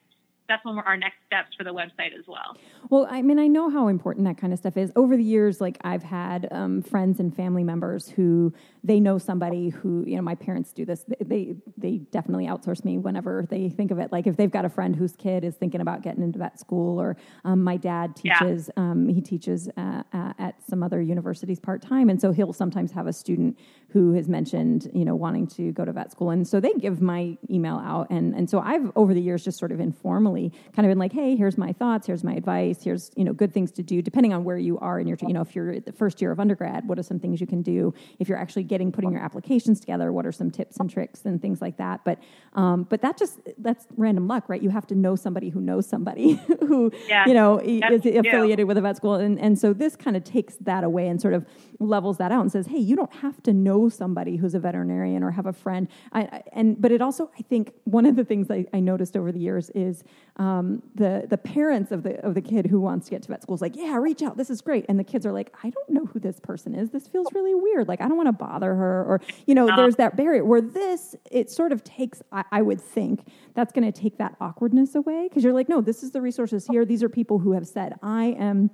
that's 0.48 0.64
when 0.64 0.78
our 0.78 0.96
next 0.96 1.16
steps 1.26 1.54
for 1.56 1.64
the 1.64 1.72
website 1.72 2.16
as 2.18 2.26
well. 2.26 2.56
Well, 2.88 3.06
I 3.10 3.22
mean, 3.22 3.38
I 3.38 3.48
know 3.48 3.68
how 3.68 3.88
important 3.88 4.26
that 4.26 4.38
kind 4.38 4.52
of 4.52 4.58
stuff 4.58 4.76
is. 4.76 4.92
Over 4.94 5.16
the 5.16 5.24
years, 5.24 5.60
like 5.60 5.78
I've 5.82 6.02
had 6.02 6.48
um, 6.52 6.82
friends 6.82 7.18
and 7.20 7.34
family 7.34 7.64
members 7.64 8.08
who 8.08 8.52
they 8.84 9.00
know 9.00 9.18
somebody 9.18 9.70
who, 9.70 10.04
you 10.06 10.16
know, 10.16 10.22
my 10.22 10.34
parents 10.34 10.72
do 10.72 10.84
this. 10.84 11.04
They 11.20 11.56
they 11.76 11.98
definitely 12.10 12.46
outsource 12.46 12.84
me 12.84 12.98
whenever 12.98 13.46
they 13.48 13.68
think 13.68 13.90
of 13.90 13.98
it. 13.98 14.12
Like 14.12 14.26
if 14.26 14.36
they've 14.36 14.50
got 14.50 14.64
a 14.64 14.68
friend 14.68 14.94
whose 14.94 15.16
kid 15.16 15.42
is 15.42 15.56
thinking 15.56 15.80
about 15.80 16.02
getting 16.02 16.22
into 16.22 16.38
vet 16.38 16.60
school, 16.60 17.00
or 17.00 17.16
um, 17.44 17.62
my 17.64 17.76
dad 17.76 18.14
teaches. 18.14 18.70
Yeah. 18.76 18.82
Um, 18.82 19.08
he 19.08 19.20
teaches 19.20 19.68
uh, 19.76 20.02
uh, 20.12 20.32
at 20.38 20.54
some 20.68 20.82
other 20.82 21.00
universities 21.00 21.58
part 21.58 21.82
time, 21.82 22.08
and 22.08 22.20
so 22.20 22.30
he'll 22.32 22.52
sometimes 22.52 22.92
have 22.92 23.06
a 23.06 23.12
student 23.12 23.58
who 23.88 24.12
has 24.12 24.28
mentioned, 24.28 24.90
you 24.94 25.04
know, 25.04 25.14
wanting 25.14 25.46
to 25.46 25.72
go 25.72 25.84
to 25.84 25.92
vet 25.92 26.12
school, 26.12 26.30
and 26.30 26.46
so 26.46 26.60
they 26.60 26.72
give 26.74 27.00
my 27.00 27.36
email 27.50 27.76
out, 27.76 28.08
and 28.10 28.34
and 28.34 28.48
so 28.48 28.60
I've 28.60 28.92
over 28.94 29.12
the 29.14 29.20
years 29.20 29.42
just 29.42 29.58
sort 29.58 29.72
of 29.72 29.80
informally 29.80 30.35
kind 30.74 30.86
of 30.86 30.90
been 30.90 30.98
like, 30.98 31.12
hey, 31.12 31.36
here's 31.36 31.58
my 31.58 31.72
thoughts, 31.72 32.06
here's 32.06 32.24
my 32.24 32.34
advice, 32.34 32.82
here's 32.82 33.10
you 33.16 33.24
know 33.24 33.32
good 33.32 33.52
things 33.52 33.70
to 33.72 33.82
do, 33.82 34.02
depending 34.02 34.32
on 34.32 34.44
where 34.44 34.58
you 34.58 34.78
are 34.78 34.98
in 35.00 35.06
your, 35.06 35.18
you 35.22 35.32
know, 35.32 35.40
if 35.40 35.54
you're 35.54 35.80
the 35.80 35.92
first 35.92 36.20
year 36.20 36.30
of 36.30 36.40
undergrad, 36.40 36.86
what 36.88 36.98
are 36.98 37.02
some 37.02 37.18
things 37.18 37.40
you 37.40 37.46
can 37.46 37.62
do? 37.62 37.92
If 38.18 38.28
you're 38.28 38.38
actually 38.38 38.64
getting 38.64 38.92
putting 38.92 39.12
your 39.12 39.20
applications 39.20 39.80
together, 39.80 40.12
what 40.12 40.26
are 40.26 40.32
some 40.32 40.50
tips 40.50 40.76
and 40.78 40.90
tricks 40.90 41.22
and 41.24 41.40
things 41.40 41.60
like 41.60 41.76
that? 41.78 42.04
But 42.04 42.18
um, 42.54 42.84
but 42.84 43.02
that 43.02 43.18
just 43.18 43.40
that's 43.58 43.86
random 43.96 44.28
luck, 44.28 44.48
right? 44.48 44.62
You 44.62 44.70
have 44.70 44.86
to 44.88 44.94
know 44.94 45.16
somebody 45.16 45.50
who 45.50 45.60
knows 45.60 45.86
somebody 45.88 46.34
who 46.60 46.92
yeah, 47.08 47.26
you 47.26 47.34
know 47.34 47.58
is 47.58 48.04
affiliated 48.04 48.66
with 48.66 48.78
a 48.78 48.80
vet 48.80 48.96
school, 48.96 49.14
and 49.14 49.38
and 49.40 49.58
so 49.58 49.72
this 49.72 49.96
kind 49.96 50.16
of 50.16 50.24
takes 50.24 50.56
that 50.56 50.84
away 50.84 51.08
and 51.08 51.20
sort 51.20 51.34
of 51.34 51.46
levels 51.80 52.18
that 52.18 52.32
out 52.32 52.40
and 52.40 52.52
says, 52.52 52.66
hey, 52.66 52.78
you 52.78 52.96
don't 52.96 53.12
have 53.14 53.42
to 53.42 53.52
know 53.52 53.88
somebody 53.88 54.36
who's 54.36 54.54
a 54.54 54.60
veterinarian 54.60 55.22
or 55.22 55.30
have 55.30 55.46
a 55.46 55.52
friend. 55.52 55.88
I, 56.12 56.20
I, 56.22 56.42
and 56.52 56.80
but 56.80 56.92
it 56.92 57.02
also, 57.02 57.30
I 57.38 57.42
think, 57.42 57.72
one 57.84 58.06
of 58.06 58.16
the 58.16 58.24
things 58.24 58.50
I, 58.50 58.66
I 58.72 58.80
noticed 58.80 59.16
over 59.16 59.32
the 59.32 59.38
years 59.38 59.70
is 59.70 60.04
um, 60.36 60.82
the 60.94 61.26
the 61.28 61.38
parents 61.38 61.92
of 61.92 62.02
the 62.02 62.24
of 62.24 62.34
the 62.34 62.42
kid 62.42 62.66
who 62.66 62.80
wants 62.80 63.06
to 63.06 63.10
get 63.10 63.22
to 63.22 63.28
vet 63.28 63.42
school 63.42 63.54
is 63.54 63.62
like, 63.62 63.74
yeah, 63.74 63.96
reach 63.96 64.22
out, 64.22 64.36
this 64.36 64.50
is 64.50 64.60
great, 64.60 64.84
and 64.88 64.98
the 64.98 65.04
kids 65.04 65.24
are 65.24 65.32
like, 65.32 65.54
I 65.62 65.70
don't 65.70 65.90
know 65.90 66.04
who 66.06 66.20
this 66.20 66.38
person 66.40 66.74
is. 66.74 66.90
This 66.90 67.08
feels 67.08 67.28
really 67.34 67.54
weird. 67.54 67.88
Like 67.88 68.00
I 68.00 68.08
don't 68.08 68.16
want 68.16 68.28
to 68.28 68.32
bother 68.32 68.74
her, 68.74 69.04
or 69.04 69.20
you 69.46 69.54
know, 69.54 69.68
uh, 69.68 69.76
there's 69.76 69.96
that 69.96 70.16
barrier 70.16 70.44
where 70.44 70.60
this 70.60 71.16
it 71.30 71.50
sort 71.50 71.72
of 71.72 71.82
takes. 71.84 72.22
I, 72.32 72.44
I 72.52 72.62
would 72.62 72.80
think 72.80 73.26
that's 73.54 73.72
going 73.72 73.90
to 73.90 73.98
take 73.98 74.18
that 74.18 74.36
awkwardness 74.40 74.94
away 74.94 75.28
because 75.28 75.42
you're 75.42 75.54
like, 75.54 75.68
no, 75.68 75.80
this 75.80 76.02
is 76.02 76.10
the 76.10 76.20
resources 76.20 76.66
here. 76.66 76.84
These 76.84 77.02
are 77.02 77.08
people 77.08 77.38
who 77.38 77.52
have 77.52 77.66
said, 77.66 77.94
I 78.02 78.36
am 78.38 78.70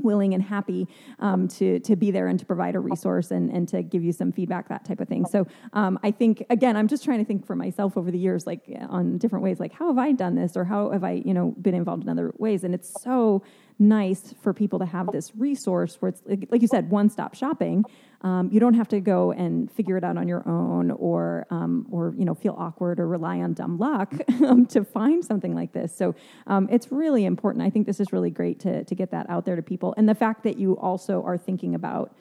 willing 0.00 0.34
and 0.34 0.42
happy 0.42 0.88
um, 1.18 1.48
to 1.48 1.80
to 1.80 1.96
be 1.96 2.10
there 2.10 2.28
and 2.28 2.38
to 2.38 2.46
provide 2.46 2.74
a 2.74 2.80
resource 2.80 3.30
and, 3.30 3.50
and 3.50 3.68
to 3.68 3.82
give 3.82 4.04
you 4.04 4.12
some 4.12 4.32
feedback 4.32 4.68
that 4.68 4.84
type 4.84 5.00
of 5.00 5.08
thing. 5.08 5.24
So 5.26 5.46
um, 5.72 5.98
i 6.02 6.10
think 6.10 6.44
again 6.50 6.76
i'm 6.76 6.88
just 6.88 7.04
trying 7.04 7.18
to 7.18 7.24
think 7.24 7.46
for 7.46 7.56
myself 7.56 7.96
over 7.96 8.10
the 8.10 8.18
years 8.18 8.46
like 8.46 8.62
on 8.88 9.18
different 9.18 9.42
ways 9.42 9.60
like 9.60 9.72
how 9.72 9.86
have 9.88 9.98
i 9.98 10.12
done 10.12 10.34
this? 10.34 10.56
Or 10.56 10.64
how 10.64 10.90
have 10.90 11.04
i 11.04 11.12
you 11.12 11.34
know 11.34 11.54
been 11.60 11.74
involved 11.74 12.02
in 12.02 12.08
other 12.08 12.32
ways? 12.38 12.64
And 12.64 12.74
it's 12.74 13.02
so 13.02 13.42
nice 13.78 14.34
for 14.40 14.54
people 14.54 14.78
to 14.78 14.86
have 14.86 15.12
this 15.12 15.32
resource 15.36 15.96
where 16.00 16.08
it's 16.08 16.22
like 16.50 16.62
you 16.62 16.68
said 16.68 16.90
one 16.90 17.10
stop 17.10 17.34
shopping 17.34 17.84
um, 18.26 18.48
you 18.50 18.58
don't 18.58 18.74
have 18.74 18.88
to 18.88 18.98
go 18.98 19.30
and 19.30 19.70
figure 19.70 19.96
it 19.96 20.02
out 20.02 20.16
on 20.16 20.26
your 20.26 20.42
own 20.48 20.90
or 20.90 21.46
um, 21.50 21.86
or 21.92 22.12
you 22.18 22.24
know 22.24 22.34
feel 22.34 22.56
awkward 22.58 22.98
or 22.98 23.06
rely 23.06 23.38
on 23.38 23.52
dumb 23.52 23.78
luck 23.78 24.12
um, 24.44 24.66
to 24.66 24.84
find 24.84 25.24
something 25.24 25.54
like 25.54 25.72
this. 25.72 25.96
So 25.96 26.12
um, 26.48 26.66
it's 26.68 26.90
really 26.90 27.24
important. 27.24 27.62
I 27.62 27.70
think 27.70 27.86
this 27.86 28.00
is 28.00 28.12
really 28.12 28.30
great 28.30 28.58
to, 28.60 28.82
to 28.82 28.94
get 28.96 29.12
that 29.12 29.30
out 29.30 29.44
there 29.44 29.54
to 29.54 29.62
people. 29.62 29.94
And 29.96 30.08
the 30.08 30.14
fact 30.14 30.42
that 30.42 30.58
you 30.58 30.76
also 30.76 31.22
are 31.22 31.38
thinking 31.38 31.76
about 31.76 32.12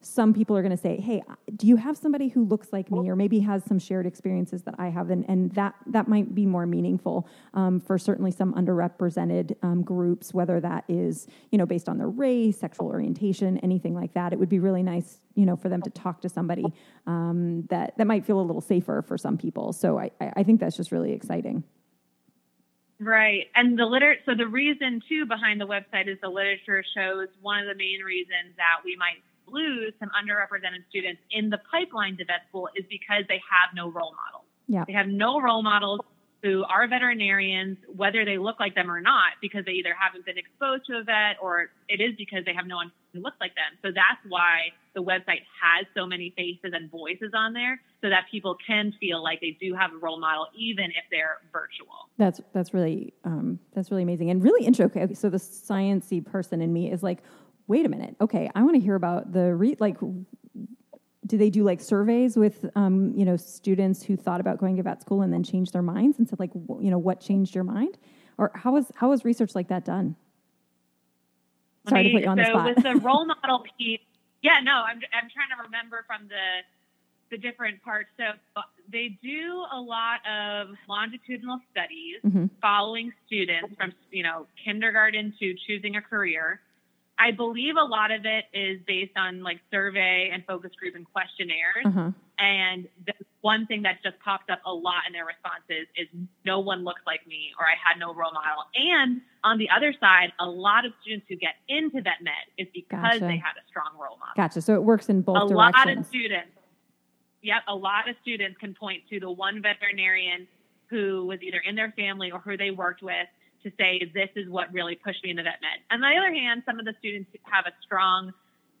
some 0.00 0.32
people 0.32 0.56
are 0.56 0.62
going 0.62 0.76
to 0.76 0.80
say, 0.80 1.00
"Hey, 1.00 1.22
do 1.56 1.66
you 1.66 1.76
have 1.76 1.96
somebody 1.96 2.28
who 2.28 2.44
looks 2.44 2.72
like 2.72 2.90
me, 2.90 3.08
or 3.08 3.16
maybe 3.16 3.40
has 3.40 3.64
some 3.64 3.78
shared 3.78 4.06
experiences 4.06 4.62
that 4.62 4.74
I 4.78 4.88
have?" 4.88 5.10
And, 5.10 5.28
and 5.28 5.52
that 5.52 5.74
that 5.86 6.08
might 6.08 6.34
be 6.34 6.46
more 6.46 6.66
meaningful 6.66 7.28
um, 7.54 7.80
for 7.80 7.98
certainly 7.98 8.30
some 8.30 8.54
underrepresented 8.54 9.56
um, 9.62 9.82
groups, 9.82 10.32
whether 10.32 10.60
that 10.60 10.84
is 10.88 11.26
you 11.50 11.58
know 11.58 11.66
based 11.66 11.88
on 11.88 11.98
their 11.98 12.08
race, 12.08 12.58
sexual 12.58 12.86
orientation, 12.86 13.58
anything 13.58 13.94
like 13.94 14.14
that. 14.14 14.32
It 14.32 14.38
would 14.38 14.48
be 14.48 14.58
really 14.58 14.82
nice, 14.82 15.20
you 15.34 15.46
know, 15.46 15.56
for 15.56 15.68
them 15.68 15.82
to 15.82 15.90
talk 15.90 16.20
to 16.22 16.28
somebody 16.28 16.66
um, 17.06 17.66
that 17.70 17.96
that 17.98 18.06
might 18.06 18.24
feel 18.24 18.40
a 18.40 18.42
little 18.42 18.60
safer 18.60 19.02
for 19.02 19.18
some 19.18 19.36
people. 19.36 19.72
So 19.72 19.98
I, 19.98 20.10
I 20.20 20.42
think 20.42 20.60
that's 20.60 20.76
just 20.76 20.92
really 20.92 21.12
exciting. 21.12 21.64
Right. 22.98 23.48
And 23.54 23.78
the 23.78 23.84
liter 23.84 24.16
so 24.24 24.34
the 24.34 24.46
reason 24.46 25.02
too 25.06 25.26
behind 25.26 25.60
the 25.60 25.66
website 25.66 26.08
is 26.08 26.18
the 26.22 26.30
literature 26.30 26.82
shows 26.96 27.28
one 27.42 27.60
of 27.60 27.66
the 27.66 27.74
main 27.74 28.00
reasons 28.00 28.56
that 28.56 28.80
we 28.84 28.96
might 28.96 29.22
lose 29.46 29.92
some 29.98 30.10
underrepresented 30.10 30.82
students 30.88 31.20
in 31.30 31.50
the 31.50 31.58
pipeline 31.70 32.16
to 32.18 32.24
vet 32.24 32.46
school 32.48 32.68
is 32.76 32.84
because 32.90 33.24
they 33.28 33.40
have 33.50 33.74
no 33.74 33.90
role 33.90 34.14
models. 34.14 34.46
Yeah. 34.68 34.84
They 34.86 34.92
have 34.94 35.08
no 35.08 35.40
role 35.40 35.62
models 35.62 36.00
who 36.42 36.64
are 36.64 36.86
veterinarians, 36.86 37.78
whether 37.94 38.24
they 38.24 38.38
look 38.38 38.60
like 38.60 38.74
them 38.74 38.90
or 38.90 39.00
not, 39.00 39.32
because 39.40 39.64
they 39.64 39.72
either 39.72 39.94
haven't 39.98 40.24
been 40.26 40.38
exposed 40.38 40.86
to 40.86 40.98
a 40.98 41.02
vet 41.02 41.36
or 41.40 41.70
it 41.88 42.00
is 42.00 42.14
because 42.16 42.44
they 42.44 42.54
have 42.54 42.66
no 42.66 42.76
one 42.76 42.92
who 43.12 43.20
looks 43.20 43.38
like 43.40 43.54
them. 43.54 43.78
So 43.82 43.88
that's 43.88 44.20
why 44.28 44.68
the 44.94 45.02
website 45.02 45.42
has 45.60 45.86
so 45.96 46.06
many 46.06 46.32
faces 46.36 46.72
and 46.74 46.90
voices 46.90 47.32
on 47.34 47.52
there 47.52 47.80
so 48.02 48.10
that 48.10 48.26
people 48.30 48.56
can 48.64 48.92
feel 49.00 49.22
like 49.22 49.40
they 49.40 49.56
do 49.60 49.74
have 49.74 49.92
a 49.92 49.96
role 49.96 50.20
model 50.20 50.46
even 50.56 50.86
if 50.86 51.04
they're 51.10 51.38
virtual. 51.52 52.10
That's 52.18 52.40
that's 52.52 52.72
really 52.72 53.14
um, 53.24 53.58
that's 53.74 53.90
really 53.90 54.02
amazing 54.02 54.30
and 54.30 54.42
really 54.42 54.66
interesting. 54.66 55.02
Okay, 55.02 55.14
so 55.14 55.30
the 55.30 55.38
sciency 55.38 56.24
person 56.24 56.60
in 56.60 56.72
me 56.72 56.92
is 56.92 57.02
like, 57.02 57.22
wait 57.66 57.86
a 57.86 57.88
minute, 57.88 58.16
okay, 58.20 58.50
I 58.54 58.62
want 58.62 58.74
to 58.74 58.80
hear 58.80 58.94
about 58.94 59.32
the 59.32 59.54
re- 59.54 59.76
like. 59.78 59.96
Do 61.26 61.36
they 61.36 61.50
do 61.50 61.64
like 61.64 61.80
surveys 61.80 62.36
with 62.36 62.64
um, 62.76 63.12
you 63.16 63.24
know 63.24 63.36
students 63.36 64.00
who 64.00 64.16
thought 64.16 64.40
about 64.40 64.58
going 64.58 64.76
to 64.76 64.84
vet 64.84 65.00
school 65.00 65.22
and 65.22 65.32
then 65.32 65.42
changed 65.42 65.72
their 65.72 65.82
minds 65.82 66.20
and 66.20 66.28
said 66.28 66.38
like 66.38 66.52
you 66.54 66.88
know 66.88 66.98
what 66.98 67.20
changed 67.20 67.52
your 67.52 67.64
mind, 67.64 67.98
or 68.38 68.52
how 68.54 68.72
was 68.72 68.92
how 68.94 69.10
was 69.10 69.24
research 69.24 69.56
like 69.56 69.66
that 69.68 69.84
done? 69.84 70.14
Sorry 71.88 72.04
to 72.04 72.10
put 72.10 72.22
you 72.22 72.28
on 72.28 72.36
so 72.36 72.42
the 72.42 72.48
spot. 72.50 72.76
with 72.76 72.84
the 72.84 72.94
role 73.04 73.26
model 73.26 73.64
piece, 73.76 74.00
yeah, 74.42 74.60
no, 74.62 74.72
I'm 74.72 75.00
I'm 75.12 75.28
trying 75.28 75.50
to 75.56 75.64
remember 75.64 76.04
from 76.06 76.28
the 76.28 76.62
the 77.30 77.38
different 77.38 77.82
parts. 77.82 78.08
So 78.16 78.24
they 78.90 79.18
do 79.22 79.64
a 79.72 79.80
lot 79.80 80.20
of 80.28 80.68
longitudinal 80.88 81.60
studies 81.70 82.20
mm-hmm. 82.24 82.46
following 82.60 83.12
students 83.26 83.74
from 83.76 83.92
you 84.10 84.22
know 84.22 84.46
kindergarten 84.62 85.34
to 85.40 85.54
choosing 85.66 85.96
a 85.96 86.02
career. 86.02 86.60
I 87.18 87.30
believe 87.30 87.74
a 87.80 87.84
lot 87.84 88.10
of 88.10 88.26
it 88.26 88.44
is 88.52 88.80
based 88.86 89.16
on 89.16 89.42
like 89.42 89.60
survey 89.70 90.30
and 90.32 90.44
focus 90.44 90.70
group 90.78 90.94
and 90.94 91.06
questionnaires. 91.10 91.86
Uh-huh. 91.86 92.10
And 92.38 92.88
the 93.06 93.14
one 93.40 93.64
thing 93.66 93.82
that 93.82 94.02
just 94.02 94.18
popped 94.20 94.50
up 94.50 94.60
a 94.66 94.72
lot 94.72 95.06
in 95.06 95.14
their 95.14 95.24
responses 95.24 95.88
is 95.96 96.08
no 96.44 96.60
one 96.60 96.84
looks 96.84 97.00
like 97.06 97.26
me 97.26 97.52
or 97.58 97.64
I 97.64 97.72
had 97.82 97.98
no 97.98 98.12
role 98.12 98.32
model. 98.32 98.64
And 98.74 99.22
on 99.44 99.56
the 99.56 99.68
other 99.74 99.94
side, 99.98 100.32
a 100.38 100.46
lot 100.46 100.84
of 100.84 100.92
students 101.00 101.26
who 101.28 101.36
get 101.36 101.54
into 101.68 102.02
vet 102.02 102.20
med 102.20 102.34
is 102.58 102.66
because 102.74 103.00
gotcha. 103.00 103.20
they 103.20 103.38
had 103.38 103.56
a 103.56 103.64
strong 103.68 103.92
role 103.94 104.18
model. 104.18 104.34
Gotcha. 104.36 104.60
So 104.60 104.74
it 104.74 104.82
works 104.82 105.08
in 105.08 105.22
both 105.22 105.50
a 105.50 105.54
directions. 105.54 105.84
A 105.84 105.88
lot 105.88 105.96
of 105.96 106.06
students, 106.06 106.52
yep, 107.40 107.62
a 107.66 107.74
lot 107.74 108.10
of 108.10 108.16
students 108.20 108.58
can 108.58 108.74
point 108.74 109.04
to 109.08 109.20
the 109.20 109.30
one 109.30 109.62
veterinarian 109.62 110.46
who 110.88 111.24
was 111.24 111.40
either 111.42 111.62
in 111.66 111.74
their 111.74 111.92
family 111.96 112.30
or 112.30 112.40
who 112.40 112.58
they 112.58 112.70
worked 112.70 113.02
with 113.02 113.26
to 113.62 113.70
say 113.78 114.10
this 114.14 114.30
is 114.36 114.48
what 114.48 114.72
really 114.72 114.94
pushed 114.94 115.22
me 115.24 115.30
into 115.30 115.42
vet 115.42 115.60
med. 115.60 115.80
On 115.90 116.00
the 116.00 116.16
other 116.16 116.32
hand, 116.32 116.62
some 116.66 116.78
of 116.78 116.84
the 116.84 116.94
students 116.98 117.30
have 117.42 117.66
a 117.66 117.72
strong 117.82 118.32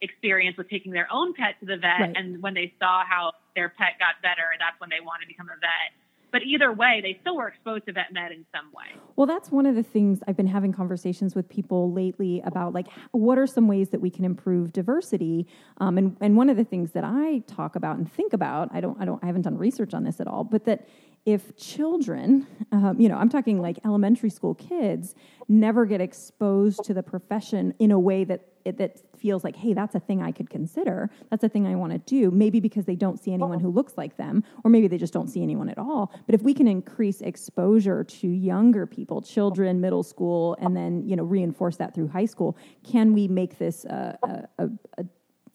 experience 0.02 0.56
with 0.56 0.68
taking 0.68 0.92
their 0.92 1.08
own 1.10 1.32
pet 1.34 1.58
to 1.60 1.66
the 1.66 1.76
vet, 1.76 2.00
right. 2.00 2.16
and 2.16 2.42
when 2.42 2.54
they 2.54 2.72
saw 2.78 3.02
how 3.08 3.32
their 3.54 3.68
pet 3.68 3.98
got 3.98 4.20
better, 4.22 4.44
that's 4.58 4.78
when 4.78 4.90
they 4.90 5.04
want 5.04 5.22
to 5.22 5.28
become 5.28 5.48
a 5.48 5.58
vet. 5.58 5.92
But 6.32 6.42
either 6.42 6.70
way, 6.72 7.00
they 7.02 7.16
still 7.22 7.36
were 7.36 7.48
exposed 7.48 7.86
to 7.86 7.92
vet 7.92 8.12
med 8.12 8.32
in 8.32 8.44
some 8.54 8.66
way. 8.74 9.00
Well, 9.14 9.26
that's 9.26 9.50
one 9.50 9.64
of 9.64 9.74
the 9.74 9.82
things 9.82 10.20
I've 10.26 10.36
been 10.36 10.48
having 10.48 10.72
conversations 10.72 11.34
with 11.34 11.48
people 11.48 11.92
lately 11.92 12.42
about, 12.44 12.74
like, 12.74 12.88
what 13.12 13.38
are 13.38 13.46
some 13.46 13.68
ways 13.68 13.90
that 13.90 14.00
we 14.02 14.10
can 14.10 14.24
improve 14.24 14.72
diversity? 14.72 15.46
Um, 15.78 15.96
and 15.96 16.16
and 16.20 16.36
one 16.36 16.50
of 16.50 16.56
the 16.56 16.64
things 16.64 16.90
that 16.92 17.04
I 17.04 17.42
talk 17.46 17.74
about 17.74 17.96
and 17.96 18.12
think 18.12 18.34
about, 18.34 18.68
I 18.72 18.80
don't, 18.80 19.00
I 19.00 19.06
don't, 19.06 19.22
I 19.22 19.26
haven't 19.26 19.42
done 19.42 19.56
research 19.56 19.94
on 19.94 20.04
this 20.04 20.20
at 20.20 20.26
all, 20.26 20.44
but 20.44 20.64
that 20.66 20.86
if 21.26 21.56
children, 21.56 22.46
um, 22.70 23.00
you 23.00 23.08
know, 23.08 23.16
I'm 23.16 23.28
talking 23.28 23.60
like 23.60 23.78
elementary 23.84 24.30
school 24.30 24.54
kids, 24.54 25.16
never 25.48 25.84
get 25.84 26.00
exposed 26.00 26.84
to 26.84 26.94
the 26.94 27.02
profession 27.02 27.74
in 27.80 27.90
a 27.90 27.98
way 27.98 28.22
that 28.24 28.46
it, 28.64 28.78
that 28.78 29.00
feels 29.16 29.44
like, 29.44 29.56
hey, 29.56 29.72
that's 29.72 29.94
a 29.94 30.00
thing 30.00 30.22
I 30.22 30.30
could 30.30 30.50
consider. 30.50 31.10
That's 31.30 31.42
a 31.42 31.48
thing 31.48 31.66
I 31.66 31.74
want 31.74 31.92
to 31.92 31.98
do. 31.98 32.30
Maybe 32.30 32.60
because 32.60 32.84
they 32.84 32.94
don't 32.94 33.18
see 33.18 33.32
anyone 33.32 33.60
who 33.60 33.70
looks 33.70 33.94
like 33.96 34.16
them, 34.16 34.44
or 34.64 34.70
maybe 34.70 34.88
they 34.88 34.98
just 34.98 35.12
don't 35.12 35.28
see 35.28 35.42
anyone 35.42 35.68
at 35.68 35.78
all. 35.78 36.12
But 36.26 36.34
if 36.34 36.42
we 36.42 36.54
can 36.54 36.68
increase 36.68 37.20
exposure 37.20 38.02
to 38.04 38.28
younger 38.28 38.86
people, 38.86 39.20
children, 39.20 39.80
middle 39.80 40.02
school, 40.02 40.56
and 40.60 40.76
then 40.76 41.08
you 41.08 41.16
know 41.16 41.24
reinforce 41.24 41.76
that 41.76 41.94
through 41.94 42.08
high 42.08 42.24
school, 42.24 42.56
can 42.84 43.12
we 43.12 43.28
make 43.28 43.58
this 43.58 43.84
a, 43.84 44.18
a, 44.58 44.68
a 44.98 45.04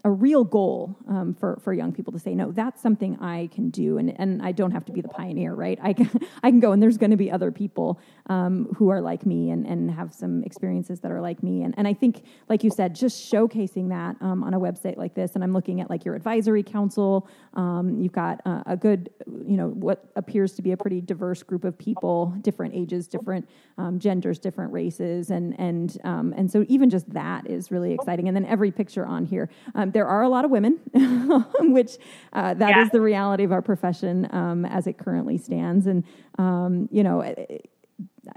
a 0.04 0.10
real 0.10 0.44
goal 0.44 0.98
um, 1.08 1.34
for, 1.34 1.60
for 1.64 1.74
young 1.74 1.92
people 1.92 2.12
to 2.12 2.20
say, 2.20 2.34
no, 2.34 2.52
that's 2.52 2.82
something 2.82 3.18
I 3.20 3.50
can 3.54 3.70
do, 3.70 3.98
and, 3.98 4.20
and 4.20 4.42
I 4.42 4.52
don't 4.52 4.72
have 4.72 4.86
to 4.86 4.92
be 4.92 5.02
the 5.02 5.10
pioneer, 5.10 5.54
right? 5.54 5.78
I 5.82 5.94
can, 5.94 6.10
I 6.44 6.50
can 6.50 6.60
go, 6.60 6.72
and 6.72 6.82
there's 6.82 6.98
going 6.98 7.12
to 7.12 7.18
be 7.18 7.30
other 7.30 7.52
people 7.52 8.00
um, 8.28 8.68
who 8.78 8.90
are 8.90 9.00
like 9.00 9.26
me 9.26 9.52
and, 9.52 9.66
and 9.68 9.92
have 9.92 10.14
some 10.14 10.44
experiences 10.44 11.02
that 11.02 11.12
are 11.12 11.22
like 11.22 11.44
me. 11.44 11.62
And, 11.64 11.76
and 11.78 11.88
I 11.88 11.94
think, 11.94 12.24
like 12.50 12.64
you 12.64 12.72
said, 12.72 12.96
just 12.96 13.32
showcasing 13.32 13.90
that 13.90 14.16
um, 14.22 14.44
on 14.44 14.54
a 14.54 14.60
website 14.60 14.98
like 14.98 15.14
this, 15.14 15.36
and 15.36 15.44
I'm 15.44 15.54
looking 15.54 15.82
at 15.82 15.90
like 15.90 16.04
your 16.04 16.16
advisory 16.16 16.64
council, 16.64 17.28
um, 17.54 18.00
you've 18.02 18.14
got 18.14 18.42
uh, 18.46 18.64
a 18.66 18.76
good, 18.76 19.12
you 19.28 19.58
know, 19.58 19.68
what 19.68 20.12
appears 20.16 20.54
to 20.54 20.64
be 20.64 20.72
a 20.72 20.78
pretty 20.78 21.02
diverse 21.02 21.44
group 21.44 21.64
of 21.64 21.78
people, 21.78 22.34
different 22.42 22.74
ages, 22.74 23.08
different 23.08 23.48
um, 23.78 24.00
genders, 24.00 24.40
different 24.40 24.74
races, 24.74 25.30
and, 25.30 25.60
and, 25.60 26.00
um, 26.04 26.34
and 26.36 26.50
so 26.50 26.66
even 26.70 26.90
just 26.90 27.08
that 27.14 27.48
is 27.48 27.70
really 27.70 27.94
exciting. 27.94 28.28
And 28.28 28.36
then 28.36 28.46
every 28.46 28.72
picture 28.72 29.06
on 29.06 29.26
here 29.26 29.50
there 29.94 30.08
are 30.08 30.22
a 30.22 30.30
lot 30.30 30.46
of 30.46 30.52
women, 30.52 30.80
which 31.60 31.98
uh, 32.34 32.54
that 32.54 32.70
yeah. 32.70 32.84
is 32.84 32.90
the 32.90 33.02
reality 33.02 33.44
of 33.44 33.52
our 33.52 33.62
profession 33.62 34.28
um, 34.32 34.66
as 34.66 34.88
it 34.88 34.98
currently 34.98 35.38
stands. 35.38 35.88
And 35.88 36.04
um, 36.38 36.90
you 36.92 37.04
know, 37.04 37.22
it, 37.22 37.38
it, 37.38 37.70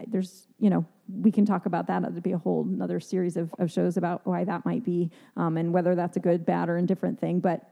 there's 0.08 0.46
you 0.58 0.70
know 0.70 0.84
we 1.20 1.30
can 1.30 1.44
talk 1.44 1.66
about 1.66 1.86
that. 1.88 2.02
It'd 2.02 2.22
be 2.22 2.32
a 2.32 2.38
whole 2.38 2.62
another 2.62 3.00
series 3.00 3.36
of, 3.36 3.54
of 3.58 3.70
shows 3.70 3.96
about 3.96 4.26
why 4.26 4.44
that 4.44 4.64
might 4.64 4.84
be 4.84 5.10
um, 5.36 5.56
and 5.56 5.72
whether 5.72 5.94
that's 5.94 6.16
a 6.16 6.20
good, 6.20 6.46
bad, 6.46 6.68
or 6.68 6.76
indifferent 6.76 7.20
thing. 7.20 7.40
But 7.40 7.70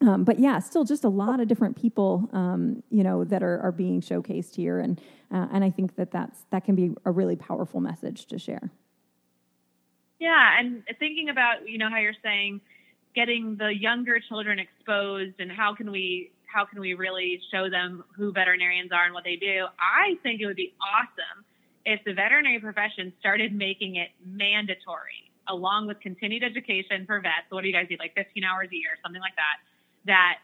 um, 0.00 0.24
but 0.24 0.38
yeah, 0.38 0.58
still 0.58 0.84
just 0.84 1.04
a 1.04 1.08
lot 1.08 1.40
of 1.40 1.48
different 1.48 1.80
people, 1.80 2.28
um, 2.32 2.82
you 2.90 3.04
know, 3.04 3.24
that 3.24 3.42
are, 3.42 3.60
are 3.60 3.72
being 3.72 4.00
showcased 4.00 4.54
here, 4.54 4.80
and 4.80 5.00
uh, 5.32 5.46
and 5.52 5.64
I 5.64 5.70
think 5.70 5.96
that 5.96 6.10
that's 6.10 6.44
that 6.50 6.64
can 6.64 6.74
be 6.74 6.92
a 7.04 7.10
really 7.10 7.36
powerful 7.36 7.80
message 7.80 8.26
to 8.26 8.38
share. 8.38 8.70
Yeah, 10.18 10.58
and 10.58 10.82
thinking 10.98 11.28
about 11.28 11.68
you 11.68 11.78
know 11.78 11.90
how 11.90 11.98
you're 11.98 12.14
saying 12.22 12.60
getting 13.14 13.56
the 13.56 13.68
younger 13.68 14.20
children 14.20 14.58
exposed 14.58 15.34
and 15.38 15.50
how 15.50 15.74
can 15.74 15.90
we 15.90 16.30
how 16.46 16.64
can 16.64 16.80
we 16.80 16.94
really 16.94 17.40
show 17.50 17.68
them 17.68 18.04
who 18.16 18.32
veterinarians 18.32 18.92
are 18.92 19.04
and 19.04 19.14
what 19.14 19.24
they 19.24 19.34
do? 19.34 19.66
I 19.80 20.14
think 20.22 20.40
it 20.40 20.46
would 20.46 20.56
be 20.56 20.72
awesome 20.80 21.44
if 21.84 22.00
the 22.04 22.14
veterinary 22.14 22.60
profession 22.60 23.12
started 23.18 23.52
making 23.52 23.96
it 23.96 24.10
mandatory 24.24 25.30
along 25.48 25.88
with 25.88 26.00
continued 26.00 26.44
education 26.44 27.04
for 27.06 27.20
vets. 27.20 27.50
What 27.50 27.62
do 27.62 27.68
you 27.68 27.74
guys 27.74 27.86
do? 27.88 27.96
Like 27.98 28.14
15 28.14 28.44
hours 28.44 28.68
a 28.72 28.76
year, 28.76 28.90
something 29.02 29.20
like 29.20 29.34
that. 29.36 29.56
That 30.06 30.38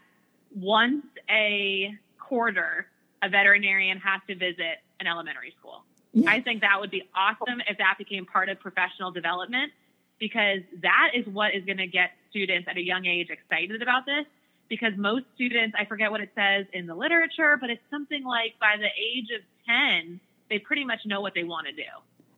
once 0.55 1.07
a 1.31 1.95
quarter, 2.19 2.87
a 3.23 3.29
veterinarian 3.29 3.99
has 3.99 4.21
to 4.29 4.35
visit 4.35 4.83
an 4.99 5.07
elementary 5.07 5.55
school. 5.59 5.85
Yeah. 6.13 6.31
I 6.31 6.41
think 6.41 6.63
that 6.63 6.81
would 6.81 6.91
be 6.91 7.09
awesome 7.15 7.61
if 7.69 7.79
that 7.79 7.95
became 7.99 8.27
part 8.27 8.49
of 8.49 8.59
professional 8.59 9.13
development 9.13 9.73
because 10.21 10.61
that 10.83 11.11
is 11.15 11.27
what 11.27 11.55
is 11.55 11.65
going 11.65 11.79
to 11.79 11.87
get 11.87 12.11
students 12.31 12.69
at 12.71 12.77
a 12.77 12.83
young 12.83 13.07
age 13.07 13.29
excited 13.31 13.83
about 13.83 14.07
this. 14.07 14.27
Because 14.69 14.93
most 14.97 15.25
students, 15.35 15.75
I 15.77 15.85
forget 15.85 16.13
what 16.13 16.21
it 16.21 16.31
says 16.37 16.67
in 16.73 16.87
the 16.87 16.95
literature, 16.95 17.57
but 17.61 17.71
it's 17.71 17.83
something 17.91 18.23
like 18.23 18.55
by 18.61 18.77
the 18.79 18.87
age 18.87 19.31
of 19.35 19.43
10, 19.67 20.21
they 20.49 20.61
pretty 20.61 20.85
much 20.85 21.01
know 21.07 21.21
what 21.21 21.35
they 21.35 21.43
want 21.43 21.67
to 21.67 21.73
do. 21.73 21.89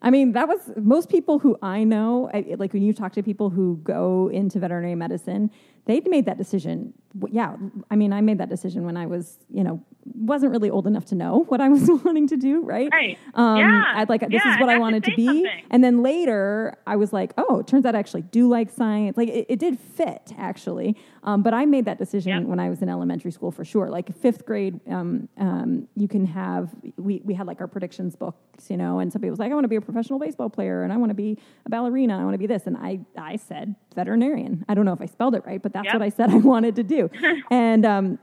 I 0.01 0.11
mean, 0.11 0.33
that 0.33 0.49
was 0.49 0.71
most 0.77 1.11
people 1.11 1.39
who 1.39 1.59
I 1.63 1.85
know, 1.85 2.31
like 2.57 2.73
when 2.73 2.83
you 2.83 2.93
talk 2.93 3.13
to 3.13 3.23
people 3.23 3.51
who 3.51 3.79
go 3.85 4.31
into 4.33 4.59
veterinary 4.59 4.95
medicine, 4.95 5.51
they'd 5.87 6.09
made 6.09 6.27
that 6.27 6.39
decision. 6.39 6.95
Yeah, 7.31 7.57
I 7.91 7.97
mean, 7.97 8.13
I 8.13 8.21
made 8.21 8.39
that 8.39 8.49
decision 8.49 8.85
when 8.85 8.97
I 8.97 9.07
was, 9.07 9.39
you 9.51 9.63
know, 9.63 9.85
wasn't 10.05 10.51
really 10.51 10.71
old 10.71 10.87
enough 10.87 11.05
to 11.07 11.15
know 11.15 11.41
what 11.49 11.61
I 11.61 11.69
was 11.69 11.89
wanting 12.05 12.27
to 12.29 12.37
do, 12.37 12.63
right? 12.63 12.89
Right. 12.93 13.19
Um, 13.35 13.59
yeah. 13.59 13.93
I'd 13.95 14.09
like, 14.09 14.21
this 14.21 14.43
yeah, 14.45 14.55
is 14.55 14.61
what 14.61 14.69
I 14.69 14.79
wanted 14.79 15.05
to 15.05 15.13
be. 15.15 15.27
Something. 15.27 15.65
And 15.71 15.85
then 15.85 16.03
later, 16.03 16.77
I 16.87 16.97
was 16.97 17.13
like, 17.13 17.33
oh, 17.37 17.61
it 17.61 17.67
turns 17.67 17.85
out 17.85 17.95
I 17.95 17.99
actually 17.99 18.23
do 18.23 18.49
like 18.49 18.71
science. 18.71 19.17
Like, 19.17 19.29
it, 19.29 19.47
it 19.49 19.59
did 19.59 19.79
fit, 19.79 20.33
actually. 20.39 20.97
Um, 21.25 21.43
but 21.43 21.55
I 21.55 21.67
made 21.67 21.85
that 21.85 21.99
decision 21.99 22.33
yep. 22.33 22.43
when 22.45 22.59
I 22.59 22.69
was 22.69 22.83
in 22.83 22.89
elementary 22.89 23.31
school 23.31 23.51
for 23.51 23.65
sure. 23.65 23.89
Like, 23.91 24.15
fifth 24.17 24.45
grade, 24.45 24.81
um, 24.89 25.29
um, 25.39 25.89
you 25.95 26.09
can 26.09 26.27
have, 26.27 26.71
we, 26.97 27.21
we 27.25 27.35
had 27.35 27.47
like 27.47 27.61
our 27.61 27.69
predictions 27.69 28.17
books, 28.17 28.71
you 28.71 28.77
know, 28.77 28.99
and 28.99 29.13
somebody 29.13 29.31
was 29.31 29.39
like, 29.39 29.51
I 29.51 29.55
want 29.55 29.65
to 29.65 29.69
be 29.69 29.77
a 29.77 29.81
professional 29.81 30.19
baseball 30.19 30.51
player 30.51 30.83
and 30.83 30.93
I 30.93 30.97
want 30.97 31.11
to 31.11 31.15
be 31.15 31.39
a 31.67 31.71
ballerina. 31.71 32.19
I 32.19 32.25
want 32.25 32.35
to 32.35 32.39
be 32.39 32.47
this. 32.47 32.67
And 32.67 32.77
I, 32.77 33.01
I 33.17 33.37
said 33.37 33.75
veterinarian. 33.95 34.65
I 34.69 34.75
don't 34.75 34.85
know 34.85 34.93
if 34.93 35.01
I 35.01 35.07
spelled 35.07 35.35
it 35.35 35.45
right, 35.47 35.63
but 35.63 35.72
that's 35.73 35.87
yep. 35.87 35.95
what 35.95 36.03
I 36.03 36.09
said 36.09 36.31
I 36.31 36.37
wanted 36.53 36.77
to 36.77 36.83
do. 36.83 37.11
and, 37.51 37.85
um, 37.85 38.19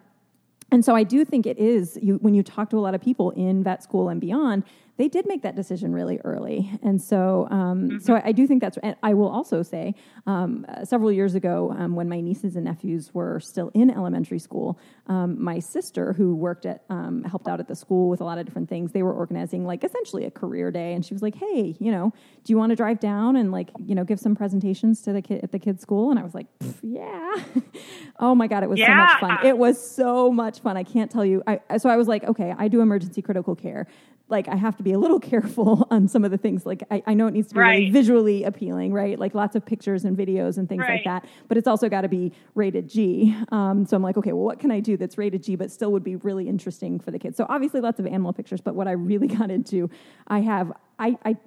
and 0.72 0.86
so 0.86 0.96
I 0.96 1.04
do 1.04 1.26
think 1.26 1.46
it 1.46 1.58
is 1.58 1.98
you, 2.02 2.16
when 2.16 2.34
you 2.34 2.44
talk 2.44 2.70
to 2.70 2.78
a 2.78 2.80
lot 2.80 2.94
of 2.94 3.02
people 3.02 3.32
in 3.32 3.64
vet 3.64 3.84
school 3.84 4.10
and 4.10 4.22
beyond, 4.22 4.64
they 5.00 5.08
did 5.08 5.26
make 5.26 5.44
that 5.44 5.56
decision 5.56 5.94
really 5.94 6.20
early, 6.26 6.70
and 6.84 7.02
so 7.02 7.48
um, 7.50 7.84
mm-hmm. 7.84 8.00
so 8.00 8.16
I, 8.16 8.22
I, 8.26 8.32
do 8.34 8.46
think 8.46 8.60
that's. 8.62 8.78
And 8.84 8.98
I 9.02 9.14
will 9.14 9.30
also 9.30 9.64
say, 9.64 9.96
um, 10.28 10.66
uh, 10.68 10.84
several 10.84 11.10
years 11.10 11.36
ago, 11.36 11.74
um, 11.80 11.96
when 11.96 12.10
my 12.10 12.20
nieces 12.20 12.58
and 12.58 12.66
nephews 12.66 13.14
were 13.14 13.40
still 13.40 13.72
in 13.74 13.90
elementary 13.90 14.40
school, 14.40 14.78
um, 15.08 15.42
my 15.42 15.60
sister, 15.60 16.12
who 16.12 16.36
worked 16.36 16.66
at 16.66 16.84
um, 16.90 17.24
helped 17.24 17.48
out 17.48 17.62
at 17.62 17.70
the 17.70 17.78
school 17.78 18.10
with 18.10 18.20
a 18.20 18.26
lot 18.26 18.40
of 18.40 18.46
different 18.46 18.68
things, 18.68 18.92
they 18.92 19.02
were 19.02 19.14
organizing 19.14 19.66
like 19.66 19.86
essentially 19.86 20.26
a 20.26 20.32
career 20.32 20.70
day, 20.70 20.92
and 20.92 21.06
she 21.06 21.14
was 21.14 21.22
like, 21.22 21.36
"Hey, 21.36 21.78
you 21.80 21.92
know, 21.92 22.12
do 22.44 22.52
you 22.52 22.58
want 22.58 22.72
to 22.72 22.76
drive 22.76 23.00
down 23.00 23.38
and 23.38 23.54
like 23.54 23.70
you 23.80 23.96
know 23.96 24.04
give 24.04 24.20
some 24.20 24.36
presentations 24.36 25.02
to 25.04 25.14
the 25.14 25.22
kid 25.22 25.42
at 25.46 25.54
the 25.54 25.60
kids' 25.60 25.82
school?" 25.82 26.12
And 26.12 26.20
I 26.20 26.24
was 26.24 26.36
like, 26.36 26.48
"Yeah." 26.84 27.36
oh 28.20 28.36
my 28.36 28.48
god, 28.48 28.64
it 28.64 28.70
was 28.70 28.80
yeah. 28.80 28.88
so 28.88 28.96
much 28.96 29.20
fun. 29.22 29.48
It 29.48 29.58
was 29.58 29.96
so 29.96 30.30
much 30.30 30.60
fun. 30.60 30.76
I 30.76 30.84
can't 30.84 31.10
tell 31.10 31.24
you. 31.24 31.42
I, 31.48 31.78
so 31.78 31.90
I 31.90 31.96
was 31.96 32.10
like, 32.10 32.26
okay, 32.26 32.54
I 32.58 32.68
do 32.68 32.82
emergency 32.82 33.22
critical 33.22 33.56
care 33.56 33.88
like 34.30 34.48
I 34.48 34.56
have 34.56 34.76
to 34.78 34.84
be 34.84 34.94
a 34.94 35.00
little 35.00 35.20
careful 35.32 35.88
on 35.92 36.08
some 36.08 36.24
of 36.24 36.32
the 36.32 36.38
things. 36.38 36.66
Like 36.66 36.84
I, 36.92 37.04
I 37.08 37.14
know 37.14 37.28
it 37.28 37.34
needs 37.34 37.50
to 37.50 37.56
be 37.56 37.60
right. 37.60 37.80
really 37.80 37.92
visually 37.92 38.44
appealing, 38.44 38.94
right? 38.94 39.18
Like 39.18 39.34
lots 39.36 39.56
of 39.56 39.66
pictures 39.66 40.06
and 40.06 40.18
videos 40.18 40.58
and 40.58 40.68
things 40.68 40.82
right. 40.82 40.96
like 40.96 41.04
that. 41.06 41.26
But 41.48 41.58
it's 41.58 41.68
also 41.68 41.90
got 41.90 42.02
to 42.02 42.08
be 42.08 42.32
rated 42.56 42.90
G. 42.90 43.36
Um, 43.52 43.86
so 43.86 43.96
I'm 43.96 44.04
like, 44.04 44.18
okay, 44.18 44.34
well, 44.34 44.46
what 44.46 44.60
can 44.60 44.72
I 44.72 44.80
do 44.80 44.98
that's 44.98 45.18
rated 45.18 45.44
G, 45.44 45.56
but 45.56 45.72
still 45.72 45.92
would 45.92 46.04
be 46.04 46.16
really 46.18 46.48
interesting 46.48 47.00
for 47.00 47.12
the 47.12 47.20
kids? 47.20 47.38
So 47.38 47.46
obviously, 47.50 47.82
lots 47.82 48.00
of 48.00 48.08
animal 48.08 48.34
pictures. 48.34 48.62
But 48.62 48.76
what 48.76 48.88
I 48.88 48.92
really 48.92 49.28
got 49.40 49.52
into, 49.52 49.90
I 50.28 50.40
have, 50.42 50.72
I, 50.98 51.18
I, 51.26 51.38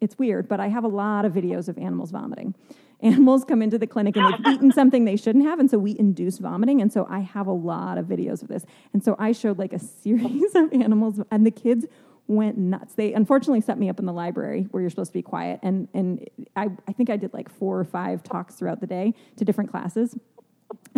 it's 0.00 0.18
weird, 0.18 0.48
but 0.48 0.60
I 0.60 0.68
have 0.68 0.84
a 0.84 0.88
lot 0.88 1.24
of 1.24 1.32
videos 1.32 1.68
of 1.68 1.78
animals 1.78 2.10
vomiting 2.10 2.54
animals 3.00 3.44
come 3.44 3.62
into 3.62 3.78
the 3.78 3.86
clinic 3.86 4.16
and 4.16 4.32
they've 4.32 4.54
eaten 4.54 4.72
something 4.74 5.04
they 5.04 5.16
shouldn't 5.16 5.44
have 5.44 5.60
and 5.60 5.70
so 5.70 5.78
we 5.78 5.96
induce 5.98 6.38
vomiting 6.38 6.80
and 6.80 6.92
so 6.92 7.06
i 7.08 7.20
have 7.20 7.46
a 7.46 7.52
lot 7.52 7.96
of 7.96 8.06
videos 8.06 8.42
of 8.42 8.48
this 8.48 8.64
and 8.92 9.04
so 9.04 9.14
i 9.18 9.30
showed 9.32 9.58
like 9.58 9.72
a 9.72 9.78
series 9.78 10.54
of 10.54 10.72
animals 10.72 11.20
and 11.30 11.46
the 11.46 11.50
kids 11.50 11.86
went 12.28 12.58
nuts. 12.58 12.94
They 12.94 13.14
unfortunately 13.14 13.62
set 13.62 13.78
me 13.78 13.88
up 13.88 13.98
in 13.98 14.06
the 14.06 14.12
library 14.12 14.68
where 14.70 14.80
you're 14.82 14.90
supposed 14.90 15.10
to 15.10 15.18
be 15.18 15.22
quiet, 15.22 15.58
and 15.62 15.88
and 15.94 16.28
I, 16.54 16.68
I 16.86 16.92
think 16.92 17.10
I 17.10 17.16
did 17.16 17.32
like 17.32 17.48
four 17.48 17.78
or 17.78 17.84
five 17.84 18.22
talks 18.22 18.54
throughout 18.54 18.80
the 18.80 18.86
day 18.86 19.14
to 19.36 19.44
different 19.44 19.70
classes. 19.70 20.16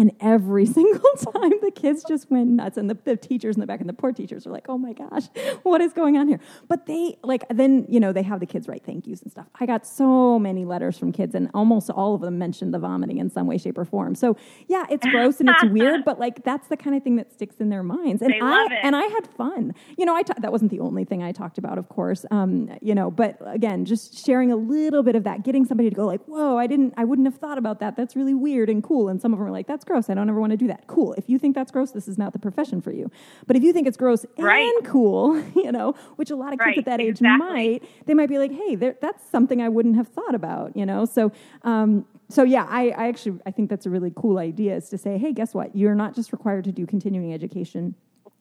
And 0.00 0.12
every 0.18 0.64
single 0.78 1.12
time 1.18 1.52
the 1.60 1.70
kids 1.70 2.02
just 2.08 2.30
went 2.30 2.48
nuts, 2.48 2.78
and 2.78 2.88
the, 2.88 2.96
the, 3.04 3.16
teachers 3.16 3.56
in 3.56 3.60
the 3.60 3.66
back 3.66 3.80
and 3.80 3.88
the 3.88 3.92
poor 3.92 4.12
teachers 4.12 4.46
are 4.46 4.50
like, 4.50 4.64
"Oh 4.66 4.78
my 4.78 4.94
gosh, 4.94 5.24
what 5.62 5.82
is 5.82 5.92
going 5.92 6.16
on 6.16 6.26
here?" 6.26 6.40
But 6.68 6.86
they 6.86 7.18
like 7.22 7.44
then 7.50 7.84
you 7.86 8.00
know 8.00 8.10
they 8.10 8.22
have 8.22 8.40
the 8.40 8.46
kids 8.46 8.66
write 8.66 8.82
thank 8.82 9.06
yous 9.06 9.20
and 9.20 9.30
stuff. 9.30 9.46
I 9.60 9.66
got 9.66 9.86
so 9.86 10.38
many 10.38 10.64
letters 10.64 10.96
from 10.96 11.12
kids, 11.12 11.34
and 11.34 11.50
almost 11.52 11.90
all 11.90 12.14
of 12.14 12.22
them 12.22 12.38
mentioned 12.38 12.72
the 12.72 12.78
vomiting 12.78 13.18
in 13.18 13.28
some 13.28 13.46
way, 13.46 13.58
shape, 13.58 13.76
or 13.76 13.84
form. 13.84 14.14
So 14.14 14.38
yeah, 14.68 14.86
it's 14.88 15.06
gross 15.06 15.38
and 15.38 15.50
it's 15.50 15.64
weird, 15.64 16.02
but 16.06 16.18
like 16.18 16.44
that's 16.44 16.68
the 16.68 16.78
kind 16.78 16.96
of 16.96 17.02
thing 17.02 17.16
that 17.16 17.30
sticks 17.30 17.56
in 17.60 17.68
their 17.68 17.82
minds. 17.82 18.22
And 18.22 18.32
they 18.32 18.40
I 18.40 18.68
and 18.82 18.96
I 18.96 19.04
had 19.04 19.26
fun. 19.26 19.74
You 19.98 20.06
know, 20.06 20.16
I 20.16 20.22
ta- 20.22 20.40
that 20.40 20.50
wasn't 20.50 20.70
the 20.70 20.80
only 20.80 21.04
thing 21.04 21.22
I 21.22 21.32
talked 21.32 21.58
about, 21.58 21.76
of 21.76 21.90
course. 21.90 22.24
Um, 22.30 22.70
you 22.80 22.94
know, 22.94 23.10
but 23.10 23.36
again, 23.44 23.84
just 23.84 24.24
sharing 24.24 24.50
a 24.50 24.56
little 24.56 25.02
bit 25.02 25.14
of 25.14 25.24
that, 25.24 25.44
getting 25.44 25.66
somebody 25.66 25.90
to 25.90 25.94
go 25.94 26.06
like, 26.06 26.24
"Whoa, 26.24 26.56
I 26.56 26.66
didn't, 26.66 26.94
I 26.96 27.04
wouldn't 27.04 27.28
have 27.28 27.36
thought 27.36 27.58
about 27.58 27.80
that. 27.80 27.96
That's 27.96 28.16
really 28.16 28.34
weird 28.34 28.70
and 28.70 28.82
cool." 28.82 29.10
And 29.10 29.20
some 29.20 29.34
of 29.34 29.38
them 29.38 29.46
are 29.46 29.50
like, 29.50 29.66
"That's 29.66 29.84
gross. 29.90 30.08
I 30.08 30.14
don't 30.14 30.28
ever 30.28 30.40
want 30.40 30.52
to 30.52 30.56
do 30.56 30.66
that." 30.68 30.86
Cool. 30.86 31.12
If 31.14 31.28
you 31.28 31.38
think 31.38 31.54
that's 31.54 31.70
gross, 31.70 31.90
this 31.90 32.08
is 32.08 32.16
not 32.16 32.32
the 32.32 32.38
profession 32.38 32.80
for 32.80 32.92
you. 32.92 33.10
But 33.46 33.56
if 33.56 33.62
you 33.62 33.72
think 33.72 33.86
it's 33.86 33.96
gross 33.96 34.24
right. 34.38 34.60
and 34.60 34.86
cool, 34.86 35.42
you 35.54 35.72
know, 35.72 35.94
which 36.16 36.30
a 36.30 36.36
lot 36.36 36.52
of 36.52 36.58
kids 36.58 36.66
right. 36.66 36.78
at 36.78 36.84
that 36.86 37.00
age 37.00 37.20
exactly. 37.20 37.48
might, 37.48 38.06
they 38.06 38.14
might 38.14 38.28
be 38.28 38.38
like, 38.38 38.52
"Hey, 38.52 38.74
that's 38.76 39.28
something 39.28 39.60
I 39.60 39.68
wouldn't 39.68 39.96
have 39.96 40.08
thought 40.08 40.34
about." 40.34 40.76
You 40.76 40.86
know, 40.86 41.04
so. 41.04 41.32
Um, 41.62 42.06
so 42.28 42.44
yeah, 42.44 42.64
I, 42.68 42.90
I 42.90 43.08
actually 43.08 43.40
I 43.44 43.50
think 43.50 43.68
that's 43.68 43.86
a 43.86 43.90
really 43.90 44.12
cool 44.14 44.38
idea 44.38 44.76
is 44.76 44.88
to 44.90 44.98
say, 44.98 45.18
hey, 45.18 45.32
guess 45.32 45.52
what? 45.52 45.74
You're 45.74 45.96
not 45.96 46.14
just 46.14 46.30
required 46.30 46.62
to 46.64 46.72
do 46.72 46.86
continuing 46.86 47.34
education 47.34 47.96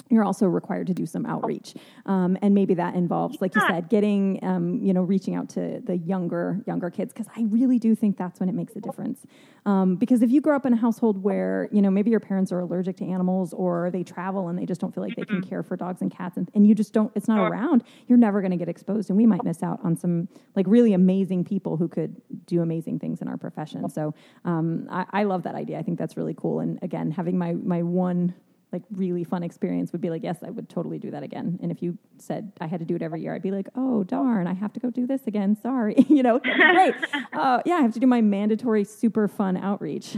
you're 0.10 0.24
also 0.24 0.48
required 0.48 0.88
to 0.88 0.94
do 0.94 1.06
some 1.06 1.26
outreach. 1.26 1.76
Um, 2.06 2.38
and 2.42 2.54
maybe 2.54 2.74
that 2.76 2.96
involves 2.96 3.40
like 3.42 3.56
you 3.56 3.62
said 3.68 3.90
getting 3.90 4.44
um, 4.44 4.84
you 4.84 4.94
know 4.94 5.04
reaching 5.04 5.36
out 5.36 5.50
to 5.50 5.82
the 5.82 5.98
younger 5.98 6.62
younger 6.66 6.90
kids 6.90 7.14
because 7.14 7.28
i 7.36 7.44
really 7.50 7.80
do 7.80 7.96
think 7.96 8.18
that's 8.18 8.40
when 8.40 8.50
it 8.50 8.56
makes 8.56 8.76
a 8.76 8.82
difference. 8.82 9.26
Um, 9.66 9.98
because 9.98 10.22
if 10.22 10.32
you 10.32 10.42
grow 10.42 10.56
up 10.56 10.66
in 10.66 10.74
a 10.74 10.78
household 10.78 11.22
where 11.22 11.70
you 11.72 11.82
know 11.82 11.92
maybe 11.92 12.10
your 12.10 12.20
parents 12.20 12.52
are 12.52 12.60
allergic 12.60 12.98
to 12.98 13.06
animals 13.06 13.54
or 13.54 13.92
they 13.92 14.04
travel 14.04 14.48
and 14.48 14.58
they 14.58 14.66
just 14.66 14.82
don't 14.82 14.94
feel 14.94 15.04
like 15.04 15.16
they 15.16 15.26
can 15.26 15.42
care 15.42 15.64
for 15.64 15.76
dogs 15.76 16.02
and 16.02 16.12
cats 16.16 16.38
and, 16.38 16.50
and 16.54 16.68
you 16.68 16.74
just 16.74 16.94
don't 16.94 17.12
it's 17.16 17.28
not 17.28 17.40
around 17.40 17.84
you're 18.08 18.18
never 18.18 18.42
going 18.42 18.52
to 18.52 18.58
get 18.58 18.70
exposed 18.70 19.10
and 19.10 19.18
we 19.18 19.26
might 19.26 19.44
miss 19.44 19.62
out 19.62 19.80
on 19.84 19.96
some 19.96 20.28
like 20.56 20.66
really 20.68 20.94
amazing 20.94 21.44
people 21.44 21.78
who 21.78 21.88
could 21.88 22.22
do 22.46 22.62
amazing 22.62 23.00
things 23.00 23.22
in 23.22 23.28
our 23.28 23.38
profession. 23.38 23.88
So 23.90 24.14
um, 24.46 24.88
I, 24.90 25.06
I 25.12 25.24
love 25.24 25.44
that 25.44 25.56
idea. 25.56 25.78
I 25.78 25.84
think 25.84 26.00
that's 26.00 26.18
really 26.18 26.34
cool. 26.34 26.60
And 26.62 26.80
again 26.82 27.12
having 27.12 27.38
my 27.38 27.54
my 27.54 27.84
one 27.84 28.34
like 28.72 28.84
really 28.92 29.24
fun 29.24 29.42
experience 29.42 29.92
would 29.92 30.02
be 30.02 30.10
like, 30.10 30.24
yes, 30.24 30.38
I 30.46 30.50
would 30.50 30.70
totally 30.70 31.00
do 31.00 31.10
that 31.12 31.24
again. 31.24 31.58
And 31.62 31.72
if 31.72 31.82
you 31.82 31.98
said 32.18 32.52
I 32.62 32.68
had 32.68 32.80
to 32.80 32.86
do 32.86 32.96
it 32.96 33.02
every 33.02 33.22
year, 33.22 33.34
I'd 33.34 33.42
be 33.42 33.52
like, 33.52 33.68
oh 33.76 34.04
darn, 34.04 34.46
I 34.48 34.54
have 34.54 34.74
to 34.74 34.80
go 34.80 34.90
do 34.90 35.08
this 35.08 35.26
again. 35.26 35.58
Sorry, 35.62 35.96
you 36.08 36.24
know, 36.24 36.40
great. 36.40 36.96
Uh, 37.32 37.62
yeah, 37.66 37.76
I 37.76 37.82
have 37.82 37.94
to 37.94 38.00
do 38.00 38.08
my 38.08 38.22
mandatory 38.22 38.84
super 38.84 39.28
fun 39.28 39.56
outreach. 39.56 40.18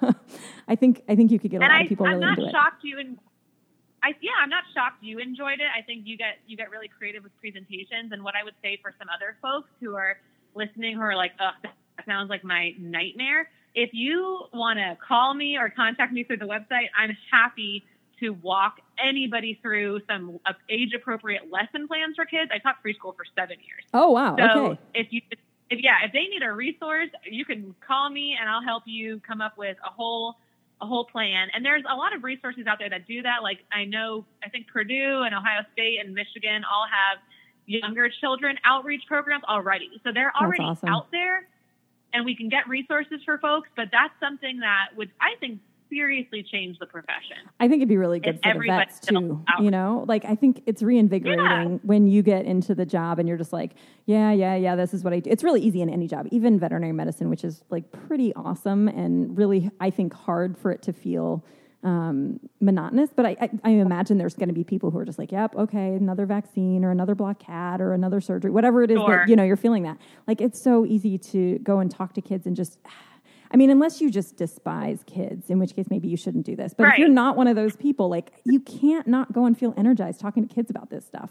I 0.68 0.74
think 0.74 1.02
I 1.08 1.16
think 1.16 1.30
you 1.30 1.38
could 1.38 1.50
get 1.50 1.62
a 1.62 1.64
and 1.64 1.72
lot 1.72 1.80
I, 1.80 1.82
of 1.84 1.88
people 1.88 2.06
I'm 2.06 2.14
really 2.14 2.26
not 2.26 2.38
into 2.38 2.50
shocked 2.50 2.84
it. 2.84 2.88
you 2.88 2.98
and 2.98 3.18
I 4.02 4.08
yeah, 4.20 4.32
I'm 4.42 4.50
not 4.50 4.64
shocked 4.74 5.02
you 5.02 5.18
enjoyed 5.18 5.60
it. 5.60 5.68
I 5.76 5.82
think 5.82 6.06
you 6.06 6.16
get 6.18 6.38
you 6.46 6.56
get 6.56 6.70
really 6.70 6.88
creative 6.88 7.22
with 7.22 7.32
presentations. 7.40 8.12
And 8.12 8.22
what 8.22 8.34
I 8.34 8.44
would 8.44 8.54
say 8.62 8.78
for 8.82 8.94
some 8.98 9.08
other 9.08 9.36
folks 9.40 9.70
who 9.80 9.94
are 9.94 10.18
listening 10.54 10.96
who 10.96 11.02
are 11.02 11.16
like, 11.16 11.32
oh, 11.40 11.50
that 11.62 11.74
sounds 12.04 12.28
like 12.28 12.44
my 12.44 12.74
nightmare 12.78 13.48
if 13.78 13.90
you 13.92 14.46
want 14.52 14.80
to 14.80 14.98
call 15.06 15.34
me 15.34 15.56
or 15.56 15.70
contact 15.70 16.12
me 16.12 16.24
through 16.24 16.38
the 16.38 16.46
website, 16.46 16.88
I'm 16.98 17.16
happy 17.30 17.84
to 18.18 18.30
walk 18.30 18.80
anybody 18.98 19.56
through 19.62 20.00
some 20.10 20.40
age 20.68 20.94
appropriate 20.94 21.42
lesson 21.52 21.86
plans 21.86 22.16
for 22.16 22.24
kids. 22.24 22.50
I 22.52 22.58
taught 22.58 22.82
preschool 22.84 23.14
for 23.14 23.24
seven 23.36 23.56
years. 23.64 23.84
Oh 23.94 24.10
wow! 24.10 24.34
So 24.36 24.66
okay. 24.66 24.80
if 24.94 25.06
you 25.12 25.20
if 25.70 25.80
yeah, 25.80 25.98
if 26.04 26.12
they 26.12 26.24
need 26.24 26.42
a 26.42 26.52
resource, 26.52 27.10
you 27.22 27.44
can 27.44 27.72
call 27.86 28.10
me 28.10 28.36
and 28.38 28.50
I'll 28.50 28.64
help 28.64 28.82
you 28.84 29.20
come 29.20 29.40
up 29.40 29.56
with 29.56 29.76
a 29.86 29.90
whole 29.90 30.34
a 30.80 30.86
whole 30.86 31.04
plan. 31.04 31.46
And 31.54 31.64
there's 31.64 31.84
a 31.88 31.94
lot 31.94 32.12
of 32.12 32.24
resources 32.24 32.66
out 32.66 32.80
there 32.80 32.90
that 32.90 33.06
do 33.06 33.22
that. 33.22 33.44
Like 33.44 33.60
I 33.70 33.84
know 33.84 34.24
I 34.44 34.48
think 34.48 34.66
Purdue 34.66 35.22
and 35.22 35.32
Ohio 35.32 35.62
State 35.72 35.98
and 36.04 36.12
Michigan 36.12 36.64
all 36.64 36.86
have 36.90 37.18
younger 37.66 38.08
children 38.20 38.56
outreach 38.64 39.02
programs 39.06 39.44
already. 39.44 39.88
So 40.02 40.10
they're 40.12 40.32
already 40.34 40.64
awesome. 40.64 40.88
out 40.88 41.12
there 41.12 41.46
and 42.18 42.26
we 42.26 42.34
can 42.34 42.48
get 42.48 42.68
resources 42.68 43.20
for 43.24 43.38
folks, 43.38 43.68
but 43.76 43.86
that's 43.92 44.12
something 44.20 44.58
that 44.58 44.88
would 44.96 45.10
I 45.20 45.38
think 45.38 45.60
seriously 45.88 46.42
change 46.42 46.78
the 46.78 46.86
profession. 46.86 47.36
I 47.60 47.68
think 47.68 47.78
it'd 47.78 47.88
be 47.88 47.96
really 47.96 48.20
good 48.20 48.40
for 48.42 48.52
the 48.52 48.66
vets 48.66 49.00
too. 49.00 49.42
You 49.60 49.70
know, 49.70 50.04
like 50.06 50.24
I 50.24 50.34
think 50.34 50.62
it's 50.66 50.82
reinvigorating 50.82 51.44
yeah. 51.44 51.78
when 51.82 52.06
you 52.06 52.22
get 52.22 52.44
into 52.44 52.74
the 52.74 52.84
job 52.84 53.18
and 53.18 53.28
you're 53.28 53.38
just 53.38 53.52
like, 53.52 53.72
yeah, 54.04 54.32
yeah, 54.32 54.56
yeah, 54.56 54.76
this 54.76 54.92
is 54.92 55.04
what 55.04 55.12
I 55.12 55.20
do. 55.20 55.30
It's 55.30 55.44
really 55.44 55.62
easy 55.62 55.80
in 55.80 55.88
any 55.88 56.08
job, 56.08 56.26
even 56.30 56.58
veterinary 56.58 56.92
medicine, 56.92 57.30
which 57.30 57.44
is 57.44 57.62
like 57.70 57.90
pretty 57.92 58.34
awesome 58.34 58.88
and 58.88 59.38
really, 59.38 59.70
I 59.80 59.90
think, 59.90 60.12
hard 60.12 60.58
for 60.58 60.70
it 60.72 60.82
to 60.82 60.92
feel 60.92 61.44
um, 61.84 62.40
monotonous. 62.60 63.10
But 63.14 63.26
I, 63.26 63.36
I, 63.40 63.50
I 63.64 63.70
imagine 63.70 64.18
there's 64.18 64.34
going 64.34 64.48
to 64.48 64.54
be 64.54 64.64
people 64.64 64.90
who 64.90 64.98
are 64.98 65.04
just 65.04 65.18
like, 65.18 65.32
"Yep, 65.32 65.56
okay, 65.56 65.94
another 65.94 66.26
vaccine 66.26 66.84
or 66.84 66.90
another 66.90 67.14
block 67.14 67.38
cat 67.38 67.80
or 67.80 67.92
another 67.92 68.20
surgery, 68.20 68.50
whatever 68.50 68.82
it 68.82 68.90
is 68.90 68.98
Sure. 68.98 69.18
that 69.18 69.28
you 69.28 69.36
know 69.36 69.44
you're 69.44 69.56
feeling 69.56 69.84
that." 69.84 69.98
Like 70.26 70.40
it's 70.40 70.60
so 70.62 70.84
easy 70.86 71.18
to 71.18 71.58
go 71.60 71.78
and 71.80 71.90
talk 71.90 72.14
to 72.14 72.20
kids 72.20 72.46
and 72.46 72.56
just. 72.56 72.78
I 73.50 73.56
mean, 73.56 73.70
unless 73.70 74.02
you 74.02 74.10
just 74.10 74.36
despise 74.36 75.02
kids, 75.06 75.48
in 75.48 75.58
which 75.58 75.74
case 75.74 75.86
maybe 75.88 76.06
you 76.06 76.18
shouldn't 76.18 76.44
do 76.44 76.54
this. 76.54 76.74
But 76.76 76.88
if 76.88 76.98
you're 76.98 77.08
not 77.08 77.34
one 77.34 77.46
of 77.46 77.56
those 77.56 77.76
people, 77.76 78.10
like 78.10 78.30
you 78.44 78.60
can't 78.60 79.06
not 79.06 79.32
go 79.32 79.46
and 79.46 79.58
feel 79.58 79.72
energized 79.78 80.20
talking 80.20 80.46
to 80.46 80.54
kids 80.54 80.68
about 80.68 80.90
this 80.90 81.06
stuff. 81.06 81.30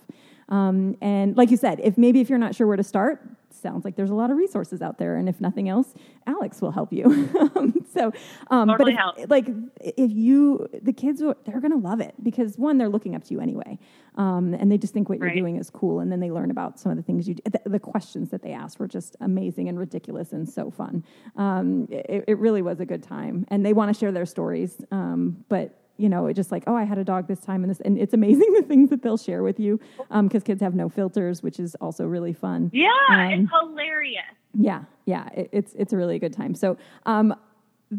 Um, 0.50 0.98
and 1.00 1.38
like 1.38 1.52
you 1.52 1.58
said, 1.58 1.80
if 1.84 1.96
maybe 1.96 2.20
if 2.20 2.28
you're 2.28 2.40
not 2.40 2.56
sure 2.56 2.66
where 2.66 2.76
to 2.76 2.82
start, 2.84 3.22
sounds 3.54 3.86
like 3.86 3.96
there's 3.96 4.10
a 4.10 4.16
lot 4.16 4.30
of 4.32 4.38
resources 4.38 4.82
out 4.82 4.98
there. 4.98 5.16
And 5.16 5.28
if 5.28 5.42
nothing 5.42 5.68
else, 5.70 5.94
Alex 6.26 6.62
will 6.62 6.72
help 6.72 6.92
you. 6.94 7.30
So, 7.94 8.12
um, 8.52 8.68
but 8.78 8.88
if, 8.90 9.30
like 9.30 9.48
if 9.82 10.12
you, 10.12 10.68
the 10.84 10.94
kids, 10.94 11.20
they're 11.20 11.60
going 11.60 11.72
to 11.72 11.78
love 11.80 12.00
it 12.00 12.14
because 12.22 12.56
one, 12.56 12.78
they're 12.78 12.90
looking 12.90 13.16
up 13.16 13.24
to 13.24 13.34
you 13.34 13.40
anyway, 13.40 13.80
um, 14.16 14.54
and 14.54 14.72
they 14.72 14.78
just 14.78 14.94
think 14.94 15.10
what 15.10 15.18
you're 15.18 15.30
Right. 15.30 15.36
doing 15.38 15.56
is 15.56 15.72
cool, 15.72 16.00
and 16.00 16.12
then 16.12 16.20
they 16.20 16.30
learn 16.30 16.52
about 16.52 16.80
some 16.80 16.92
of 16.92 16.98
the 16.98 17.02
things 17.02 17.28
you, 17.28 17.34
do. 17.36 17.42
The, 17.50 17.70
the 17.72 17.80
questions 17.80 18.30
that 18.30 18.44
they 18.44 18.52
asked 18.52 18.78
were 18.78 18.88
just 18.88 19.16
amazing 19.22 19.68
and 19.68 19.80
ridiculous 19.80 20.32
and 20.32 20.48
so 20.48 20.70
fun. 20.70 21.04
Um, 21.38 21.88
it, 21.90 22.26
it 22.28 22.38
really 22.38 22.62
was 22.62 22.80
a 22.80 22.86
good 22.86 23.02
time, 23.02 23.46
and 23.48 23.66
they 23.66 23.74
want 23.74 23.92
to 23.92 24.00
share 24.00 24.12
their 24.12 24.28
stories, 24.28 24.76
um, 24.92 25.44
but 25.50 25.87
you 25.98 26.10
know, 26.10 26.28
it 26.28 26.34
just 26.36 26.52
like, 26.52 26.64
oh, 26.68 26.76
I 26.76 26.84
had 26.84 26.98
a 26.98 27.04
dog 27.04 27.28
this 27.28 27.40
time, 27.40 27.64
and 27.64 27.70
this, 27.70 27.80
and 27.82 27.98
it's 27.98 28.14
amazing 28.14 28.54
the 28.54 28.64
things 28.64 28.90
that 28.90 29.02
they'll 29.02 29.18
share 29.18 29.44
with 29.44 29.60
you 29.60 29.80
because 30.22 30.44
kids 30.44 30.62
have 30.62 30.76
no 30.76 30.90
filters, 30.90 31.44
which 31.44 31.60
is 31.60 31.76
also 31.76 32.06
really 32.06 32.34
fun. 32.34 32.70
Yeah, 32.74 32.90
Um, 33.10 33.20
it's 33.32 33.52
hilarious. 33.52 34.24
Yeah, 34.54 34.84
yeah, 35.06 35.28
it, 35.36 35.50
it's 35.52 35.74
it's 35.74 35.94
a 35.94 35.98
really 35.98 36.20
good 36.20 36.34
time. 36.34 36.56
So 36.56 36.78
um, 37.06 37.36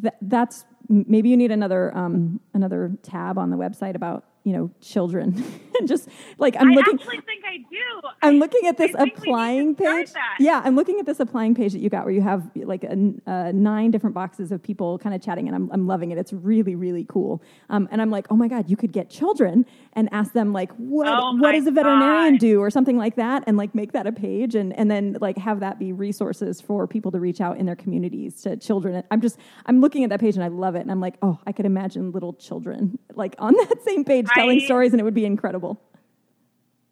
th- 0.00 0.14
that's 0.22 0.64
maybe 0.88 1.28
you 1.28 1.36
need 1.36 1.50
another 1.50 1.96
um, 1.96 2.40
another 2.54 2.92
tab 3.02 3.38
on 3.38 3.50
the 3.50 3.56
website 3.56 3.94
about 3.94 4.24
you 4.44 4.52
know 4.52 4.70
children 4.80 5.34
and 5.78 5.88
just 5.88 6.08
like 6.38 6.56
I'm 6.58 6.70
I 6.70 6.74
looking. 6.74 6.94
actually 7.00 7.20
think 7.20 7.44
I 7.46 7.58
do. 7.70 8.08
I'm 8.22 8.38
looking 8.38 8.66
at 8.66 8.76
this 8.76 8.94
I 8.94 9.04
think 9.04 9.20
we 9.20 9.20
need 9.20 9.24
to 9.24 9.30
applying 9.30 9.74
page. 9.74 10.08
Yeah, 10.38 10.62
I'm 10.64 10.76
looking 10.76 10.98
at 11.00 11.06
this 11.06 11.20
applying 11.20 11.54
page 11.54 11.72
that 11.72 11.80
you 11.80 11.90
got 11.90 12.04
where 12.04 12.14
you 12.14 12.22
have 12.22 12.50
like 12.56 12.84
a, 12.84 13.12
uh, 13.26 13.52
nine 13.52 13.90
different 13.90 14.14
boxes 14.14 14.52
of 14.52 14.62
people 14.62 14.98
kind 14.98 15.14
of 15.14 15.22
chatting, 15.22 15.46
and 15.46 15.54
I'm, 15.54 15.70
I'm 15.72 15.86
loving 15.86 16.10
it. 16.10 16.18
It's 16.18 16.32
really, 16.32 16.74
really 16.74 17.04
cool. 17.08 17.42
Um, 17.70 17.88
and 17.90 18.00
I'm 18.00 18.10
like, 18.10 18.26
oh 18.30 18.36
my 18.36 18.48
God, 18.48 18.68
you 18.70 18.76
could 18.76 18.92
get 18.92 19.10
children 19.10 19.66
and 19.92 20.08
ask 20.12 20.32
them, 20.32 20.52
like, 20.52 20.72
what, 20.76 21.06
Oh 21.08 21.36
what 21.36 21.52
does 21.52 21.66
a 21.66 21.70
veterinarian 21.70 22.34
God. 22.34 22.40
do 22.40 22.60
or 22.60 22.70
something 22.70 22.96
like 22.96 23.16
that, 23.16 23.44
and 23.46 23.56
like 23.56 23.74
make 23.74 23.92
that 23.92 24.06
a 24.06 24.12
page 24.12 24.54
and, 24.54 24.72
and 24.78 24.90
then 24.90 25.16
like 25.20 25.38
have 25.38 25.60
that 25.60 25.78
be 25.78 25.92
resources 25.92 26.60
for 26.60 26.86
people 26.86 27.10
to 27.12 27.20
reach 27.20 27.40
out 27.40 27.56
in 27.58 27.66
their 27.66 27.76
communities 27.76 28.40
to 28.42 28.56
children. 28.56 29.02
I'm 29.10 29.20
just, 29.20 29.38
I'm 29.66 29.80
looking 29.80 30.04
at 30.04 30.10
that 30.10 30.20
page 30.20 30.34
and 30.34 30.44
I 30.44 30.48
love 30.48 30.74
it. 30.74 30.80
And 30.80 30.90
I'm 30.90 31.00
like, 31.00 31.16
oh, 31.22 31.38
I 31.46 31.52
could 31.52 31.66
imagine 31.66 32.12
little 32.12 32.32
children 32.34 32.98
like 33.14 33.34
on 33.38 33.54
that 33.68 33.82
same 33.84 34.04
page 34.04 34.26
telling 34.38 34.60
stories, 34.60 34.92
and 34.92 35.00
it 35.00 35.04
would 35.04 35.14
be 35.14 35.24
incredible. 35.24 35.80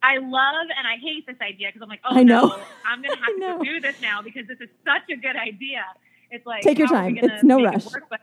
I 0.03 0.19
love 0.19 0.67
and 0.77 0.87
I 0.87 0.97
hate 1.03 1.27
this 1.27 1.37
idea 1.41 1.69
because 1.69 1.83
I'm 1.83 1.89
like, 1.89 2.01
oh 2.05 2.17
I 2.17 2.23
know. 2.23 2.47
no, 2.47 2.59
I'm 2.87 3.03
going 3.03 3.17
to 3.17 3.23
I 3.23 3.49
have 3.49 3.59
to 3.59 3.65
do 3.65 3.81
this 3.81 4.01
now 4.01 4.23
because 4.23 4.47
this 4.47 4.61
is 4.61 4.69
such 4.85 5.03
a 5.11 5.17
good 5.17 5.37
idea. 5.37 5.83
It's 6.31 6.47
like 6.47 6.63
Take 6.63 6.79
your 6.79 6.87
how 6.87 6.97
are 6.97 7.07
we 7.07 7.21
time. 7.21 7.31
It's 7.31 7.43
no 7.45 7.59
it 7.59 7.65
rush. 7.65 7.87
work? 7.87 8.05
But, 8.09 8.21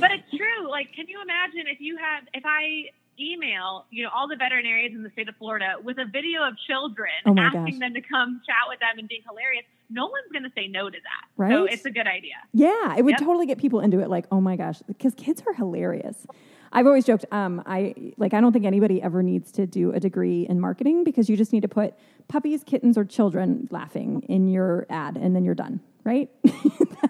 but 0.00 0.10
it's 0.10 0.30
true. 0.30 0.70
Like, 0.70 0.92
can 0.92 1.08
you 1.08 1.20
imagine 1.22 1.64
if 1.66 1.80
you 1.80 1.96
had 1.96 2.28
if 2.34 2.44
I 2.44 2.90
email 3.20 3.86
you 3.90 4.02
know 4.04 4.10
all 4.14 4.26
the 4.28 4.36
veterinarians 4.36 4.94
in 4.94 5.02
the 5.02 5.10
state 5.10 5.28
of 5.28 5.36
Florida 5.36 5.74
with 5.82 5.98
a 5.98 6.04
video 6.06 6.42
of 6.46 6.54
children 6.66 7.10
Oh 7.26 7.34
asking 7.38 7.78
gosh. 7.78 7.78
them 7.78 7.94
to 7.94 8.00
come 8.00 8.40
chat 8.46 8.56
with 8.68 8.80
them 8.80 8.98
and 8.98 9.08
being 9.08 9.22
hilarious? 9.28 9.64
No 9.90 10.04
one's 10.06 10.30
going 10.32 10.44
to 10.44 10.50
say 10.54 10.68
no 10.68 10.88
to 10.88 10.96
that. 10.96 11.28
Right? 11.36 11.52
So 11.52 11.64
it's 11.64 11.84
a 11.84 11.90
good 11.90 12.06
idea. 12.06 12.34
Yeah, 12.52 12.96
it 12.96 13.02
would 13.04 13.12
Yep. 13.12 13.20
totally 13.20 13.46
get 13.46 13.58
people 13.58 13.80
into 13.80 14.00
it. 14.00 14.08
Like, 14.08 14.26
oh 14.32 14.40
my 14.40 14.56
gosh, 14.56 14.80
because 14.86 15.14
kids 15.14 15.42
are 15.46 15.52
hilarious. 15.52 16.26
I've 16.74 16.86
always 16.86 17.04
joked, 17.04 17.26
um, 17.30 17.62
I 17.66 17.94
like 18.16 18.32
I 18.32 18.40
don't 18.40 18.52
think 18.52 18.64
anybody 18.64 19.02
ever 19.02 19.22
needs 19.22 19.52
to 19.52 19.66
do 19.66 19.92
a 19.92 20.00
degree 20.00 20.46
in 20.48 20.58
marketing 20.58 21.04
because 21.04 21.28
you 21.28 21.36
just 21.36 21.52
need 21.52 21.60
to 21.60 21.68
put 21.68 21.92
puppies, 22.28 22.64
kittens, 22.64 22.96
or 22.96 23.04
children 23.04 23.68
laughing 23.70 24.22
in 24.28 24.48
your 24.48 24.86
ad, 24.88 25.18
and 25.18 25.36
then 25.36 25.44
you're 25.44 25.54
done. 25.54 25.80
Right? 26.04 26.30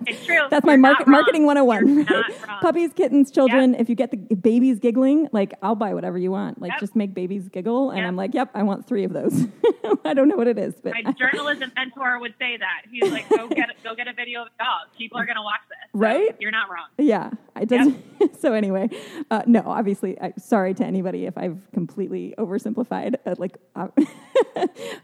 It's 0.06 0.24
true. 0.24 0.38
That's 0.50 0.64
my 0.64 0.72
You're 0.72 0.78
market, 0.80 1.06
not 1.06 1.12
marketing 1.12 1.44
101. 1.46 1.86
You're 1.86 2.04
right? 2.04 2.60
Puppies, 2.62 2.92
kittens, 2.94 3.30
children. 3.30 3.74
If 3.74 3.88
you 3.88 3.94
get 3.94 4.10
the 4.10 4.16
babies 4.34 4.78
giggling, 4.78 5.28
like 5.32 5.52
I'll 5.62 5.74
buy 5.76 5.92
whatever 5.94 6.16
you 6.18 6.30
want. 6.32 6.60
Like 6.60 6.72
Yep. 6.72 6.80
just 6.80 6.96
make 6.96 7.14
babies 7.14 7.48
giggle, 7.50 7.90
and 7.90 7.98
Yep. 8.00 8.08
I'm 8.08 8.16
like, 8.16 8.34
yep, 8.34 8.50
I 8.54 8.62
want 8.62 8.86
three 8.86 9.04
of 9.04 9.12
those. 9.12 9.46
I 10.04 10.14
don't 10.14 10.28
know 10.28 10.36
what 10.36 10.48
it 10.48 10.58
is, 10.58 10.74
but 10.82 10.94
My 11.04 11.12
journalism 11.12 11.70
mentor 11.76 12.18
would 12.18 12.34
say 12.38 12.56
that. 12.56 12.82
He's 12.90 13.12
like, 13.12 13.28
go 13.28 13.46
get 13.48 13.68
go 13.84 13.94
get 13.94 14.08
a 14.08 14.12
video 14.14 14.42
of 14.42 14.48
a 14.48 14.64
dog. 14.64 14.88
People 14.96 15.18
are 15.18 15.26
going 15.26 15.36
to 15.36 15.42
watch 15.42 15.60
this. 15.68 15.78
So 15.92 15.98
Right? 15.98 16.34
You're 16.40 16.50
not 16.50 16.68
wrong. 16.70 16.86
Yeah, 16.98 17.30
it 17.60 17.68
doesn't. 17.68 18.40
so 18.40 18.54
anyway, 18.54 18.88
uh, 19.30 19.42
no, 19.46 19.62
obviously, 19.66 20.18
I, 20.20 20.32
sorry 20.38 20.74
to 20.74 20.84
anybody 20.84 21.26
if 21.26 21.36
I've 21.38 21.58
completely 21.74 22.34
oversimplified 22.38 23.16
uh, 23.26 23.34
like 23.38 23.58
uh, 23.76 23.88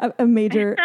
a, 0.01 0.13
a 0.21 0.27
major 0.27 0.77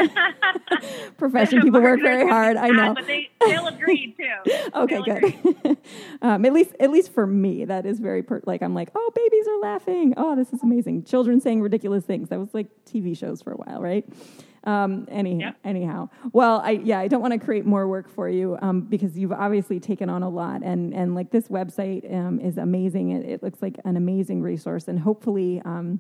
profession. 1.18 1.62
People 1.62 1.82
work 1.82 2.02
very 2.02 2.28
hard. 2.30 2.58
I 2.58 2.68
know. 2.70 2.92
But 2.93 3.08
they 3.08 3.29
still 3.43 3.67
agreed 3.67 4.15
too. 4.45 4.51
Okay, 4.75 4.95
agreed. 4.95 5.38
good. 5.63 5.77
um, 6.21 6.45
at 6.45 6.53
least, 6.53 6.71
at 6.79 6.91
least 6.91 7.13
for 7.13 7.25
me, 7.27 7.65
that 7.65 7.86
is 7.86 7.99
very 7.99 8.23
per- 8.23 8.41
like 8.45 8.62
I'm 8.62 8.73
like, 8.73 8.89
oh, 8.95 9.12
babies 9.15 9.47
are 9.47 9.60
laughing. 9.60 10.13
Oh, 10.17 10.36
this 10.36 10.51
is 10.53 10.62
amazing. 10.63 11.03
Children 11.03 11.39
saying 11.41 11.62
ridiculous 11.62 12.03
things. 12.06 12.29
That 12.29 12.39
was 12.39 12.53
like 12.53 12.67
TV 12.86 13.17
shows 13.17 13.41
for 13.41 13.51
a 13.51 13.56
while, 13.58 13.82
right? 13.82 14.06
Um, 14.65 15.08
anyhow, 15.12 15.39
Yep. 15.47 15.56
anyhow. 15.65 16.10
Well, 16.32 16.62
I 16.63 16.71
yeah, 16.71 16.99
I 16.99 17.10
don't 17.10 17.21
want 17.21 17.34
to 17.34 17.39
create 17.39 17.65
more 17.65 17.86
work 17.88 18.10
for 18.10 18.29
you 18.29 18.58
um, 18.62 18.82
because 18.82 19.17
you've 19.17 19.34
obviously 19.34 19.79
taken 19.82 20.10
on 20.10 20.23
a 20.23 20.29
lot, 20.29 20.63
and 20.63 20.93
and 20.93 21.15
like 21.15 21.32
this 21.32 21.49
website 21.49 22.10
um, 22.13 22.39
is 22.39 22.58
amazing. 22.58 23.10
It, 23.10 23.25
it 23.29 23.43
looks 23.43 23.62
like 23.62 23.77
an 23.84 23.97
amazing 23.97 24.41
resource, 24.41 24.88
and 24.88 24.99
hopefully. 24.99 25.62
Um, 25.65 25.99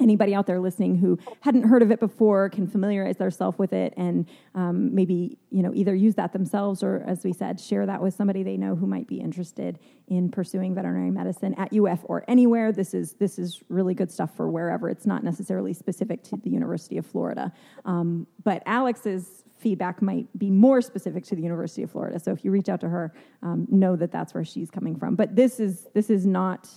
anybody 0.00 0.34
out 0.34 0.46
there 0.46 0.60
listening 0.60 0.96
who 0.96 1.18
hadn't 1.40 1.64
heard 1.64 1.82
of 1.82 1.90
it 1.90 2.00
before 2.00 2.48
can 2.48 2.66
familiarize 2.66 3.16
themselves 3.16 3.58
with 3.58 3.72
it 3.72 3.94
and 3.96 4.28
um, 4.54 4.94
maybe 4.94 5.38
you 5.50 5.62
know 5.62 5.72
either 5.74 5.94
use 5.94 6.14
that 6.14 6.32
themselves 6.32 6.82
or 6.82 7.02
as 7.06 7.22
we 7.24 7.32
said 7.32 7.60
share 7.60 7.86
that 7.86 8.02
with 8.02 8.14
somebody 8.14 8.42
they 8.42 8.56
know 8.56 8.74
who 8.74 8.86
might 8.86 9.06
be 9.06 9.20
interested 9.20 9.78
in 10.08 10.30
pursuing 10.30 10.74
veterinary 10.74 11.10
medicine 11.10 11.54
at 11.54 11.72
uf 11.72 12.00
or 12.04 12.24
anywhere. 12.28 12.72
This 12.72 12.94
is 12.94 13.14
this 13.14 13.38
is 13.38 13.62
really 13.68 13.94
good 13.94 14.10
stuff 14.10 14.34
for 14.36 14.48
wherever. 14.48 14.88
It's 14.88 15.06
not 15.06 15.24
necessarily 15.24 15.72
specific 15.72 16.22
to 16.24 16.36
the 16.36 16.50
university 16.50 16.98
of 16.98 17.06
florida. 17.06 17.52
Um, 17.84 18.26
but 18.42 18.62
alex's 18.66 19.44
feedback 19.58 20.02
might 20.02 20.26
be 20.38 20.50
more 20.50 20.82
specific 20.82 21.24
to 21.24 21.36
the 21.36 21.42
university 21.42 21.82
of 21.82 21.90
florida. 21.90 22.18
So 22.18 22.32
if 22.32 22.44
you 22.44 22.50
reach 22.50 22.68
out 22.68 22.80
to 22.80 22.88
her 22.88 23.14
um, 23.42 23.66
know 23.70 23.96
that 23.96 24.10
that's 24.10 24.34
where 24.34 24.44
she's 24.44 24.70
coming 24.70 24.96
from. 24.96 25.14
But 25.14 25.36
this 25.36 25.60
is 25.60 25.86
this 25.94 26.10
is 26.10 26.26
not 26.26 26.68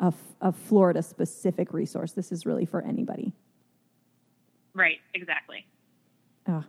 a, 0.00 0.12
a 0.40 0.52
Florida 0.52 1.02
specific 1.02 1.72
resource. 1.72 2.12
This 2.12 2.32
is 2.32 2.46
really 2.46 2.64
for 2.64 2.82
anybody. 2.82 3.32
Right. 4.74 4.98
Exactly. 5.14 5.66
Uh, 6.46 6.62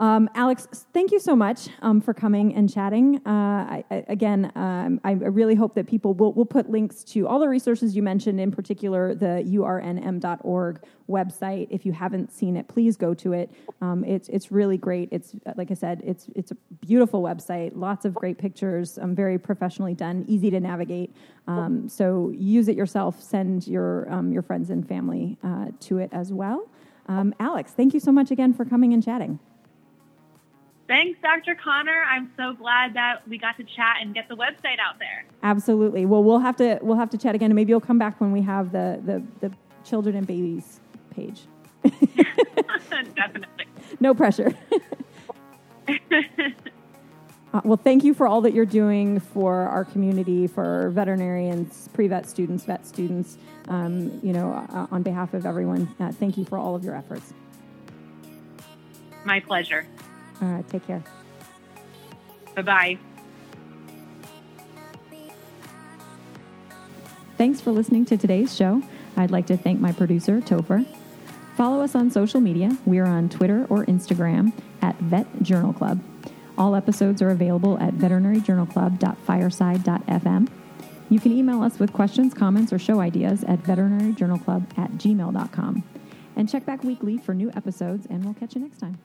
um, 0.00 0.30
Alex, 0.34 0.68
thank 0.92 1.10
you 1.10 1.18
so 1.18 1.34
much 1.34 1.68
um, 1.82 2.00
for 2.00 2.14
coming 2.14 2.54
and 2.54 2.72
chatting. 2.72 3.20
Uh, 3.26 3.30
I, 3.30 3.84
I, 3.90 4.04
again, 4.06 4.52
um, 4.54 5.00
I 5.02 5.12
really 5.12 5.56
hope 5.56 5.74
that 5.74 5.88
people 5.88 6.14
will 6.14 6.32
will 6.32 6.46
put 6.46 6.70
links 6.70 7.02
to 7.04 7.26
all 7.26 7.40
the 7.40 7.48
resources 7.48 7.96
you 7.96 8.02
mentioned, 8.02 8.40
in 8.40 8.52
particular 8.52 9.14
the 9.14 9.42
urnm.org 9.44 10.80
website. 11.08 11.66
If 11.70 11.84
you 11.84 11.92
haven't 11.92 12.30
seen 12.32 12.56
it, 12.56 12.68
please 12.68 12.96
go 12.96 13.12
to 13.14 13.32
it. 13.32 13.50
Um, 13.80 14.04
it's 14.04 14.28
it's 14.28 14.52
really 14.52 14.76
great. 14.76 15.08
It's 15.10 15.34
like 15.56 15.72
I 15.72 15.74
said, 15.74 16.00
it's 16.04 16.28
it's 16.36 16.52
a 16.52 16.56
beautiful 16.80 17.20
website. 17.20 17.72
Lots 17.74 18.04
of 18.04 18.14
great 18.14 18.38
pictures. 18.38 18.98
Um, 18.98 19.16
very 19.16 19.38
professionally 19.38 19.94
done, 19.94 20.24
easy 20.28 20.48
to 20.50 20.60
navigate. 20.60 21.12
Um, 21.48 21.88
so 21.88 22.30
use 22.36 22.68
it 22.68 22.76
yourself. 22.76 23.20
Send 23.20 23.66
your 23.66 24.06
your 24.30 24.42
friends 24.42 24.70
and 24.70 24.86
family 24.86 25.38
uh, 25.42 25.72
to 25.80 25.98
it 25.98 26.10
as 26.12 26.32
well. 26.32 26.68
Alex, 27.40 27.72
thank 27.72 27.94
you 27.94 28.00
so 28.00 28.12
much 28.12 28.30
again 28.30 28.54
for 28.54 28.64
coming 28.64 28.92
and 28.92 29.02
chatting. 29.02 29.40
Thanks, 30.88 31.20
Dr. 31.20 31.54
Connor. 31.54 32.02
I'm 32.08 32.32
so 32.36 32.54
glad 32.54 32.94
that 32.94 33.28
we 33.28 33.36
got 33.36 33.58
to 33.58 33.64
chat 33.64 33.98
and 34.00 34.14
get 34.14 34.26
the 34.26 34.34
website 34.34 34.78
out 34.80 34.98
there. 34.98 35.26
Absolutely. 35.42 36.06
Well, 36.06 36.24
we'll 36.24 36.38
have 36.38 36.56
to 36.56 36.78
we'll 36.80 36.96
have 36.96 37.10
to 37.10 37.18
chat 37.18 37.34
again, 37.34 37.50
and 37.50 37.56
maybe 37.56 37.70
you'll 37.70 37.80
come 37.80 37.98
back 37.98 38.20
when 38.20 38.32
we 38.32 38.40
have 38.42 38.72
the 38.72 38.98
the, 39.04 39.22
the 39.46 39.54
children 39.84 40.16
and 40.16 40.26
babies 40.26 40.80
page. 41.14 41.42
Definitely. 43.14 43.66
No 44.00 44.14
pressure. 44.14 44.54
Uh, 47.54 47.62
well, 47.64 47.78
thank 47.78 48.04
you 48.04 48.12
for 48.12 48.26
all 48.26 48.42
that 48.42 48.52
you're 48.52 48.66
doing 48.66 49.18
for 49.18 49.54
our 49.54 49.82
community, 49.82 50.46
for 50.46 50.90
veterinarians, 50.90 51.88
pre-vet 51.94 52.28
students, 52.28 52.64
vet 52.64 52.86
students. 52.86 53.38
Um, 53.68 54.20
you 54.22 54.34
know, 54.34 54.52
uh, 54.52 54.86
on 54.90 55.02
behalf 55.02 55.32
of 55.32 55.46
everyone, 55.46 55.88
uh, 55.98 56.12
thank 56.12 56.36
you 56.36 56.44
for 56.44 56.58
all 56.58 56.74
of 56.74 56.84
your 56.84 56.94
efforts. 56.94 57.32
My 59.24 59.40
pleasure. 59.40 59.86
All 60.40 60.48
right, 60.48 60.66
take 60.68 60.86
care. 60.86 61.02
Bye 62.54 62.62
bye. 62.62 62.98
Thanks 67.36 67.60
for 67.60 67.70
listening 67.70 68.06
to 68.06 68.16
today's 68.16 68.56
show. 68.56 68.82
I'd 69.16 69.30
like 69.30 69.46
to 69.46 69.56
thank 69.56 69.78
my 69.80 69.92
producer, 69.92 70.40
Topher. 70.40 70.84
Follow 71.56 71.82
us 71.82 71.94
on 71.94 72.10
social 72.10 72.40
media. 72.40 72.76
We're 72.84 73.06
on 73.06 73.28
Twitter 73.28 73.64
or 73.68 73.84
Instagram 73.86 74.52
at 74.82 74.98
Vet 74.98 75.42
Journal 75.42 75.72
Club. 75.72 76.00
All 76.56 76.74
episodes 76.74 77.22
are 77.22 77.30
available 77.30 77.78
at 77.78 77.94
veterinaryjournalclub.fireside.fm. 77.94 80.48
You 81.10 81.20
can 81.20 81.32
email 81.32 81.62
us 81.62 81.78
with 81.78 81.92
questions, 81.92 82.34
comments, 82.34 82.72
or 82.72 82.78
show 82.78 83.00
ideas 83.00 83.44
at 83.44 83.62
veterinaryjournalclub 83.62 84.76
at 84.76 84.90
gmail.com. 84.92 85.84
And 86.36 86.48
check 86.48 86.66
back 86.66 86.84
weekly 86.84 87.18
for 87.18 87.34
new 87.34 87.50
episodes, 87.52 88.06
and 88.10 88.24
we'll 88.24 88.34
catch 88.34 88.54
you 88.54 88.60
next 88.60 88.78
time. 88.78 88.98